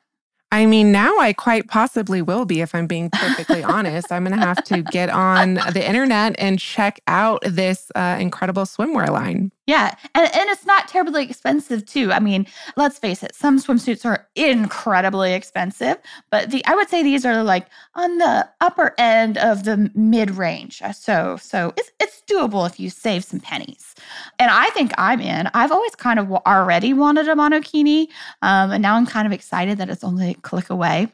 I 0.50 0.66
mean, 0.66 0.92
now 0.92 1.18
I 1.18 1.32
quite 1.32 1.66
possibly 1.66 2.20
will 2.20 2.44
be, 2.44 2.60
if 2.60 2.74
I'm 2.74 2.86
being 2.86 3.08
perfectly 3.08 3.62
honest. 3.64 4.12
I'm 4.12 4.24
going 4.24 4.38
to 4.38 4.44
have 4.44 4.62
to 4.64 4.82
get 4.82 5.08
on 5.08 5.54
the 5.54 5.82
internet 5.86 6.34
and 6.38 6.58
check 6.58 7.00
out 7.06 7.42
this 7.42 7.90
uh, 7.94 8.18
incredible 8.20 8.64
swimwear 8.64 9.08
line. 9.08 9.50
Yeah. 9.66 9.94
And, 10.14 10.28
and 10.34 10.50
it's 10.50 10.66
not 10.66 10.88
terribly 10.88 11.22
expensive, 11.24 11.86
too. 11.86 12.10
I 12.12 12.18
mean, 12.18 12.46
let's 12.76 12.98
face 12.98 13.22
it, 13.22 13.34
some 13.34 13.60
swimsuits 13.60 14.04
are 14.04 14.26
incredibly 14.34 15.34
expensive, 15.34 15.98
but 16.30 16.50
the 16.50 16.64
I 16.66 16.74
would 16.74 16.88
say 16.88 17.02
these 17.04 17.24
are 17.24 17.44
like 17.44 17.68
on 17.94 18.18
the 18.18 18.48
upper 18.60 18.92
end 18.98 19.38
of 19.38 19.62
the 19.64 19.90
mid 19.94 20.32
range. 20.32 20.82
So, 20.94 21.36
so 21.36 21.72
it's, 21.76 21.92
it's 22.00 22.22
doable 22.28 22.68
if 22.68 22.80
you 22.80 22.90
save 22.90 23.24
some 23.24 23.38
pennies. 23.38 23.94
And 24.40 24.50
I 24.50 24.68
think 24.70 24.92
I'm 24.98 25.20
in. 25.20 25.48
I've 25.54 25.70
always 25.70 25.94
kind 25.94 26.18
of 26.18 26.32
already 26.32 26.92
wanted 26.92 27.28
a 27.28 27.34
monokini. 27.34 28.08
Um, 28.42 28.72
and 28.72 28.82
now 28.82 28.96
I'm 28.96 29.06
kind 29.06 29.26
of 29.26 29.32
excited 29.32 29.78
that 29.78 29.88
it's 29.88 30.02
only 30.02 30.30
a 30.30 30.34
click 30.34 30.70
away. 30.70 31.06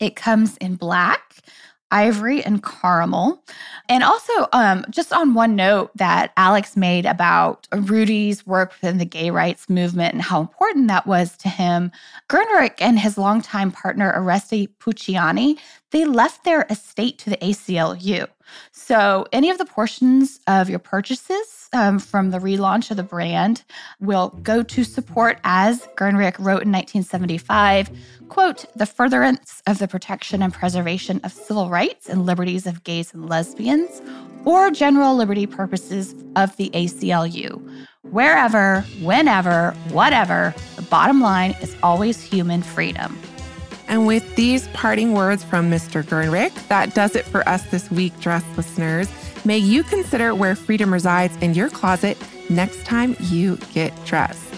It 0.00 0.16
comes 0.16 0.56
in 0.56 0.76
black, 0.76 1.36
ivory, 1.94 2.44
and 2.44 2.62
caramel. 2.62 3.42
And 3.88 4.02
also, 4.02 4.32
um, 4.52 4.84
just 4.90 5.12
on 5.12 5.34
one 5.34 5.54
note 5.54 5.90
that 5.94 6.32
Alex 6.36 6.76
made 6.76 7.06
about 7.06 7.68
Rudi's 7.70 8.46
work 8.46 8.72
within 8.72 8.98
the 8.98 9.04
gay 9.04 9.30
rights 9.30 9.70
movement 9.70 10.12
and 10.12 10.22
how 10.22 10.40
important 10.40 10.88
that 10.88 11.06
was 11.06 11.36
to 11.38 11.48
him, 11.48 11.92
Gernreich 12.28 12.74
and 12.80 12.98
his 12.98 13.16
longtime 13.16 13.70
partner, 13.70 14.12
Oreste 14.16 14.68
Pucciani, 14.80 15.58
they 15.92 16.04
left 16.04 16.44
their 16.44 16.66
estate 16.68 17.18
to 17.18 17.30
the 17.30 17.36
ACLU. 17.36 18.26
So, 18.86 19.26
any 19.32 19.48
of 19.48 19.56
the 19.56 19.64
portions 19.64 20.40
of 20.46 20.68
your 20.68 20.78
purchases 20.78 21.70
um, 21.72 21.98
from 21.98 22.32
the 22.32 22.38
relaunch 22.38 22.90
of 22.90 22.98
the 22.98 23.02
brand 23.02 23.64
will 23.98 24.28
go 24.42 24.62
to 24.62 24.84
support, 24.84 25.38
as 25.42 25.88
Gernreich 25.96 26.38
wrote 26.38 26.64
in 26.64 26.70
1975, 26.70 27.90
quote, 28.28 28.66
the 28.76 28.84
furtherance 28.84 29.62
of 29.66 29.78
the 29.78 29.88
protection 29.88 30.42
and 30.42 30.52
preservation 30.52 31.18
of 31.24 31.32
civil 31.32 31.70
rights 31.70 32.10
and 32.10 32.26
liberties 32.26 32.66
of 32.66 32.84
gays 32.84 33.14
and 33.14 33.26
lesbians, 33.26 34.02
or 34.44 34.70
general 34.70 35.16
liberty 35.16 35.46
purposes 35.46 36.14
of 36.36 36.54
the 36.58 36.68
ACLU. 36.74 37.86
Wherever, 38.02 38.82
whenever, 39.00 39.70
whatever, 39.92 40.54
the 40.76 40.82
bottom 40.82 41.22
line 41.22 41.56
is 41.62 41.74
always 41.82 42.20
human 42.20 42.62
freedom. 42.62 43.18
And 43.88 44.06
with 44.06 44.36
these 44.36 44.68
parting 44.68 45.12
words 45.12 45.44
from 45.44 45.70
Mr. 45.70 46.02
Gernreich, 46.02 46.68
that 46.68 46.94
does 46.94 47.16
it 47.16 47.24
for 47.24 47.46
us 47.48 47.62
this 47.70 47.90
week, 47.90 48.18
dress 48.20 48.44
listeners. 48.56 49.10
May 49.44 49.58
you 49.58 49.82
consider 49.82 50.34
where 50.34 50.56
freedom 50.56 50.92
resides 50.92 51.36
in 51.38 51.54
your 51.54 51.68
closet 51.68 52.16
next 52.48 52.84
time 52.86 53.16
you 53.20 53.56
get 53.72 53.92
dressed. 54.04 54.53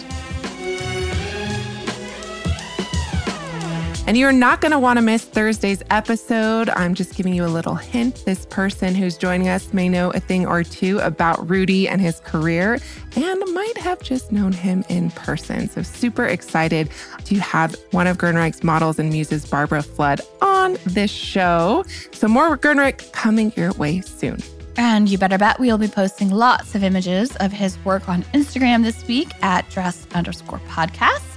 And 4.07 4.15
you're 4.15 4.31
not 4.31 4.61
going 4.61 4.71
to 4.71 4.79
want 4.79 4.95
to 4.97 5.01
miss 5.01 5.25
Thursday's 5.25 5.83
episode. 5.89 6.69
I'm 6.69 6.95
just 6.95 7.15
giving 7.15 7.33
you 7.33 7.43
a 7.43 7.47
little 7.47 7.75
hint. 7.75 8.23
This 8.23 8.45
person 8.45 8.95
who's 8.95 9.17
joining 9.17 9.49
us 9.49 9.73
may 9.73 9.89
know 9.89 10.11
a 10.11 10.21
thing 10.21 10.45
or 10.45 10.63
two 10.63 10.99
about 10.99 11.49
Rudi 11.49 11.89
and 11.89 11.99
his 11.99 12.21
career 12.21 12.79
and 13.17 13.43
might 13.53 13.77
have 13.79 14.01
just 14.01 14.31
known 14.31 14.53
him 14.53 14.85
in 14.87 15.11
person. 15.11 15.67
So, 15.67 15.81
super 15.81 16.25
excited 16.25 16.89
to 17.25 17.35
have 17.39 17.75
one 17.91 18.07
of 18.07 18.17
Gernreich's 18.17 18.63
models 18.63 18.97
and 18.97 19.09
muses, 19.09 19.45
Barbara 19.45 19.83
Flood, 19.83 20.21
on 20.41 20.77
this 20.85 21.11
show. 21.11 21.83
So, 22.13 22.29
more 22.29 22.57
Gernreich 22.57 23.11
coming 23.11 23.51
your 23.57 23.73
way 23.73 23.99
soon. 23.99 24.37
And 24.77 25.09
you 25.09 25.17
better 25.17 25.37
bet 25.37 25.59
we'll 25.59 25.77
be 25.77 25.89
posting 25.89 26.29
lots 26.29 26.75
of 26.75 26.83
images 26.83 27.35
of 27.37 27.51
his 27.51 27.77
work 27.83 28.07
on 28.07 28.23
Instagram 28.33 28.83
this 28.83 29.05
week 29.05 29.31
at 29.41 29.69
dress 29.69 30.07
underscore 30.13 30.61
podcast. 30.69 31.36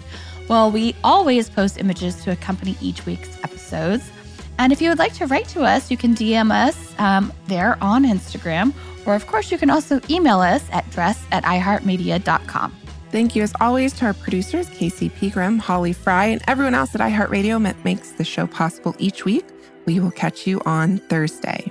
Well, 0.51 0.72
we 0.72 0.96
always 1.05 1.48
post 1.48 1.78
images 1.78 2.24
to 2.24 2.32
accompany 2.32 2.76
each 2.80 3.07
week's 3.07 3.38
episodes. 3.44 4.11
And 4.59 4.72
if 4.72 4.82
you 4.82 4.88
would 4.88 4.98
like 4.98 5.14
to 5.14 5.26
write 5.28 5.46
to 5.51 5.62
us, 5.62 5.92
you 5.92 5.96
can 5.96 6.12
DM 6.12 6.51
us 6.51 6.92
um, 6.98 7.32
there 7.46 7.78
on 7.80 8.03
Instagram. 8.03 8.74
Or, 9.07 9.14
of 9.14 9.28
course, 9.28 9.53
you 9.53 9.59
can 9.59 9.70
also 9.70 10.01
email 10.11 10.40
us 10.40 10.68
at 10.72 10.90
dress 10.90 11.24
at 11.30 11.44
iheartmedia.com. 11.44 12.76
Thank 13.12 13.36
you, 13.36 13.44
as 13.44 13.53
always, 13.61 13.92
to 13.94 14.07
our 14.07 14.14
producers, 14.14 14.68
Casey 14.70 15.09
Pegram, 15.09 15.61
Holly 15.61 15.92
Fry, 15.92 16.26
and 16.26 16.42
everyone 16.48 16.74
else 16.74 16.96
at 16.96 17.01
iHeartRadio 17.01 17.62
that 17.62 17.84
makes 17.84 18.11
the 18.11 18.24
show 18.24 18.48
possible 18.48 18.96
each 18.98 19.24
week. 19.24 19.44
We 19.86 20.01
will 20.01 20.11
catch 20.11 20.48
you 20.48 20.61
on 20.66 20.98
Thursday. 20.98 21.70